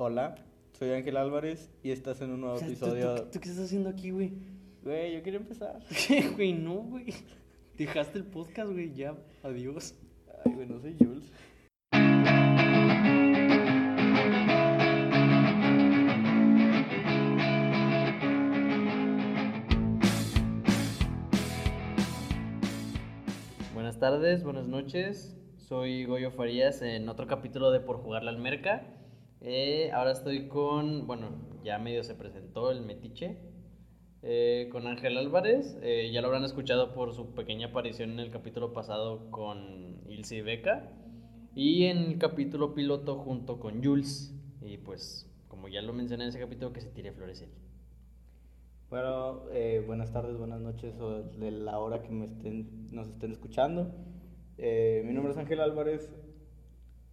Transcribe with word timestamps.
Hola, 0.00 0.36
soy 0.78 0.90
Ángel 0.92 1.16
Álvarez 1.16 1.70
y 1.82 1.90
estás 1.90 2.20
en 2.20 2.30
un 2.30 2.42
nuevo 2.42 2.54
O 2.54 2.58
sea, 2.58 2.68
¿tú- 2.68 2.72
episodio. 2.72 3.14
¿tú, 3.16 3.22
tú, 3.32 3.40
qué 3.40 3.48
estás 3.48 3.64
haciendo 3.64 3.88
aquí, 3.88 4.10
güey? 4.12 4.32
Güey, 4.84 5.14
yo 5.14 5.22
quería 5.24 5.40
empezar. 5.40 5.80
¿Qué, 6.06 6.28
güey? 6.28 6.52
No, 6.52 6.74
güey. 6.76 7.06
Dejaste 7.76 8.18
el 8.18 8.24
podcast, 8.24 8.70
güey. 8.70 8.94
Ya, 8.94 9.16
adiós. 9.42 9.96
Ay, 10.44 10.52
güey, 10.54 10.68
no 10.68 10.78
soy 10.78 10.94
Jules. 11.00 11.32
Buenas 23.74 23.98
tardes, 23.98 24.42
buenas 24.44 24.66
noches. 24.66 25.36
Soy 25.56 26.04
Goyo 26.04 26.30
Farías 26.30 26.82
en 26.82 27.08
otro 27.08 27.26
capítulo 27.26 27.70
de 27.70 27.80
Por 27.80 27.98
Jugarle 27.98 28.30
al 28.30 28.38
Merca. 28.38 28.82
Eh, 29.40 29.90
ahora 29.92 30.12
estoy 30.12 30.48
con, 30.48 31.06
bueno, 31.06 31.30
ya 31.62 31.78
medio 31.78 32.02
se 32.02 32.14
presentó 32.14 32.70
el 32.70 32.82
Metiche. 32.82 33.38
eh, 34.22 34.68
con 34.72 34.86
Ángel 34.86 35.16
Álvarez. 35.16 35.78
Eh, 35.82 36.10
ya 36.12 36.20
lo 36.20 36.28
habrán 36.28 36.44
escuchado 36.44 36.92
por 36.94 37.14
su 37.14 37.34
pequeña 37.34 37.68
aparición 37.68 38.10
en 38.10 38.20
el 38.20 38.30
capítulo 38.30 38.72
pasado 38.72 39.30
con 39.30 40.00
Ilse 40.08 40.36
y 40.36 40.40
Beca. 40.42 40.92
Y 41.54 41.84
en 41.84 41.98
el 41.98 42.18
capítulo 42.18 42.74
piloto 42.74 43.16
junto 43.16 43.60
con 43.60 43.82
Jules. 43.82 44.34
Y 44.60 44.78
pues, 44.78 45.30
como 45.48 45.68
ya 45.68 45.82
lo 45.82 45.92
mencioné 45.92 46.24
en 46.24 46.30
ese 46.30 46.40
capítulo, 46.40 46.72
que 46.72 46.80
se 46.80 46.90
tire 46.90 47.12
flores 47.12 47.42
él. 47.42 47.50
Bueno, 48.90 49.42
buenas 49.86 50.12
tardes, 50.12 50.36
buenas 50.38 50.60
noches 50.60 50.98
o 50.98 51.22
de 51.22 51.50
la 51.50 51.78
hora 51.78 52.02
que 52.02 52.08
me 52.08 52.24
estén, 52.24 52.86
nos 52.90 53.08
estén 53.08 53.32
escuchando. 53.32 53.92
Mi 54.56 55.12
nombre 55.12 55.32
es 55.32 55.38
Ángel 55.38 55.60
Álvarez. 55.60 56.10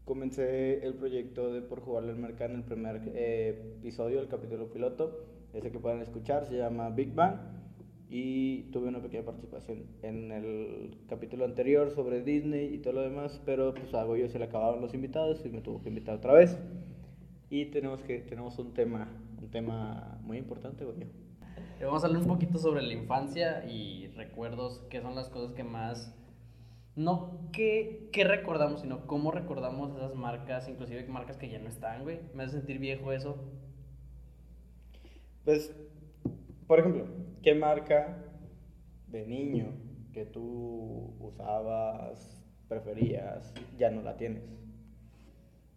Comencé 0.05 0.86
el 0.86 0.94
proyecto 0.94 1.52
de 1.52 1.64
Por 1.64 1.82
Jugarle 1.82 2.12
al 2.12 2.20
Mercado 2.20 2.52
en 2.52 2.58
el 2.58 2.63
primer 2.63 3.02
eh, 3.16 3.73
episodio, 3.80 4.22
el 4.22 4.27
capítulo 4.27 4.72
piloto. 4.72 5.26
Ese 5.52 5.71
que 5.71 5.79
pueden 5.79 5.99
escuchar 5.99 6.46
se 6.46 6.57
llama 6.57 6.91
Big 6.91 7.16
Bang. 7.16 7.40
Y 8.07 8.70
tuve 8.71 8.90
una 8.90 9.02
pequeña 9.02 9.26
participación 9.26 9.88
en 10.04 10.32
el 10.32 10.96
capítulo 11.10 11.44
anterior 11.44 11.90
sobre 11.90 12.21
Disney 12.21 12.71
y 12.71 12.77
todo 12.77 12.94
lo 12.94 13.02
demás. 13.02 13.41
Pero 13.48 13.74
pues 13.74 13.91
a 13.96 14.04
Goyo 14.04 14.29
se 14.29 14.38
le 14.38 14.46
acabaron 14.46 14.79
los 14.79 14.94
invitados 14.94 15.44
y 15.44 15.49
me 15.49 15.62
tuvo 15.62 15.82
que 15.82 15.90
invitar 15.90 16.18
otra 16.18 16.34
vez. 16.34 16.55
Y 17.49 17.66
tenemos, 17.72 18.04
que, 18.04 18.20
tenemos 18.20 18.60
un 18.60 18.76
tema, 18.76 19.07
un 19.41 19.49
tema 19.49 20.20
muy 20.22 20.38
importante, 20.38 20.85
Goyo. 20.85 21.07
Eh, 21.79 21.85
Vamos 21.85 22.04
a 22.04 22.07
hablar 22.07 22.22
un 22.22 22.27
poquito 22.27 22.60
sobre 22.60 22.84
la 22.84 22.94
infancia 22.94 23.66
y 23.66 24.10
recuerdos, 24.16 24.85
qué 24.91 25.01
son 25.01 25.16
las 25.16 25.29
cosas 25.29 25.54
que 25.54 25.63
más, 25.63 26.16
no 26.96 27.49
qué, 27.51 28.10
qué 28.12 28.24
recordamos, 28.24 28.82
sino 28.82 29.05
cómo 29.07 29.32
recordamos 29.32 29.96
esas 29.96 30.15
marcas, 30.15 30.68
inclusive 30.68 31.05
marcas 31.07 31.38
que 31.38 31.49
ya 31.49 31.60
no 31.60 31.70
están, 31.70 32.04
güey. 32.04 32.20
Me 32.34 32.43
hace 32.43 32.57
sentir 32.57 32.79
viejo 32.79 33.12
eso. 33.12 33.38
Pues, 35.43 35.73
por 36.68 36.79
ejemplo, 36.79 37.07
¿qué 37.43 37.55
marca 37.55 38.18
de 39.07 39.26
niño 39.26 39.73
que 40.13 40.26
tú 40.26 41.16
usabas, 41.20 42.43
preferías, 42.68 43.54
ya 43.77 43.91
no 43.91 44.01
la 44.01 44.18
tienes? 44.18 44.43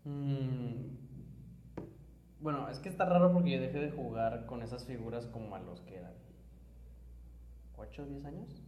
Mm, 0.04 0.96
Bueno, 2.40 2.68
es 2.68 2.78
que 2.80 2.88
está 2.88 3.04
raro 3.04 3.32
porque 3.32 3.50
yo 3.52 3.60
dejé 3.60 3.78
de 3.80 3.90
jugar 3.92 4.46
con 4.46 4.62
esas 4.62 4.84
figuras 4.86 5.26
como 5.26 5.54
a 5.54 5.60
los 5.60 5.82
que 5.82 5.96
eran 5.96 6.14
8 7.76 8.02
o 8.02 8.06
10 8.06 8.24
años. 8.26 8.62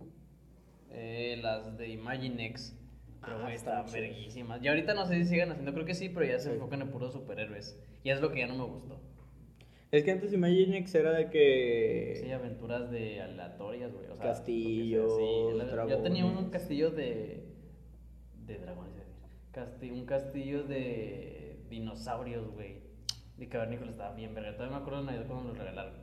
Eh, 0.90 1.38
las 1.42 1.76
de 1.78 1.88
Imaginex. 1.88 2.76
Pero, 3.22 3.36
Ah, 3.36 3.42
güey, 3.42 3.54
están 3.54 3.84
estaban 3.84 3.92
verguísimas. 3.92 4.62
Y 4.62 4.68
ahorita 4.68 4.94
no 4.94 5.06
sé 5.06 5.16
si 5.22 5.24
sigan 5.28 5.50
haciendo, 5.50 5.72
creo 5.74 5.84
que 5.84 5.94
sí, 5.94 6.08
pero 6.08 6.24
ya 6.26 6.38
se 6.38 6.48
Sí. 6.48 6.54
enfocan 6.54 6.80
en 6.82 6.90
puros 6.90 7.12
superhéroes. 7.12 7.78
Y 8.02 8.10
es 8.10 8.20
lo 8.20 8.32
que 8.32 8.40
ya 8.40 8.46
no 8.46 8.56
me 8.56 8.64
gustó. 8.64 8.98
Es 9.92 10.04
que 10.04 10.12
antes 10.12 10.32
Imaginex 10.32 10.94
era 10.94 11.10
de 11.12 11.28
que... 11.30 12.20
Sí, 12.22 12.30
aventuras 12.30 12.90
de 12.90 13.20
aleatorias, 13.20 13.92
güey. 13.92 14.06
O 14.06 14.14
sea, 14.16 14.22
Castillos, 14.22 15.16
sea, 15.16 15.84
sí. 15.84 15.90
Yo 15.90 15.98
tenía 15.98 16.24
un, 16.24 16.48
castillo 16.50 16.90
de. 16.90 17.44
de 18.46 18.58
dragones. 18.58 19.04
Casti- 19.52 19.90
un 19.90 20.06
castillo 20.06 20.62
de 20.62 21.56
dinosaurios, 21.68 22.48
güey. 22.52 22.76
De 23.36 23.48
cavernícolas 23.48 23.94
estaba 23.94 24.14
bien 24.14 24.32
verga. 24.34 24.52
Todavía 24.54 24.76
me 24.76 24.80
acuerdo 24.82 25.00
de 25.00 25.06
Navidad 25.06 25.26
cuando 25.26 25.52
lo 25.52 25.54
regalaron. 25.58 25.94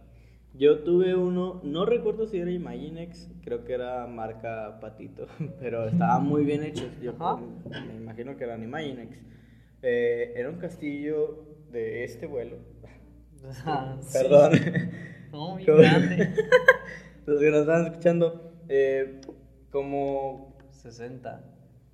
Yo 0.57 0.79
tuve 0.79 1.15
uno, 1.15 1.61
no 1.63 1.85
recuerdo 1.85 2.25
si 2.27 2.39
era 2.39 2.49
Imaginex, 2.51 3.29
creo 3.43 3.63
que 3.63 3.73
era 3.73 4.07
marca 4.07 4.79
Patito, 4.81 5.27
pero 5.59 5.87
estaba 5.87 6.19
muy 6.19 6.43
bien 6.45 6.63
hecho. 6.63 6.89
Yo 7.01 7.13
me 7.69 7.95
imagino 7.95 8.35
que 8.37 8.43
eran 8.43 8.63
Imaginex. 8.63 9.17
Eh, 9.83 10.33
era 10.35 10.49
un 10.49 10.57
castillo 10.57 11.45
de 11.71 12.03
este 12.03 12.25
vuelo. 12.27 12.57
Ah, 13.65 13.95
sí. 14.01 14.17
Perdón. 14.19 14.51
No, 15.31 15.57
¿Cómo? 15.65 15.77
grande. 15.77 16.33
Los 17.25 17.39
que 17.39 17.51
nos 17.51 17.59
están 17.61 17.85
escuchando, 17.85 18.53
eh, 18.69 19.19
como 19.71 20.57
60. 20.71 21.43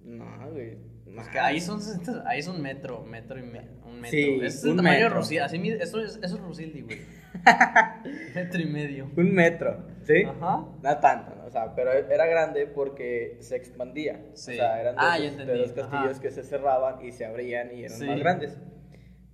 No, 0.03 0.51
güey. 0.51 0.77
Pues 1.13 1.27
que 1.29 1.39
ahí 1.39 1.59
son 1.59 1.81
60, 1.81 2.23
ahí 2.27 2.39
es 2.39 2.47
un 2.47 2.61
metro, 2.61 3.03
metro 3.03 3.37
y 3.39 3.43
me- 3.43 3.67
un 3.82 3.82
metro. 4.03 4.17
Sí, 4.19 4.39
es 4.43 4.63
el 4.63 4.69
un 4.71 4.77
tamaño 4.77 4.99
metro. 5.05 5.15
Rusil, 5.17 5.41
así 5.41 5.69
eso 5.71 6.01
es, 6.03 6.19
eso 6.21 6.35
es 6.35 6.39
Rusildi, 6.41 6.81
güey. 6.81 6.99
metro 8.35 8.61
y 8.61 8.65
medio. 8.65 9.09
Un 9.17 9.33
metro, 9.33 9.77
¿sí? 10.03 10.23
Ajá. 10.23 10.65
No 10.81 10.97
tanto, 10.99 11.35
¿no? 11.35 11.45
o 11.45 11.49
sea, 11.49 11.73
pero 11.75 11.91
era 11.91 12.25
grande 12.25 12.67
porque 12.67 13.37
se 13.41 13.55
expandía. 13.55 14.25
Sí. 14.33 14.51
O 14.51 14.55
sea, 14.55 14.79
eran 14.81 14.95
de, 14.95 15.01
Ah, 15.03 15.17
esos, 15.17 15.37
de 15.45 15.55
los 15.55 15.71
castillos 15.71 16.11
ajá. 16.11 16.21
que 16.21 16.31
se 16.31 16.43
cerraban 16.43 17.03
y 17.05 17.11
se 17.11 17.25
abrían 17.25 17.75
y 17.75 17.83
eran 17.85 17.97
Sí. 17.97 18.05
más 18.05 18.19
grandes. 18.19 18.57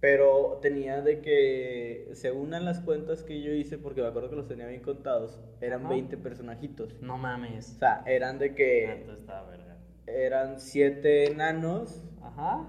Pero 0.02 0.60
tenía 0.62 1.02
de 1.02 1.20
que, 1.20 2.10
según 2.14 2.52
las 2.52 2.80
cuentas 2.80 3.22
que 3.24 3.42
yo 3.42 3.52
hice, 3.52 3.78
porque 3.78 4.02
me 4.02 4.08
acuerdo 4.08 4.30
que 4.30 4.38
los 4.38 4.48
tenía 4.48 4.66
bien 4.66 4.82
contados, 4.82 5.42
eran 5.60 5.82
Ajá. 5.82 5.90
20 5.90 6.16
personajitos. 6.18 7.02
No 7.02 7.18
mames. 7.18 7.74
O 7.76 7.80
sea, 7.80 8.04
eran 8.06 8.40
de 8.40 8.52
Ah, 8.52 8.56
que 8.56 9.06
verga. 9.50 9.78
eran 10.08 10.60
7 10.62 11.32
enanos, 11.32 12.02
Ajá. 12.24 12.66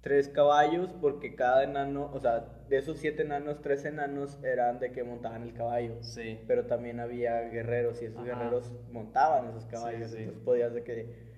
Tres 0.00 0.28
caballos, 0.28 0.92
porque 1.00 1.34
cada 1.34 1.64
enano, 1.64 2.10
o 2.12 2.20
sea, 2.20 2.46
de 2.68 2.76
esos 2.78 2.98
7 2.98 3.22
enanos, 3.22 3.60
3 3.62 3.84
enanos 3.86 4.38
eran 4.44 4.78
de 4.78 4.92
que 4.92 5.02
montaban 5.02 5.42
el 5.42 5.52
caballo. 5.54 5.96
Sí. 6.02 6.38
pero 6.46 6.66
también 6.66 7.00
había 7.00 7.40
guerreros 7.42 8.00
y 8.02 8.06
esos 8.06 8.18
Ajá. 8.18 8.26
guerreros 8.26 8.72
montaban 8.92 9.48
esos 9.48 9.66
caballos, 9.66 10.10
Sí, 10.10 10.16
sí. 10.16 10.22
entonces 10.22 10.44
podías 10.44 10.72
de 10.74 10.84
que 10.84 11.28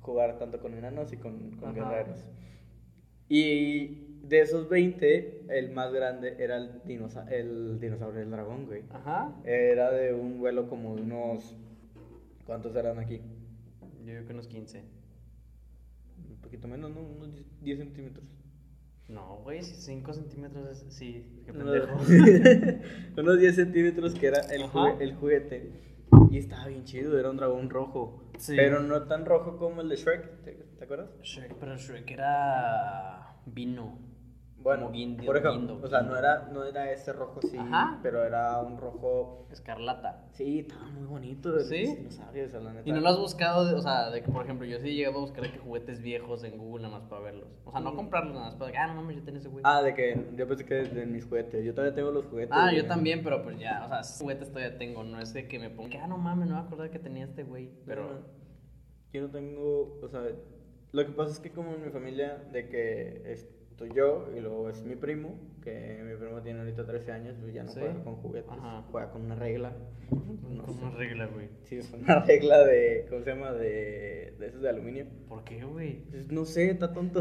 jugar 0.00 0.38
tanto 0.38 0.60
con 0.60 0.74
enanos 0.74 1.12
y 1.12 1.16
con, 1.16 1.50
con 1.56 1.74
guerreros. 1.74 2.26
Y 3.28 4.06
de 4.22 4.40
esos 4.40 4.68
20, 4.68 5.46
el 5.48 5.70
más 5.70 5.92
grande 5.92 6.36
era 6.38 6.56
el, 6.56 6.82
dinosa 6.84 7.26
el 7.30 7.78
dinosaurio 7.80 8.20
del 8.20 8.30
dragón, 8.30 8.66
güey. 8.66 8.82
Ajá. 8.90 9.32
Era 9.44 9.90
de 9.92 10.12
un 10.12 10.38
vuelo 10.38 10.68
como 10.68 10.96
de 10.96 11.02
unos... 11.02 11.56
¿Cuántos 12.44 12.74
eran 12.74 12.98
aquí? 12.98 13.20
Yo 14.04 14.12
creo 14.12 14.26
que 14.26 14.32
unos 14.32 14.48
15. 14.48 14.82
Poquito 16.50 16.66
menos, 16.66 16.90
¿no? 16.90 17.00
Unos 17.00 17.30
10 17.62 17.78
centímetros. 17.78 18.24
No, 19.08 19.36
güey, 19.44 19.62
5 19.62 20.12
centímetros 20.12 20.68
es. 20.82 20.92
Sí, 20.92 21.42
qué 21.46 21.52
Unos- 21.52 21.70
pendejo. 22.08 22.80
unos 23.20 23.38
10 23.38 23.54
centímetros 23.54 24.14
que 24.14 24.26
era 24.26 24.40
el, 24.52 24.62
Ajá. 24.64 24.72
jugue- 24.72 24.96
el 25.04 25.14
juguete. 25.14 25.70
Y 26.28 26.38
estaba 26.38 26.66
bien 26.66 26.82
chido, 26.84 27.16
era 27.18 27.30
un 27.30 27.36
dragón 27.36 27.70
rojo. 27.70 28.24
Sí. 28.38 28.54
Pero 28.56 28.80
no 28.82 29.04
tan 29.04 29.26
rojo 29.26 29.58
como 29.58 29.80
el 29.80 29.88
de 29.88 29.94
Shrek, 29.96 30.42
¿te, 30.42 30.52
te 30.78 30.84
acuerdas? 30.84 31.10
Shrek, 31.22 31.54
pero 31.54 31.76
Shrek 31.76 32.10
era. 32.10 33.36
vino. 33.46 33.96
Bueno, 34.62 34.88
por 35.24 35.36
ejemplo, 35.38 35.52
guindo, 35.74 35.80
o 35.82 35.88
sea, 35.88 36.00
guindo. 36.00 36.12
no 36.14 36.18
era, 36.18 36.48
no 36.52 36.64
era 36.64 36.92
ese 36.92 37.12
rojo 37.14 37.40
sí, 37.42 37.56
Ajá. 37.56 37.98
pero 38.02 38.22
era 38.24 38.60
un 38.60 38.76
rojo... 38.76 39.46
Escarlata. 39.50 40.26
Sí, 40.32 40.60
estaba 40.60 40.86
muy 40.88 41.06
bonito. 41.06 41.58
¿Sí? 41.60 41.96
dinosaurio, 41.96 42.44
o 42.44 42.48
sea, 42.50 42.60
la 42.60 42.72
neta. 42.74 42.88
Y 42.88 42.92
no 42.92 43.00
lo 43.00 43.08
has 43.08 43.18
buscado, 43.18 43.64
de- 43.64 43.74
o 43.74 43.80
sea, 43.80 44.10
de 44.10 44.22
que, 44.22 44.30
por 44.30 44.44
ejemplo, 44.44 44.66
yo 44.66 44.78
sí 44.78 44.88
he 44.90 44.94
llegado 44.94 45.16
a 45.16 45.20
buscar 45.22 45.44
de 45.44 45.52
que 45.52 45.58
juguetes 45.58 46.02
viejos 46.02 46.44
en 46.44 46.58
Google 46.58 46.82
nada 46.82 46.98
más 46.98 47.08
para 47.08 47.22
verlos. 47.22 47.48
O 47.64 47.70
sea, 47.72 47.80
no 47.80 47.92
Mm. 47.92 47.96
comprarlos 47.96 48.34
nada 48.34 48.46
más 48.46 48.56
para 48.56 48.70
que, 48.72 48.76
ah, 48.78 48.86
no 48.88 48.94
mames, 48.96 49.16
yo 49.16 49.22
tenía 49.24 49.40
ese 49.40 49.48
güey. 49.48 49.62
Ah, 49.66 49.80
de 49.82 49.94
que 49.94 50.26
yo 50.36 50.46
pensé 50.46 50.66
que 50.66 50.74
de 50.74 51.06
mis 51.06 51.24
juguetes. 51.24 51.64
Yo 51.64 51.72
todavía 51.74 51.94
tengo 51.94 52.10
los 52.10 52.26
juguetes. 52.26 52.52
Ah, 52.54 52.70
yo 52.72 52.86
también, 52.86 53.22
pero 53.24 53.42
pues 53.42 53.58
ya, 53.58 53.82
o 53.86 53.88
sea, 53.88 54.02
juguetes 54.20 54.48
todavía 54.52 54.76
tengo. 54.76 55.04
No 55.04 55.20
es 55.20 55.32
de 55.32 55.48
que 55.48 55.58
me 55.58 55.70
ponga, 55.70 56.04
ah, 56.04 56.06
no 56.06 56.18
mames, 56.18 56.48
no 56.48 56.56
me 56.56 56.60
acordaba 56.60 56.90
que 56.90 56.98
tenía 56.98 57.24
este 57.24 57.44
güey. 57.44 57.70
Pero. 57.86 58.02
No, 58.12 58.18
Yo 59.12 59.22
no 59.22 59.30
tengo, 59.30 59.98
o 60.02 60.08
sea, 60.08 60.20
lo 60.92 61.06
que 61.06 61.12
pasa 61.12 61.32
es 61.32 61.40
que 61.40 61.50
como 61.50 61.72
en 61.72 61.82
mi 61.82 61.90
familia, 61.90 62.36
de 62.52 62.68
que 62.68 63.22
estoy 63.82 63.96
yo 63.96 64.28
y 64.36 64.40
luego 64.40 64.68
es 64.68 64.82
mi 64.84 64.94
primo, 64.94 65.38
que 65.62 66.00
mi 66.04 66.14
primo 66.16 66.42
tiene 66.42 66.60
ahorita 66.60 66.84
13 66.84 67.12
años, 67.12 67.36
pues 67.40 67.54
ya 67.54 67.62
no 67.62 67.70
Sí. 67.72 67.80
juega 67.80 68.04
con 68.04 68.16
juguetes, 68.16 68.50
Ajá. 68.50 68.82
juega 68.90 69.10
con 69.10 69.22
una 69.22 69.34
regla. 69.36 69.72
No 70.10 70.62
Como 70.64 70.78
sé. 70.78 70.84
una 70.84 70.96
regla, 70.96 71.26
güey. 71.26 71.48
Sí, 71.62 71.76
es 71.78 71.90
una 71.92 72.20
regla 72.24 72.64
de, 72.64 73.06
¿cómo 73.08 73.22
se 73.22 73.30
llama? 73.30 73.52
De, 73.52 74.34
de 74.38 74.46
esos 74.46 74.60
de 74.60 74.68
aluminio. 74.68 75.06
¿Por 75.28 75.44
qué, 75.44 75.64
güey? 75.64 76.00
Pues, 76.10 76.30
no 76.30 76.44
sé, 76.44 76.70
está 76.70 76.92
tonto. 76.92 77.20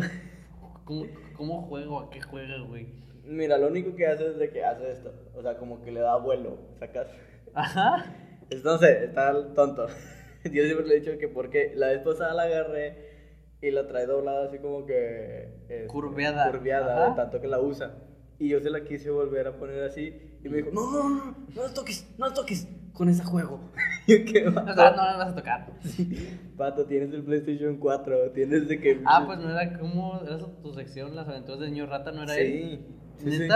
¿Cómo, 0.84 1.06
¿Cómo 1.38 1.62
juego? 1.62 2.00
¿A 2.02 2.10
qué 2.10 2.20
juega, 2.22 2.60
güey? 2.68 2.88
Mira, 3.24 3.58
lo 3.58 3.68
único 3.68 3.96
que 3.96 4.08
hace 4.08 4.28
es 4.28 4.38
de 4.38 4.50
que 4.50 4.66
hace 4.66 4.92
esto, 4.92 5.14
o 5.36 5.42
sea, 5.42 5.56
como 5.58 5.82
que 5.84 5.92
le 5.92 6.00
da 6.02 6.18
vuelo, 6.18 6.58
sacas. 6.80 7.08
Ajá. 7.54 8.06
Es- 8.50 8.64
No 8.66 8.78
sé, 8.80 9.06
está 9.06 9.54
tonto. 9.54 9.88
Yo 10.44 10.64
siempre 10.66 10.88
le 10.88 10.96
he 10.98 11.00
dicho 11.00 11.18
que 11.20 11.28
porque 11.28 11.72
la 11.76 11.88
vez 11.88 12.00
pasada 12.00 12.34
la 12.34 12.44
agarré 12.44 13.19
y 13.62 13.72
la 13.72 13.88
trae 13.88 14.06
doblada 14.06 14.46
así 14.46 14.60
como 14.60 14.86
que... 14.86 15.50
este, 15.68 15.88
Curveada. 15.88 16.52
Curveada, 16.52 16.96
Ajá. 16.96 17.10
de 17.10 17.16
tanto 17.16 17.42
que 17.42 17.48
la 17.48 17.60
usa. 17.60 17.96
Y 18.38 18.50
yo 18.50 18.60
se 18.62 18.70
la 18.70 18.84
quise 18.86 19.10
volver 19.10 19.48
a 19.48 19.58
poner 19.58 19.84
así 19.84 20.14
y 20.44 20.48
me 20.50 20.58
dijo, 20.58 20.70
no, 20.72 20.90
no, 20.92 21.10
no, 21.10 21.36
no 21.54 21.64
la 21.64 21.74
toques, 21.74 22.08
no 22.18 22.28
la 22.28 22.34
toques, 22.34 22.70
con 22.94 23.10
ese 23.10 23.24
juego. 23.24 23.60
Y 24.08 24.18
yo, 24.18 24.32
¿qué 24.32 24.48
O 24.48 24.52
sea, 24.54 24.64
no 24.64 24.74
la 24.74 25.18
vas 25.18 25.32
a 25.34 25.36
tocar. 25.36 25.74
Pato, 26.56 26.86
tienes 26.86 27.14
el 27.14 27.24
PlayStation 27.24 27.78
4, 27.78 28.32
tienes 28.32 28.70
de 28.70 28.80
que... 28.80 29.02
Ah, 29.06 29.24
pues 29.26 29.40
no 29.40 29.50
era 29.50 29.78
como. 29.78 30.22
Era 30.22 30.38
tu 30.38 30.74
sección, 30.74 31.16
las 31.16 31.28
aventuras 31.28 31.60
de 31.60 31.70
niño 31.70 31.86
rata, 31.86 32.12
¿no 32.14 32.24
era 32.24 32.38
él? 32.38 32.80
Sí. 33.20 33.48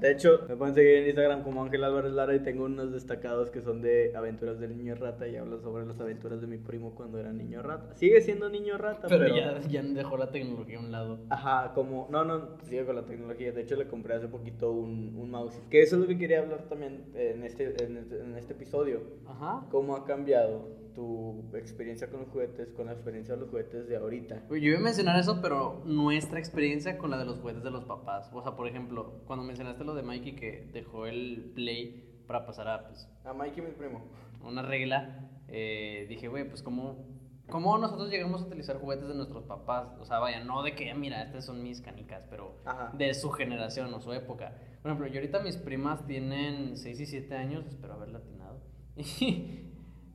De 0.00 0.10
hecho, 0.10 0.40
me 0.48 0.56
pueden 0.56 0.74
seguir 0.74 0.94
en 0.96 1.06
Instagram 1.06 1.42
como 1.44 1.62
Ángel 1.62 1.84
Álvarez 1.84 2.12
Lara 2.12 2.34
y 2.34 2.40
tengo 2.40 2.64
unos 2.64 2.92
destacados 2.92 3.50
que 3.50 3.60
son 3.62 3.80
de 3.80 4.12
aventuras 4.16 4.58
del 4.58 4.76
niño 4.76 4.96
rata 4.96 5.28
y 5.28 5.36
hablo 5.36 5.60
sobre 5.60 5.86
las 5.86 6.00
aventuras 6.00 6.40
de 6.40 6.48
mi 6.48 6.58
primo 6.58 6.94
cuando 6.94 7.20
era 7.20 7.32
niño 7.32 7.62
rata. 7.62 7.94
Sigue 7.94 8.20
siendo 8.20 8.48
niño 8.48 8.78
rata, 8.78 9.06
Pero, 9.08 9.24
pero... 9.24 9.36
ya, 9.36 9.60
ya 9.68 9.82
dejó 9.82 10.16
la 10.16 10.30
tecnología 10.30 10.78
a 10.78 10.80
un 10.80 10.90
lado. 10.90 11.20
Ajá, 11.30 11.72
como... 11.72 12.08
No, 12.10 12.24
no, 12.24 12.58
sigue 12.64 12.84
con 12.84 12.96
la 12.96 13.06
tecnología. 13.06 13.52
De 13.52 13.62
hecho, 13.62 13.76
le 13.76 13.86
compré 13.86 14.14
hace 14.14 14.26
poquito 14.26 14.72
un, 14.72 15.14
un 15.16 15.30
mouse. 15.30 15.60
Que 15.70 15.82
eso 15.82 15.94
es 15.96 16.02
lo 16.02 16.08
que 16.08 16.18
quería 16.18 16.40
hablar 16.40 16.64
también 16.68 17.04
en 17.14 17.44
este, 17.44 17.84
en 17.84 17.96
este, 17.98 18.20
en 18.20 18.36
este 18.36 18.54
episodio. 18.54 19.02
Ajá. 19.26 19.66
¿Cómo 19.70 19.94
ha 19.94 20.04
cambiado 20.04 20.81
tu 20.94 21.50
experiencia 21.54 22.08
con 22.10 22.20
los 22.20 22.28
juguetes 22.30 22.72
con 22.72 22.86
la 22.86 22.92
experiencia 22.92 23.34
de 23.34 23.40
los 23.40 23.50
juguetes 23.50 23.88
de 23.88 23.96
ahorita? 23.96 24.42
Yo 24.48 24.56
iba 24.56 24.78
a 24.78 24.82
mencionar 24.82 25.18
eso, 25.18 25.40
pero 25.42 25.82
nuestra 25.84 26.38
experiencia 26.38 26.98
con 26.98 27.10
la 27.10 27.18
de 27.18 27.24
los 27.24 27.38
juguetes 27.40 27.62
de 27.62 27.70
los 27.70 27.84
papás. 27.84 28.30
O 28.32 28.42
sea, 28.42 28.56
por 28.56 28.66
ejemplo, 28.68 29.22
cuando 29.26 29.44
mencionaste 29.44 29.84
lo 29.84 29.94
de 29.94 30.02
Mikey 30.02 30.34
que 30.36 30.70
dejó 30.72 31.06
el 31.06 31.52
play 31.54 32.08
para 32.26 32.46
pasar 32.46 32.68
a 32.68 32.86
pues, 32.88 33.08
A 33.24 33.32
Mikey, 33.32 33.62
mi 33.64 33.72
primo. 33.72 34.02
una 34.42 34.62
regla, 34.62 35.28
eh, 35.48 36.06
dije, 36.08 36.28
güey, 36.28 36.48
pues 36.48 36.62
¿cómo, 36.62 37.06
¿cómo 37.50 37.76
nosotros 37.78 38.10
llegamos 38.10 38.42
a 38.42 38.46
utilizar 38.46 38.76
juguetes 38.78 39.08
de 39.08 39.14
nuestros 39.14 39.44
papás? 39.44 39.88
O 40.00 40.04
sea, 40.04 40.18
vaya, 40.18 40.42
no 40.44 40.62
de 40.62 40.74
que, 40.74 40.90
"Ah, 40.90 40.94
mira, 40.94 41.22
estas 41.22 41.44
son 41.44 41.62
mis 41.62 41.80
canicas, 41.80 42.26
pero 42.30 42.56
Ajá. 42.64 42.92
de 42.96 43.12
su 43.14 43.30
generación 43.30 43.92
o 43.94 44.00
su 44.00 44.12
época. 44.12 44.54
Por 44.82 44.90
ejemplo, 44.90 45.06
yo 45.08 45.20
ahorita 45.20 45.40
mis 45.40 45.56
primas 45.56 46.06
tienen 46.06 46.76
6 46.76 46.98
y 47.00 47.06
7 47.06 47.34
años, 47.36 47.66
espero 47.66 47.94
haber 47.94 48.08
latinado. 48.10 48.60
Y, 49.20 49.71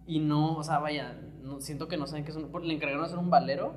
no, 0.08 0.56
o 0.56 0.64
sea, 0.64 0.80
vaya, 0.80 1.20
no, 1.42 1.60
siento 1.60 1.88
que 1.88 1.98
no 1.98 2.08
saben 2.08 2.24
qué 2.24 2.32
es 2.32 2.38
un... 2.38 2.52
Le 2.66 2.74
encargaron 2.74 3.04
hacer 3.04 3.20
un 3.20 3.30
valero 3.30 3.74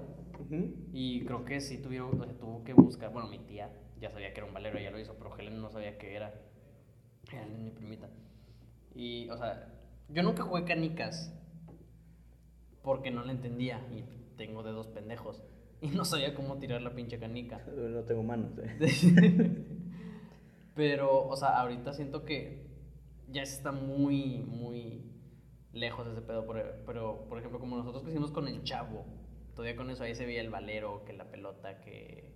y 0.92 1.24
creo 1.24 1.44
que 1.44 1.60
sí 1.60 1.78
tuvieron, 1.78 2.20
o 2.20 2.24
sea, 2.24 2.32
tuvo 2.38 2.64
que 2.64 2.72
buscar, 2.72 3.12
bueno, 3.12 3.28
mi 3.28 3.38
tía 3.38 3.70
ya 4.00 4.10
sabía 4.10 4.32
que 4.32 4.40
era 4.40 4.46
un 4.46 4.54
valero, 4.54 4.78
ella 4.78 4.90
lo 4.90 4.98
hizo, 4.98 5.14
pero 5.14 5.36
Helen 5.36 5.60
no 5.60 5.70
sabía 5.70 5.98
qué 5.98 6.14
era. 6.14 6.32
Helen 7.30 7.52
es 7.52 7.58
mi 7.60 7.70
primita. 7.70 8.08
Y, 8.94 9.28
o 9.28 9.36
sea, 9.36 9.68
yo 10.08 10.22
nunca 10.22 10.42
jugué 10.42 10.64
canicas 10.64 11.32
porque 12.82 13.10
no 13.10 13.24
le 13.24 13.32
entendía 13.32 13.86
y 13.92 14.04
tengo 14.36 14.62
dedos 14.62 14.88
pendejos 14.88 15.42
y 15.82 15.88
no 15.88 16.04
sabía 16.04 16.34
cómo 16.34 16.58
tirar 16.58 16.82
la 16.82 16.94
pinche 16.94 17.18
canica. 17.18 17.64
No 17.76 18.02
tengo 18.02 18.22
manos, 18.22 18.52
eh. 18.58 19.66
Pero, 20.74 21.26
o 21.26 21.36
sea, 21.36 21.60
ahorita 21.60 21.92
siento 21.92 22.24
que 22.24 22.66
ya 23.28 23.42
está 23.42 23.70
muy, 23.70 24.38
muy 24.38 25.04
lejos 25.72 26.06
de 26.06 26.12
ese 26.12 26.22
pedo. 26.22 26.44
por- 26.46 26.62
Pero, 26.86 27.26
por 27.28 27.38
ejemplo, 27.38 27.58
como 27.60 27.76
nosotros 27.76 28.02
crecimos 28.02 28.30
con 28.32 28.48
el 28.48 28.62
chavo, 28.64 29.04
todavía 29.54 29.76
con 29.76 29.90
eso 29.90 30.04
ahí 30.04 30.14
se 30.14 30.26
veía 30.26 30.40
el 30.40 30.50
valero, 30.50 31.04
que 31.04 31.12
la 31.12 31.24
pelota, 31.30 31.80
que, 31.80 32.32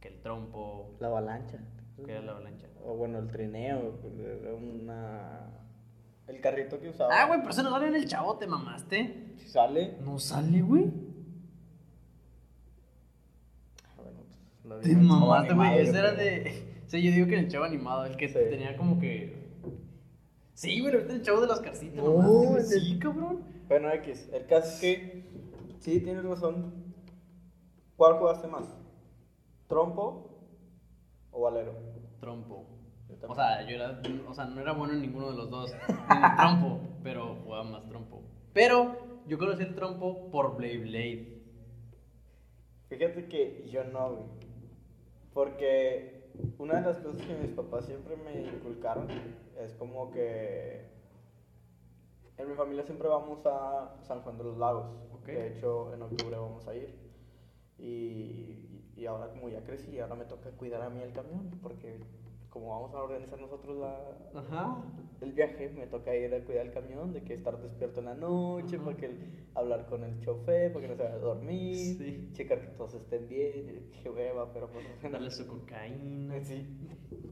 que 0.00 0.08
el 0.08 0.20
trompo, 0.20 0.96
La 1.00 1.08
avalancha. 1.08 1.58
que 2.04 2.10
era 2.12 2.20
la 2.22 2.32
avalancha. 2.32 2.66
O 2.84 2.94
bueno, 2.96 3.18
el 3.18 3.28
trineo. 3.28 3.98
Era 4.42 4.54
una. 4.54 5.50
El 6.28 6.40
carrito 6.40 6.80
que 6.80 6.88
usaba. 6.88 7.10
Ah, 7.14 7.26
güey, 7.26 7.38
pero 7.40 7.50
eso 7.52 7.62
no 7.62 7.70
sale 7.70 7.86
en 7.88 7.94
el 7.94 8.06
chavo, 8.08 8.36
te 8.36 8.46
mamaste. 8.48 9.32
Si 9.38 9.48
sale. 9.48 9.96
No 10.04 10.18
sale, 10.18 10.60
güey. 10.60 10.90
Ah, 13.84 14.02
bueno, 14.02 14.20
pues, 14.62 14.80
Te 14.82 14.96
mamaste, 14.96 15.54
güey. 15.54 15.78
Ese 15.80 15.98
era 15.98 16.12
de. 16.12 16.62
Sí, 16.86 17.02
yo 17.02 17.10
digo 17.10 17.26
que 17.26 17.34
en 17.36 17.46
el 17.46 17.50
chavo 17.50 17.64
animado, 17.64 18.04
el 18.04 18.16
que 18.16 18.28
Sí. 18.28 18.34
tenía 18.48 18.76
como 18.76 19.00
que. 19.00 19.45
Sí, 20.56 20.80
güey, 20.80 20.94
ahorita 20.94 21.12
el 21.12 21.22
chavo 21.22 21.40
de 21.42 21.46
las 21.48 21.60
carcitas. 21.60 22.02
No, 22.02 22.56
el- 22.56 22.64
Sí, 22.64 22.98
cabrón. 22.98 23.42
Bueno, 23.68 23.92
X. 23.92 24.30
El 24.32 24.46
caso 24.46 24.68
es 24.68 24.80
que. 24.80 25.24
Sí, 25.80 26.00
tienes 26.00 26.24
razón. 26.24 26.72
¿Cuál 27.96 28.14
jugaste 28.18 28.48
más? 28.48 28.64
¿Trompo 29.68 30.30
o 31.30 31.42
valero? 31.42 31.74
Trompo. 32.20 32.64
Yo 33.08 33.28
O 33.28 33.34
sea, 33.34 33.62
yo 33.68 33.74
era, 33.76 34.00
o 34.28 34.34
sea, 34.34 34.46
no 34.46 34.60
era 34.60 34.72
bueno 34.72 34.94
en 34.94 35.02
ninguno 35.02 35.30
de 35.30 35.36
los 35.36 35.50
dos, 35.50 35.72
en 35.72 35.76
el 36.24 36.36
trompo, 36.36 36.80
pero 37.02 37.36
jugaba 37.44 37.64
más 37.64 37.86
trompo. 37.88 38.22
Pero 38.54 38.96
yo 39.26 39.36
conocí 39.38 39.62
el 39.62 39.74
trompo 39.74 40.30
por 40.30 40.56
Blade 40.56 40.78
Blade. 40.78 41.42
Fíjate 42.88 43.26
que 43.28 43.68
yo 43.70 43.84
no, 43.84 44.08
güey. 44.10 44.22
Porque 45.34 46.15
una 46.58 46.80
de 46.80 46.86
las 46.86 46.98
cosas 46.98 47.22
que 47.22 47.34
mis 47.34 47.52
papás 47.52 47.86
siempre 47.86 48.16
me 48.16 48.42
inculcaron 48.42 49.08
es 49.58 49.74
como 49.74 50.10
que 50.10 50.84
en 52.38 52.48
mi 52.48 52.54
familia 52.54 52.84
siempre 52.84 53.08
vamos 53.08 53.44
a 53.46 53.96
San 54.02 54.20
Juan 54.22 54.36
de 54.38 54.44
los 54.44 54.58
Lagos. 54.58 54.86
De 55.26 55.48
hecho, 55.48 55.92
en 55.92 56.02
octubre 56.02 56.36
vamos 56.36 56.68
a 56.68 56.74
ir. 56.74 56.94
Y, 57.78 58.84
y 58.96 59.06
ahora 59.06 59.28
como 59.30 59.48
ya 59.48 59.64
crecí, 59.64 59.98
ahora 59.98 60.14
me 60.14 60.24
toca 60.24 60.50
cuidar 60.50 60.82
a 60.82 60.90
mí 60.90 61.00
el 61.00 61.12
camión. 61.12 61.50
Porque 61.62 61.98
como 62.56 62.70
vamos 62.70 62.94
a 62.94 63.02
organizar 63.02 63.38
nosotros 63.38 63.76
la, 63.76 64.40
Ajá. 64.40 64.82
el 65.20 65.32
viaje, 65.32 65.68
me 65.76 65.86
toca 65.86 66.16
ir 66.16 66.34
a 66.34 66.40
cuidar 66.42 66.64
el 66.64 66.72
camión, 66.72 67.12
de 67.12 67.22
que 67.22 67.34
estar 67.34 67.60
despierto 67.60 68.00
en 68.00 68.06
la 68.06 68.14
noche, 68.14 68.76
Ajá. 68.76 68.84
para 68.86 68.96
que 68.96 69.10
hablar 69.54 69.84
con 69.84 70.02
el 70.04 70.18
chofer, 70.20 70.72
para 70.72 70.86
que 70.86 70.88
no 70.92 70.96
se 70.96 71.02
vaya 71.02 71.16
a 71.16 71.18
dormir, 71.18 71.96
Sí. 71.98 72.30
checar 72.32 72.62
que 72.62 72.68
todos 72.68 72.94
estén 72.94 73.28
bien, 73.28 73.90
qué 74.02 74.08
hueva, 74.08 74.50
pero 74.54 74.70
pues... 74.70 74.86
Darle 75.12 75.30
su 75.30 75.46
cocaína. 75.46 76.42
Sí, 76.42 76.66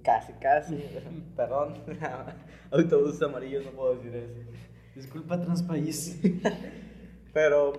casi, 0.03 0.35
casi, 0.35 0.85
perdón, 1.37 1.73
autobuses 2.71 3.23
amarillos, 3.23 3.65
no 3.65 3.71
puedo 3.71 3.95
decir 3.95 4.15
eso. 4.15 4.41
Disculpa, 4.95 5.41
Transpaís. 5.41 6.21
Pero 7.33 7.73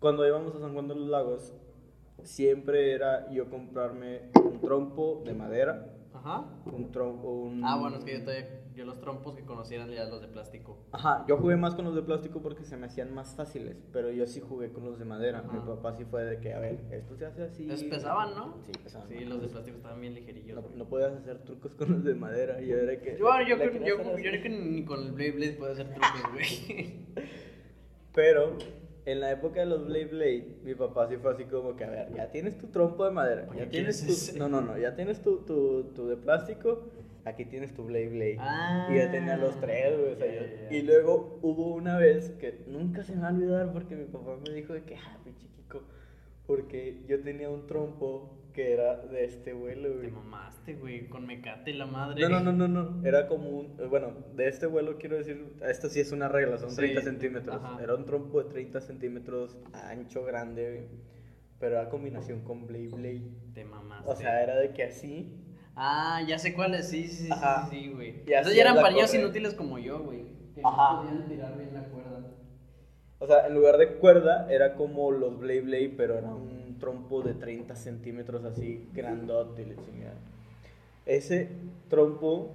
cuando 0.00 0.26
íbamos 0.26 0.52
a 0.56 0.58
San 0.58 0.72
Juan 0.72 0.88
de 0.88 0.96
los 0.96 1.06
Lagos, 1.08 1.54
siempre 2.24 2.92
era 2.92 3.30
yo 3.30 3.48
comprarme 3.48 4.22
un 4.44 4.60
trompo 4.60 5.22
de 5.24 5.32
madera, 5.32 5.92
Ajá. 6.26 6.44
un 6.66 6.90
trompo, 6.90 7.28
un... 7.30 7.64
Ah, 7.64 7.76
bueno, 7.78 7.98
es 7.98 8.04
que 8.04 8.14
yo 8.14 8.24
todavía, 8.24 8.48
yo 8.74 8.84
los 8.84 9.00
trompos 9.00 9.36
que 9.36 9.44
conocieran 9.44 9.88
ya 9.90 10.04
los 10.06 10.20
de 10.20 10.28
plástico. 10.28 10.76
Ajá, 10.92 11.24
yo 11.28 11.36
jugué 11.38 11.56
más 11.56 11.74
con 11.76 11.84
los 11.84 11.94
de 11.94 12.02
plástico 12.02 12.42
porque 12.42 12.64
se 12.64 12.76
me 12.76 12.86
hacían 12.86 13.14
más 13.14 13.34
fáciles, 13.36 13.76
pero 13.92 14.10
yo 14.10 14.26
sí 14.26 14.40
jugué 14.40 14.72
con 14.72 14.84
los 14.84 14.98
de 14.98 15.04
madera. 15.04 15.42
Mi 15.42 15.60
papá 15.60 15.94
sí 15.94 16.04
fue 16.04 16.24
de 16.24 16.40
que, 16.40 16.52
a 16.52 16.58
ver, 16.58 16.80
esto 16.90 17.16
se 17.16 17.26
hace 17.26 17.44
así. 17.44 17.64
Les 17.64 17.84
pesaban, 17.84 18.34
¿no? 18.34 18.56
Sí, 18.64 18.72
pesaban. 18.82 19.08
Sí, 19.08 19.24
los 19.24 19.40
de 19.40 19.48
plástico 19.48 19.76
estaban 19.76 20.00
bien 20.00 20.14
ligerillos. 20.14 20.62
No, 20.62 20.68
no 20.76 20.84
podías 20.88 21.12
hacer 21.12 21.38
trucos 21.44 21.74
con 21.74 21.92
los 21.92 22.04
de 22.04 22.14
madera. 22.14 22.60
Yo 22.60 22.76
era 22.76 23.00
que. 23.00 23.16
Yo, 23.18 23.26
yo, 23.48 23.56
creo- 23.56 24.12
creo 24.14 24.42
que 24.42 24.48
ni 24.48 24.84
con 24.84 25.04
el 25.04 25.12
Blade 25.12 25.32
Blade 25.32 25.52
puede 25.52 25.72
hacer 25.72 25.88
trucos, 25.90 26.32
güey. 26.32 26.96
Pero 28.14 28.56
en 29.06 29.20
la 29.20 29.30
época 29.30 29.60
de 29.60 29.66
los 29.66 29.86
Blade 29.86 30.06
Blade, 30.06 30.46
mi 30.64 30.74
papá 30.74 31.08
sí 31.08 31.16
fue 31.16 31.32
así 31.32 31.44
como 31.44 31.76
que, 31.76 31.84
a 31.84 31.90
ver, 31.90 32.12
ya 32.14 32.30
tienes 32.30 32.58
tu 32.58 32.66
trompo 32.66 33.04
de 33.04 33.12
madera. 33.12 33.46
¿Para 33.46 33.58
Ya 33.60 33.64
qué 33.66 33.70
tienes 33.70 34.04
tu. 34.04 34.12
ese? 34.12 34.38
No, 34.38 34.48
no, 34.48 34.60
no. 34.60 34.76
Ya 34.76 34.94
tienes 34.94 35.22
tu, 35.22 35.38
tu, 35.38 35.84
tu 35.94 36.08
de 36.08 36.16
plástico. 36.16 36.90
Aquí 37.24 37.44
tienes 37.44 37.72
tu 37.74 37.84
Blade 37.84 38.08
Blade. 38.08 38.36
Ah, 38.38 38.88
y 38.90 38.96
ya 38.96 39.10
tenía 39.10 39.36
los 39.36 39.58
tres, 39.60 39.98
güey. 39.98 40.16
ya. 40.18 40.72
Y 40.76 40.82
luego 40.82 41.38
hubo 41.42 41.74
una 41.74 41.98
vez 41.98 42.30
que 42.38 42.62
nunca 42.68 43.02
se 43.02 43.16
me 43.16 43.22
va 43.22 43.28
a 43.28 43.32
olvidar 43.32 43.72
porque 43.72 43.96
mi 43.96 44.04
papá 44.04 44.36
me 44.46 44.52
dijo 44.54 44.72
de 44.74 44.82
que, 44.82 44.96
ah, 44.96 45.18
pinche 45.24 45.46
Kiko, 45.56 45.82
Porque 46.46 47.02
yo 47.08 47.20
tenía 47.22 47.50
un 47.50 47.66
trompo 47.66 48.30
que 48.56 48.72
era 48.72 48.96
de 48.96 49.24
este 49.24 49.52
vuelo, 49.52 49.88
Te 49.90 49.94
güey. 49.96 50.10
mamaste, 50.10 50.74
güey, 50.74 51.08
con 51.08 51.26
mecate 51.26 51.72
la 51.74 51.86
madre. 51.86 52.20
No, 52.22 52.28
no, 52.40 52.40
no, 52.52 52.52
no, 52.52 52.66
no. 52.68 53.06
Era 53.06 53.28
como 53.28 53.50
un. 53.50 53.76
Bueno, 53.88 54.12
de 54.34 54.48
este 54.48 54.66
vuelo 54.66 54.96
quiero 54.98 55.16
decir. 55.16 55.52
Esto 55.62 55.88
sí 55.88 56.00
es 56.00 56.10
una 56.10 56.26
regla, 56.28 56.58
son 56.58 56.70
Sí, 56.70 56.76
30 56.78 57.02
centímetros. 57.02 57.54
ajá. 57.62 57.80
Era 57.82 57.94
un 57.94 58.04
trompo 58.06 58.42
de 58.42 58.50
30 58.50 58.80
centímetros 58.80 59.56
ancho, 59.72 60.24
grande, 60.24 60.70
güey. 60.70 60.88
Pero 61.60 61.76
era 61.78 61.88
combinación 61.88 62.40
con 62.40 62.66
Blade 62.66 62.88
Blade. 62.88 63.30
Te 63.54 63.64
mamaste. 63.64 64.10
O 64.10 64.16
sea, 64.16 64.42
era 64.42 64.56
de 64.56 64.72
que 64.72 64.82
así. 64.84 65.32
Ah, 65.76 66.22
ya 66.26 66.38
sé 66.38 66.54
cuál 66.54 66.74
es, 66.74 66.88
sí, 66.88 67.06
sí, 67.06 67.26
sí, 67.26 67.28
Ajá. 67.30 67.68
sí, 67.70 67.76
sí, 67.82 67.90
güey. 67.92 68.22
Y 68.26 68.32
Esos 68.32 68.46
así 68.48 68.56
ya 68.56 68.62
eran 68.62 68.76
correa. 68.76 69.06
inútiles 69.14 69.54
como 69.54 69.78
yo, 69.78 70.00
güey. 70.00 70.24
Que 70.54 70.62
Ajá. 70.64 70.94
no 70.94 71.02
podían 71.02 71.28
tirar 71.28 71.56
bien 71.58 71.74
la 71.74 71.84
cuerda. 71.84 72.20
O 73.18 73.26
sea, 73.26 73.46
en 73.46 73.54
lugar 73.54 73.76
de 73.76 73.94
cuerda, 73.96 74.46
era 74.50 74.74
como 74.74 75.10
los 75.10 75.38
Blade 75.38 75.60
Blade, 75.62 75.94
pero 75.96 76.16
era 76.18 76.28
un 76.34 76.55
trompo 76.78 77.22
de 77.22 77.34
30 77.34 77.74
centímetros 77.76 78.44
así, 78.44 78.88
grandote 78.92 79.66
la 79.66 79.76
chingada. 79.82 80.16
Ese 81.04 81.48
trompo, 81.88 82.50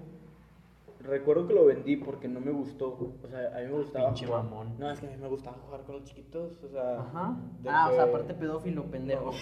recuerdo 0.99 1.47
que 1.47 1.53
lo 1.53 1.65
vendí 1.65 1.95
porque 1.97 2.27
no 2.27 2.39
me 2.39 2.51
gustó. 2.51 2.89
O 3.23 3.27
sea, 3.27 3.55
a 3.55 3.59
mí 3.61 3.67
me 3.67 3.73
gustaba 3.73 4.07
Pinche 4.07 4.25
jugar. 4.25 4.43
mamón. 4.43 4.77
No, 4.77 4.91
es 4.91 4.99
que 4.99 5.07
a 5.07 5.09
mí 5.09 5.17
me 5.17 5.27
gustaba 5.27 5.57
jugar 5.65 5.81
con 5.83 5.95
los 5.95 6.03
chiquitos, 6.05 6.63
o 6.63 6.69
sea. 6.69 6.99
Ajá. 6.99 7.37
Ah, 7.65 7.89
o 7.91 7.95
sea, 7.95 8.03
aparte 8.03 8.33
pedófilo, 8.33 8.83
pendejo. 8.85 9.31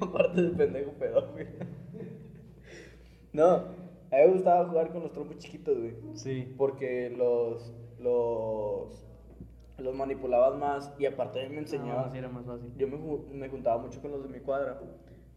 Aparte 0.00 0.42
de 0.42 0.48
pendejo 0.50 0.92
pedófilo. 0.92 1.50
No, 3.32 3.44
a 3.54 3.58
mí 3.60 4.18
me 4.26 4.26
gustaba 4.28 4.68
jugar 4.68 4.90
con 4.90 5.02
los 5.02 5.12
trompos 5.12 5.38
chiquitos, 5.38 5.76
güey. 5.78 5.94
Sí. 6.14 6.54
Porque 6.56 7.10
los, 7.10 7.74
los, 7.98 9.06
los 9.78 9.94
manipulabas 9.94 10.58
más 10.58 10.92
y 10.98 11.06
aparte 11.06 11.48
me 11.48 11.58
enseñaba. 11.58 12.06
No, 12.06 12.12
sí 12.12 12.18
era 12.18 12.28
más 12.28 12.44
fácil. 12.46 12.72
Yo 12.76 12.88
me, 12.88 12.98
me 13.34 13.48
juntaba 13.48 13.82
mucho 13.82 14.00
con 14.00 14.10
los 14.12 14.22
de 14.22 14.28
mi 14.28 14.40
cuadra, 14.40 14.80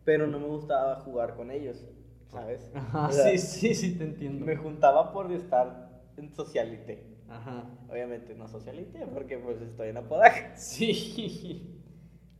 pero 0.03 0.27
no 0.27 0.39
me 0.39 0.47
gustaba 0.47 0.95
jugar 1.01 1.35
con 1.35 1.51
ellos, 1.51 1.85
¿sabes? 2.27 2.69
Ajá, 2.75 3.07
O 3.07 3.11
sea, 3.11 3.23
sí, 3.29 3.37
sí, 3.37 3.73
sí, 3.73 3.97
te 3.97 4.03
entiendo. 4.03 4.45
Me 4.45 4.55
juntaba 4.55 5.11
por 5.11 5.31
estar 5.31 6.03
en 6.17 6.33
socialite. 6.33 7.15
Ajá. 7.29 7.63
Obviamente 7.89 8.35
no 8.35 8.47
socialite, 8.47 9.05
porque 9.07 9.37
pues 9.37 9.61
estoy 9.61 9.89
en 9.89 9.97
Apodaca. 9.97 10.53
Sí. 10.55 11.71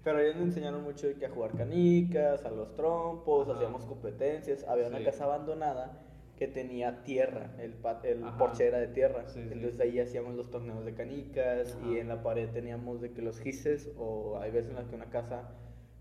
Pero 0.03 0.19
ellos 0.19 0.35
me 0.35 0.43
enseñaron 0.43 0.83
mucho 0.83 1.07
de 1.07 1.15
que 1.15 1.25
a 1.25 1.31
jugar 1.31 1.53
canicas, 1.53 2.45
a 2.45 2.51
los 2.51 2.75
trompos, 2.75 3.47
Ajá. 3.47 3.57
hacíamos 3.57 3.85
competencias. 3.85 4.63
Había 4.67 4.87
una 4.87 5.03
casa 5.03 5.23
abandonada 5.23 6.04
que 6.37 6.47
tenía 6.47 7.03
tierra, 7.03 7.55
el, 7.59 7.75
el 8.03 8.23
porche 8.37 8.67
era 8.67 8.77
de 8.79 8.87
tierra. 8.87 9.27
Sí, 9.27 9.41
sí. 9.43 9.49
Entonces 9.53 9.79
ahí 9.79 9.99
hacíamos 9.99 10.35
los 10.35 10.49
torneos 10.51 10.83
de 10.85 10.93
canicas 10.93 11.77
y 11.85 11.91
Ajá. 11.91 11.99
en 12.01 12.07
la 12.09 12.23
pared 12.23 12.49
teníamos 12.49 13.01
de 13.01 13.11
que 13.13 13.21
los 13.21 13.39
gises 13.39 13.89
o 13.97 14.37
hay 14.39 14.51
veces 14.51 14.71
en 14.71 14.75
las 14.75 14.87
que 14.87 14.95
una 14.95 15.09
casa 15.09 15.49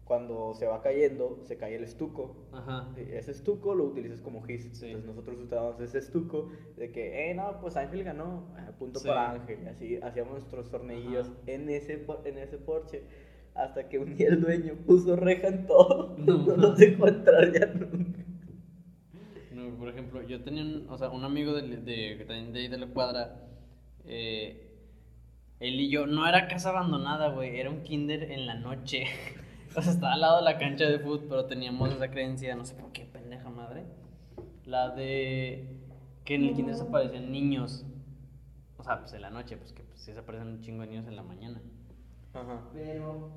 cuando 0.05 0.53
se 0.55 0.67
va 0.67 0.83
cayendo 0.83 1.39
se 1.45 1.57
cae 1.57 1.77
el 1.77 1.85
estuco. 1.85 2.37
Ajá. 2.53 2.93
Y 2.97 3.13
Ese 3.15 3.31
estuco 3.31 3.75
lo 3.75 3.85
utilizas 3.85 4.21
como 4.21 4.43
gis. 4.43 4.69
Sí. 4.73 4.87
Entonces 4.87 5.07
nosotros 5.07 5.39
usábamos 5.39 5.81
ese 5.81 5.99
estuco 5.99 6.51
de 6.77 6.91
que, 6.93 7.31
eh, 7.31 7.35
no, 7.35 7.59
pues 7.61 7.77
Ángel 7.77 8.05
ganó, 8.05 8.49
ah, 8.57 8.73
punto 8.79 8.99
Sí. 9.01 9.09
para 9.09 9.31
Ángel. 9.31 9.61
Y 9.63 9.67
así 9.69 9.97
hacíamos 10.03 10.33
nuestros 10.33 10.69
torneillos 10.71 11.29
Ajá. 11.29 11.37
en 11.47 11.71
ese, 11.71 12.05
en 12.25 12.39
ese 12.39 12.59
porche. 12.59 13.03
Hasta 13.55 13.89
que 13.89 14.01
un 14.01 14.17
día 14.17 14.29
el 14.31 14.41
dueño 14.41 14.75
puso 14.85 15.15
reja 15.17 15.47
en 15.49 15.67
todo. 15.67 16.17
No. 16.19 16.39
No, 16.45 16.57
nos 16.57 16.77
dejó 16.77 17.07
entrar 17.09 17.53
ya 17.53 17.67
nunca. 17.67 18.24
Por 19.77 19.89
ejemplo, 19.89 20.23
yo 20.23 20.43
tenía 20.43 20.63
un, 20.63 20.87
o 20.89 20.97
sea, 20.99 21.11
un 21.11 21.25
amigo 21.25 21.53
de, 21.55 21.63
de, 21.79 22.25
de 22.25 22.59
ahí 22.61 22.69
de 22.69 22.79
la 22.79 22.87
cuadra. 22.89 23.41
eh, 24.07 24.61
él 25.61 25.81
y 25.81 25.89
yo, 25.89 26.07
no 26.07 26.27
era 26.29 26.49
casa 26.49 26.71
abandonada, 26.71 27.29
güey, 27.31 27.59
era 27.59 27.71
un 27.71 27.83
kinder 27.83 28.31
en 28.33 28.47
la 28.47 28.55
noche. 28.55 29.05
O 29.77 29.83
sea, 29.83 29.91
estaba 29.93 30.13
al 30.13 30.21
lado 30.21 30.37
de 30.37 30.45
la 30.45 30.57
cancha 30.57 30.85
de 30.89 31.01
fútbol, 31.01 31.27
pero 31.29 31.47
teníamos 31.47 31.93
esa 31.93 32.09
creencia, 32.09 32.55
no 32.55 32.65
sé 32.65 32.77
por 32.77 32.93
qué, 32.93 33.07
pendeja 33.07 33.51
madre. 33.51 33.83
La 34.67 34.91
de 34.91 35.67
que 36.25 36.37
en 36.37 36.45
el 36.45 36.55
kinder 36.55 36.77
se 36.77 36.83
aparecían 36.85 37.33
niños. 37.33 37.85
O 38.77 38.85
sea, 38.85 39.01
pues 39.01 39.13
en 39.15 39.23
la 39.23 39.31
noche, 39.31 39.57
pues 39.57 39.73
que 39.73 39.83
pues, 39.83 39.99
sí 40.01 40.13
se 40.13 40.21
aparecen 40.21 40.47
un 40.47 40.61
chingo 40.61 40.83
de 40.83 40.91
niños 40.91 41.09
en 41.09 41.17
la 41.17 41.25
mañana. 41.25 41.61
Ajá. 42.35 42.63
Pero. 42.73 43.33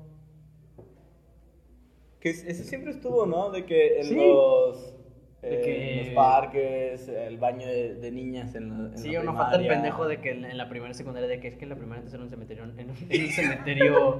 Que 2.20 2.30
es- 2.30 2.44
eso 2.44 2.62
siempre 2.62 2.92
estuvo, 2.92 3.26
¿no? 3.26 3.50
De 3.50 3.64
que 3.64 3.98
en 4.00 4.04
Sí. 4.06 4.14
los... 4.14 4.94
Eh, 5.42 5.60
que- 5.64 5.92
en 6.00 6.06
los 6.06 6.14
parques, 6.14 7.08
el 7.08 7.38
baño 7.38 7.66
de, 7.66 7.94
de 7.94 8.10
niñas 8.10 8.54
en 8.56 8.68
la, 8.70 8.88
en 8.90 8.98
Sí, 8.98 9.12
la 9.12 9.22
no 9.22 9.34
falta 9.34 9.56
el 9.56 9.68
pendejo 9.68 10.06
de 10.08 10.20
que 10.20 10.30
en 10.32 10.44
en 10.44 10.58
la 10.58 10.68
primera 10.68 10.90
y 10.90 10.94
secundaria 10.94 11.28
de 11.28 11.38
que 11.38 11.46
es 11.48 11.56
que 11.56 11.66
la 11.66 11.76
primera 11.76 11.98
antes 11.98 12.12
era 12.12 12.22
un 12.24 12.28
cementerio 12.30 12.64
en 12.64 12.70
un, 12.70 12.78
en 12.78 12.90
un 13.24 13.30
cementerio 13.30 14.18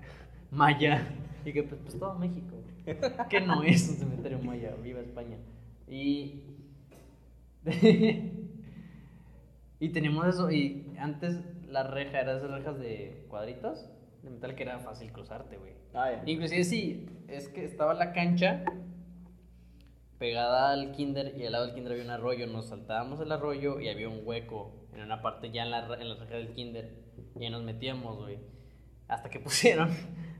maya. 0.52 1.02
Y 1.44 1.52
que 1.52 1.62
pues, 1.64 1.80
pues 1.82 1.98
todo 1.98 2.14
México. 2.18 2.56
Que 3.28 3.40
no 3.40 3.62
es 3.62 3.88
un 3.88 3.96
cementerio 3.96 4.38
maya 4.40 4.74
viva 4.82 5.00
España. 5.00 5.36
Y 5.88 6.42
y 9.80 9.88
teníamos 9.90 10.26
eso 10.28 10.50
y 10.50 10.86
antes 10.98 11.40
la 11.68 11.82
reja 11.84 12.20
era 12.20 12.36
esas 12.36 12.50
rejas 12.50 12.78
de 12.78 13.24
cuadritos 13.28 13.88
de 14.22 14.30
metal 14.30 14.54
que 14.54 14.62
era 14.62 14.78
fácil 14.78 15.12
cruzarte 15.12 15.56
güey. 15.56 15.72
Ah, 15.94 16.10
ya. 16.12 16.22
Inclusive 16.30 16.64
sí, 16.64 17.06
es 17.28 17.48
que 17.48 17.64
estaba 17.64 17.94
la 17.94 18.12
cancha 18.12 18.62
pegada 20.20 20.70
al 20.70 20.92
kinder 20.92 21.34
y 21.38 21.46
al 21.46 21.52
lado 21.52 21.64
del 21.64 21.74
kinder 21.74 21.92
había 21.94 22.04
un 22.04 22.10
arroyo. 22.10 22.46
Nos 22.46 22.66
saltábamos 22.66 23.18
el 23.20 23.32
arroyo 23.32 23.80
y 23.80 23.88
había 23.88 24.08
un 24.08 24.20
hueco 24.24 24.70
en 24.94 25.00
una 25.00 25.22
parte 25.22 25.50
ya 25.50 25.62
en 25.64 25.70
la, 25.70 25.78
en 25.98 26.08
la 26.10 26.14
reja 26.14 26.34
del 26.34 26.52
kinder. 26.52 26.92
Y 27.40 27.48
nos 27.48 27.62
metíamos, 27.62 28.18
güey. 28.18 28.38
Hasta 29.08 29.30
que 29.30 29.40
pusieron 29.40 29.88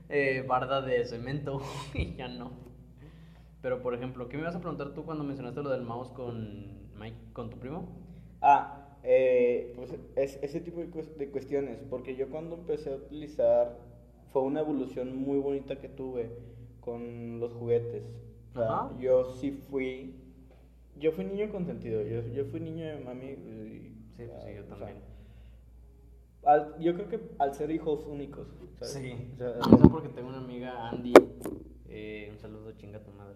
eh, 0.07 0.45
barda 0.47 0.81
de 0.81 1.03
cemento 1.03 1.61
y 1.95 2.15
ya 2.15 2.27
no. 2.27 2.51
Pero 3.63 3.81
por 3.81 3.95
ejemplo, 3.95 4.29
¿qué 4.29 4.37
me 4.37 4.43
ibas 4.43 4.55
a 4.55 4.61
preguntar 4.61 4.93
tú 4.93 5.03
cuando 5.03 5.23
mencionaste 5.23 5.63
lo 5.63 5.71
del 5.71 5.81
mouse 5.81 6.11
con 6.11 6.91
Mike, 6.99 7.17
con 7.33 7.49
tu 7.49 7.57
primo? 7.57 7.89
Ah, 8.39 8.97
eh, 9.03 9.73
pues 9.75 9.95
es, 10.15 10.37
ese 10.43 10.61
tipo 10.61 10.79
de 10.79 11.31
cuestiones, 11.31 11.79
porque 11.89 12.15
yo 12.15 12.29
cuando 12.29 12.55
empecé 12.55 12.91
a 12.91 12.97
utilizar, 12.97 13.77
fue 14.31 14.43
una 14.43 14.59
evolución 14.59 15.15
muy 15.15 15.39
bonita 15.39 15.79
que 15.79 15.89
tuve 15.89 16.31
con 16.81 17.39
los 17.39 17.53
juguetes. 17.53 18.07
O 18.51 18.53
sea, 18.53 18.63
Ajá. 18.67 18.91
yo 18.99 19.33
sí 19.35 19.51
fui, 19.51 20.15
yo 20.97 21.11
fui 21.13 21.25
niño 21.25 21.49
consentido, 21.51 22.01
yo, 22.03 22.21
yo 22.33 22.45
fui 22.45 22.59
niño 22.59 22.85
de 22.85 22.99
mami. 22.99 23.25
y- 23.27 23.97
Sí, 24.17 24.23
pues 24.27 24.43
sí, 24.43 24.49
yo 24.55 24.61
o 24.61 24.65
sea, 24.65 24.75
también. 24.77 24.97
al- 26.43 26.75
yo 26.79 26.93
creo 26.95 27.07
que 27.07 27.19
al 27.39 27.53
ser 27.55 27.71
hijos 27.71 28.05
únicos, 28.05 28.47
¿sabes? 28.75 28.93
Sí. 28.93 29.29
O 29.33 29.37
sea, 29.37 29.53
No 29.69 29.89
porque 29.89 30.09
tengo 30.09 30.29
una 30.29 30.39
amiga, 30.39 30.89
Andy. 30.89 31.13
eh, 31.87 32.29
un 32.31 32.37
saludo, 32.39 32.71
chinga 32.73 32.99
tu 33.03 33.11
madre. 33.11 33.35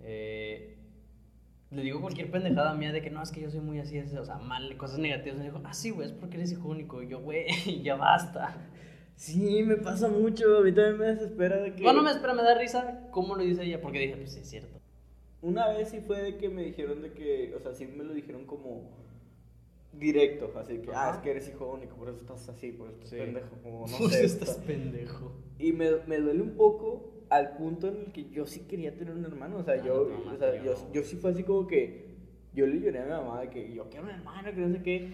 Eh, 0.00 0.76
le 1.70 1.82
digo 1.82 2.00
cualquier 2.00 2.30
pendejada 2.30 2.74
mía 2.74 2.92
de 2.92 3.02
que 3.02 3.10
no, 3.10 3.22
es 3.22 3.30
que 3.30 3.40
yo 3.42 3.50
soy 3.50 3.60
muy 3.60 3.78
así, 3.78 3.98
así, 3.98 4.16
o 4.16 4.24
sea, 4.24 4.38
mal, 4.38 4.76
cosas 4.76 4.98
negativas. 4.98 5.38
Me 5.38 5.44
dijo, 5.44 5.60
ah, 5.64 5.72
sí, 5.74 5.90
güey, 5.90 6.06
es 6.08 6.12
porque 6.12 6.36
eres 6.38 6.50
hijo 6.52 6.68
único. 6.68 7.02
Y 7.02 7.08
yo, 7.08 7.20
güey, 7.20 7.46
ya 7.84 7.94
basta. 7.96 8.56
Sí, 9.20 9.62
me 9.64 9.76
pasa 9.76 10.08
mucho, 10.08 10.56
a 10.56 10.62
mí 10.62 10.72
también 10.72 10.96
me 10.96 11.04
desespera 11.08 11.58
de 11.58 11.74
que... 11.74 11.82
No, 11.82 11.92
no 11.92 12.02
me 12.02 12.10
espera, 12.10 12.32
me 12.32 12.42
da 12.42 12.54
risa 12.58 13.06
cómo 13.10 13.34
lo 13.36 13.42
dice 13.42 13.64
ella, 13.64 13.78
porque 13.82 13.98
dije, 13.98 14.16
pues 14.16 14.32
sí, 14.32 14.40
es 14.40 14.48
cierto. 14.48 14.78
Una 15.42 15.68
vez 15.68 15.90
sí 15.90 16.00
fue 16.00 16.22
de 16.22 16.36
que 16.38 16.48
me 16.48 16.62
dijeron 16.64 17.02
de 17.02 17.12
que, 17.12 17.54
o 17.54 17.60
sea, 17.60 17.74
sí 17.74 17.86
me 17.86 18.02
lo 18.02 18.14
dijeron 18.14 18.46
como 18.46 18.88
directo, 19.92 20.50
así 20.56 20.78
que, 20.78 20.90
ah, 20.94 21.12
es 21.16 21.18
que 21.18 21.32
eres 21.32 21.46
hijo 21.50 21.66
único, 21.70 21.96
por 21.96 22.08
eso 22.08 22.16
estás 22.16 22.48
así, 22.48 22.72
por 22.72 22.86
eso 22.88 22.96
estás 22.96 23.10
Sí. 23.10 23.16
pendejo, 23.18 23.56
como 23.62 23.86
no 23.88 23.98
Pues 23.98 24.12
sé. 24.12 24.24
estás 24.24 24.48
o 24.48 24.54
sea, 24.54 24.64
pendejo. 24.64 25.32
Y 25.58 25.72
me, 25.74 25.90
me 26.06 26.16
duele 26.18 26.40
un 26.40 26.56
poco 26.56 27.12
al 27.28 27.56
punto 27.58 27.88
en 27.88 27.96
el 28.06 28.12
que 28.12 28.30
yo 28.30 28.46
sí 28.46 28.60
quería 28.60 28.96
tener 28.96 29.12
un 29.14 29.24
hermano, 29.26 29.58
o 29.58 29.62
sea, 29.64 29.74
Ah, 29.74 29.84
yo, 29.84 30.08
no, 30.24 30.32
o 30.32 30.36
sea, 30.38 30.64
yo, 30.64 30.74
yo 30.94 31.02
sí 31.02 31.16
fue 31.16 31.32
así 31.32 31.42
como 31.42 31.66
que, 31.66 32.06
yo 32.54 32.66
le 32.66 32.80
lloré 32.80 33.00
a 33.00 33.04
mi 33.04 33.10
mamá 33.10 33.42
de 33.42 33.50
que 33.50 33.70
yo 33.74 33.84
quiero 33.90 34.04
un 34.06 34.12
hermano, 34.12 34.48
que 34.50 34.60
no 34.62 34.74
sé 34.74 34.82
qué. 34.82 35.10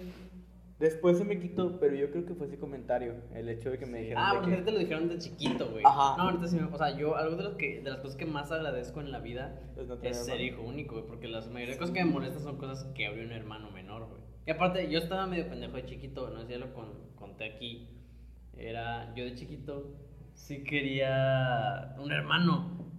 Después 0.79 1.17
se 1.17 1.25
me 1.25 1.41
quitó, 1.41 1.81
pero 1.81 1.95
yo 1.97 2.11
creo 2.11 2.27
que 2.27 2.35
fue 2.35 2.49
ese 2.49 2.59
comentario, 2.59 3.15
el 3.35 3.49
hecho 3.49 3.71
de 3.71 3.79
que 3.79 3.87
me 3.87 3.99
dijeron 4.01 4.23
Ah, 4.23 4.31
porque 4.35 4.49
que- 4.49 4.53
ahorita 4.57 4.71
lo 4.73 4.79
dijeron 4.79 5.09
de 5.09 5.17
chiquito, 5.19 5.71
güey. 5.71 5.83
Ajá. 5.87 6.17
No, 6.19 6.25
ahorita 6.25 6.47
sí 6.49 6.57
me, 6.57 6.65
O 6.65 6.77
sea, 6.77 6.95
yo, 6.99 7.17
algo 7.17 7.37
de, 7.37 7.45
lo 7.45 7.57
que, 7.57 7.81
de 7.81 7.91
las 7.91 8.01
cosas 8.01 8.17
que 8.17 8.27
más 8.27 8.53
agradezco 8.53 9.01
en 9.01 9.11
la 9.11 9.21
vida 9.21 9.59
Es 9.75 9.89
no 9.89 9.97
tener 9.97 10.13
es 10.13 10.27
ser 10.27 10.39
hijo 10.43 10.61
único, 10.63 10.97
güey. 10.97 11.07
Porque 11.07 11.29
las 11.29 11.49
mayoría 11.51 11.75
de 11.75 11.79
cosas 11.81 11.95
que 11.95 12.05
me 12.05 12.11
molestan 12.11 12.43
son 12.43 12.59
cosas 12.59 12.85
que 12.95 13.07
habría 13.07 13.25
un 13.25 13.33
hermano 13.33 13.71
menor, 13.71 14.07
güey. 14.09 14.21
Y 14.47 14.51
aparte, 14.51 14.91
yo 14.91 14.99
estaba 14.99 15.27
medio 15.27 15.49
pendejo 15.49 15.77
de 15.77 15.87
chiquito, 15.87 16.29
no 16.29 16.41
sé 16.41 16.47
si 16.47 16.53
ya 16.53 16.59
lo 16.59 16.75
con- 16.75 17.11
conté 17.17 17.45
aquí. 17.55 17.89
Era, 18.59 19.15
yo 19.15 19.25
de 19.25 19.35
chiquito 19.35 19.95
sí 20.35 20.63
quería 20.63 21.97
un 21.99 22.13
hermano. 22.13 22.93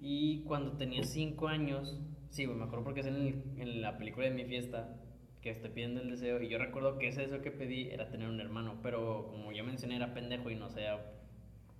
Y 0.00 0.42
cuando 0.44 0.72
tenía 0.78 1.02
5 1.02 1.48
años, 1.48 2.00
sí, 2.30 2.46
güey, 2.46 2.56
me 2.58 2.64
acuerdo 2.64 2.84
porque 2.84 3.00
es 3.00 3.06
en, 3.06 3.16
el- 3.16 3.42
en 3.58 3.82
la 3.82 3.98
película 3.98 4.24
de 4.26 4.32
mi 4.32 4.44
fiesta 4.46 4.96
que 5.44 5.52
te 5.52 5.68
piden 5.68 5.98
el 5.98 6.10
deseo. 6.10 6.40
Y 6.40 6.48
yo 6.48 6.56
recuerdo 6.56 6.98
que 6.98 7.08
ese 7.08 7.20
deseo 7.20 7.42
que 7.42 7.50
pedí 7.50 7.90
era 7.90 8.08
tener 8.08 8.28
un 8.28 8.40
hermano. 8.40 8.78
Pero 8.82 9.28
como 9.28 9.52
ya 9.52 9.62
mencioné, 9.62 9.96
era 9.96 10.14
pendejo 10.14 10.50
y 10.50 10.56
no 10.56 10.70
sabía, 10.70 10.98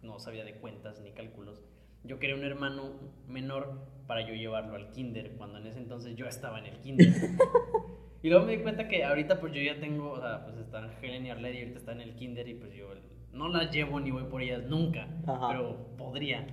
no 0.02 0.18
sabía 0.18 0.44
de 0.44 0.56
cuentas 0.56 1.00
ni 1.00 1.12
cálculos. 1.12 1.62
Yo 2.04 2.18
quería 2.18 2.36
un 2.36 2.44
hermano 2.44 2.92
menor 3.26 3.88
para 4.06 4.20
yo 4.20 4.34
llevarlo 4.34 4.76
al 4.76 4.90
kinder, 4.90 5.32
cuando 5.38 5.58
en 5.58 5.66
ese 5.66 5.78
entonces 5.78 6.14
yo 6.14 6.26
estaba 6.26 6.58
en 6.58 6.66
el 6.66 6.78
kinder. 6.80 7.08
y 8.22 8.28
luego 8.28 8.44
me 8.44 8.58
di 8.58 8.62
cuenta 8.62 8.86
que 8.86 9.02
ahorita 9.02 9.40
pues 9.40 9.54
yo 9.54 9.62
ya 9.62 9.80
tengo, 9.80 10.12
o 10.12 10.20
sea, 10.20 10.44
pues 10.44 10.58
están 10.58 10.90
Helen 11.00 11.24
y 11.24 11.30
Arlette 11.30 11.54
y 11.54 11.60
ahorita 11.60 11.78
están 11.78 12.02
en 12.02 12.10
el 12.10 12.14
kinder 12.16 12.46
y 12.46 12.54
pues 12.54 12.74
yo 12.74 12.90
no 13.32 13.48
las 13.48 13.72
llevo 13.72 13.98
ni 13.98 14.10
voy 14.10 14.24
por 14.24 14.42
ellas 14.42 14.64
nunca, 14.64 15.08
Ajá. 15.26 15.48
pero 15.48 15.96
podría. 15.96 16.46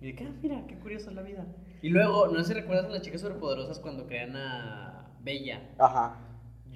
Y 0.00 0.14
que, 0.14 0.24
ah, 0.24 0.32
mira, 0.42 0.64
qué 0.66 0.78
curiosa 0.78 1.10
es 1.10 1.16
la 1.16 1.22
vida. 1.22 1.46
Y 1.82 1.90
luego, 1.90 2.28
no 2.28 2.38
sé 2.38 2.54
si 2.54 2.54
recuerdas 2.54 2.86
a 2.86 2.88
las 2.88 3.02
chicas 3.02 3.20
superpoderosas 3.20 3.78
cuando 3.78 4.06
crean 4.06 4.34
a 4.34 5.10
Bella. 5.20 5.60
Ajá, 5.78 6.25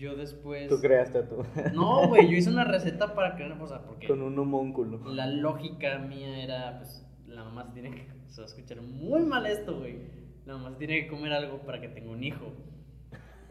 Yo 0.01 0.17
después... 0.17 0.69
tú 0.69 0.81
creaste 0.81 1.23
tú, 1.25 1.45
No, 1.75 2.09
güey, 2.09 2.31
yo 2.31 2.37
hice 2.37 2.51
una 2.51 2.65
receta 2.65 3.15
para 3.15 3.37
crear, 3.37 3.61
o 3.61 3.67
sea, 3.67 3.83
porque... 3.83 4.07
con 4.07 4.23
un 4.23 4.39
homúnculo. 4.39 4.99
La 5.13 5.27
lógica 5.27 5.99
mía 5.99 6.43
era, 6.43 6.79
pues, 6.79 7.07
la 7.27 7.45
mamá 7.45 7.67
se 7.67 7.73
tiene 7.73 7.91
que, 7.91 8.07
a 8.41 8.45
escuchar 8.45 8.81
muy 8.81 9.23
mal 9.23 9.47
esto, 9.47 9.79
güey. 9.79 9.99
La 10.47 10.55
mamá 10.55 10.71
se 10.71 10.77
tiene 10.77 11.03
que 11.03 11.09
comer 11.09 11.33
algo 11.33 11.59
para 11.59 11.81
que 11.81 11.89
tenga 11.89 12.11
un 12.11 12.25
hijo. 12.25 12.53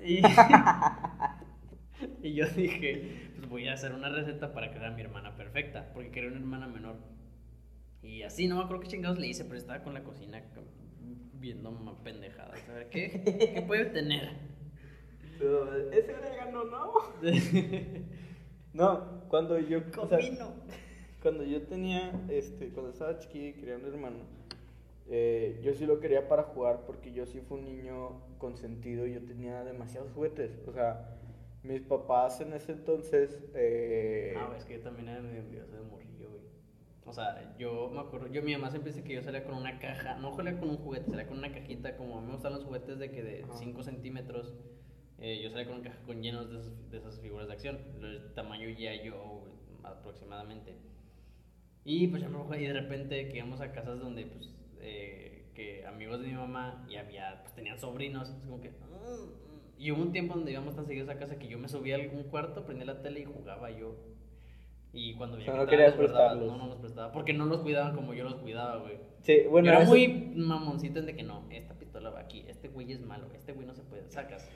Y, 0.04 0.22
y 2.24 2.34
yo 2.34 2.46
dije, 2.48 3.32
pues 3.36 3.50
voy 3.50 3.68
a 3.68 3.74
hacer 3.74 3.94
una 3.94 4.10
receta 4.10 4.54
para 4.54 4.72
crear 4.72 4.88
a 4.88 4.92
mi 4.96 5.02
hermana 5.02 5.36
perfecta, 5.36 5.92
porque 5.94 6.12
quería 6.12 6.30
una 6.30 6.40
hermana 6.40 6.68
menor. 6.68 6.96
Y 8.02 8.24
así, 8.24 8.48
no 8.48 8.56
me 8.56 8.64
acuerdo 8.64 8.82
qué 8.84 8.88
chingados 8.88 9.20
le 9.20 9.28
hice, 9.28 9.44
pero 9.46 9.58
estaba 9.58 9.84
con 9.84 9.94
la 9.94 10.04
cocina 10.04 10.42
co- 10.56 10.64
viendo 11.34 11.72
mamá 11.72 12.02
pendejada. 12.04 12.54
A 12.70 12.74
ver, 12.74 12.90
¿qué, 12.90 13.52
qué 13.54 13.62
puede 13.62 13.86
tener? 13.86 14.30
Pero, 15.40 15.92
ese 15.92 16.14
orégano, 16.14 16.66
¿no? 16.66 16.94
No, 18.72 19.24
cuando 19.30 19.58
yo... 19.58 19.80
o 20.00 20.08
sea. 20.08 20.20
Cuando 21.24 21.44
yo 21.44 21.64
tenía, 21.64 22.12
este, 22.30 22.70
cuando 22.70 22.92
estaba 22.92 23.18
chiquillo 23.18 23.48
y 23.48 23.54
quería 23.54 23.76
un 23.76 23.86
hermano, 23.86 24.20
eh, 25.08 25.60
yo 25.64 25.74
sí 25.74 25.86
lo 25.86 26.00
quería 26.00 26.30
para 26.30 26.44
jugar 26.44 26.86
porque 26.86 27.12
yo 27.12 27.26
sí 27.26 27.42
fui 27.42 27.60
un 27.60 27.66
niño 27.66 28.22
consentido 28.38 29.08
y 29.08 29.16
yo 29.16 29.26
tenía 29.26 29.64
demasiados 29.64 30.12
juguetes. 30.14 30.60
O 30.68 30.72
sea, 30.72 31.18
Mis 31.64 31.82
papás 31.82 32.40
en 32.40 32.54
ese 32.54 32.72
entonces. 32.72 33.38
Eh... 33.54 34.34
Ah, 34.38 34.54
es 34.58 34.64
que 34.64 34.76
yo 34.76 34.82
también 34.82 35.10
era 35.10 35.22
medio 35.22 35.40
envidioso 35.40 35.76
de 35.76 35.82
morrillo, 35.82 36.30
güey. 36.30 36.44
O 37.06 37.12
sea, 37.12 37.54
yo 37.58 37.90
me 37.90 38.00
acuerdo, 38.00 38.28
yo 38.28 38.42
mi 38.42 38.54
mamá 38.54 38.70
siempre 38.70 38.94
dice 38.94 39.04
que 39.04 39.16
yo 39.16 39.22
salía 39.22 39.44
con 39.44 39.56
una 39.56 39.78
caja, 39.80 40.16
no 40.20 40.34
salía 40.34 40.58
con 40.58 40.70
un 40.70 40.78
juguete, 40.78 41.10
salía 41.10 41.28
con 41.28 41.40
una 41.40 41.52
cajita, 41.52 41.98
como 41.98 42.18
a 42.18 42.22
mí 42.22 42.28
me 42.28 42.34
gustan 42.34 42.54
los 42.54 42.64
juguetes 42.64 42.98
de 42.98 43.12
que 43.12 43.24
de 43.24 43.46
5 43.56 43.84
centímetros, 43.84 44.54
eh, 45.22 45.42
yo 45.42 45.50
salía 45.50 45.66
con 45.66 45.76
una 45.76 45.90
caja 45.90 46.02
con 46.06 46.22
llenos 46.22 46.50
de, 46.50 46.60
esas, 46.60 46.92
de 46.92 46.98
esas 46.98 47.20
figuras 47.20 47.48
de 47.48 47.54
acción, 47.54 47.80
el 48.02 48.34
tamaño 48.34 48.70
ya 48.70 48.94
yo 49.04 49.44
aproximadamente. 49.84 50.76
Y 51.84 52.08
pues 52.08 52.22
ya 52.22 52.30
me 52.30 52.62
y 52.62 52.66
de 52.66 52.74
repente 52.74 53.28
que 53.30 53.38
íbamos 53.38 53.62
a 53.62 53.72
casas 53.72 54.00
donde 54.00 54.26
pues 54.26 54.50
eh, 54.82 55.52
que 55.56 55.86
amigos 55.86 56.22
de 56.22 56.28
mi 56.28 56.34
mamá 56.34 56.86
y 56.90 56.96
había 56.96 57.42
pues 57.42 57.54
tenían 57.54 57.80
sobrinos, 57.80 58.30
es 58.30 58.36
como 58.46 58.62
que 58.62 58.70
mm, 58.70 59.50
y 59.78 59.92
hubo 59.92 60.02
un 60.02 60.12
tiempo 60.12 60.36
donde 60.36 60.52
íbamos 60.52 60.76
tan 60.76 60.86
seguidos 60.86 61.10
a 61.10 61.18
casa 61.18 61.40
que 61.40 61.48
yo 61.48 61.58
me 61.58 61.70
subía 61.70 61.96
a 61.96 62.00
algún 62.00 62.24
cuarto, 62.24 62.66
prendía 62.66 62.86
la 62.86 63.02
tele 63.02 63.22
y 63.22 63.26
jugaba 63.26 63.72
yo. 63.72 63.96
Y 64.92 65.14
cuando 65.16 65.38
veía 65.38 65.54
no 65.54 65.68
querías 65.68 65.94
prestarlos. 65.94 66.48
No, 66.48 66.58
no 66.58 66.68
los 66.68 66.78
prestaba. 66.78 67.12
Porque 67.12 67.34
no 67.34 67.46
los 67.46 67.60
cuidaban 67.60 67.96
como 67.96 68.14
yo 68.14 68.24
los 68.24 68.36
cuidaba, 68.36 68.78
güey. 68.78 68.98
Sí, 69.22 69.44
bueno. 69.50 69.68
Yo 69.68 69.74
era 69.74 69.86
muy 69.86 70.34
mamoncito 70.36 71.00
en 71.00 71.06
de 71.06 71.16
que 71.16 71.24
no, 71.24 71.46
esta 71.50 71.76
pistola 71.76 72.10
va 72.10 72.22
aquí, 72.22 72.44
este 72.48 72.70
güey 72.70 72.92
es 72.92 73.02
malo, 73.02 73.28
este 73.34 73.54
güey 73.54 73.68
no 73.68 73.74
se 73.74 73.84
puede, 73.84 74.10
sacas. 74.10 74.50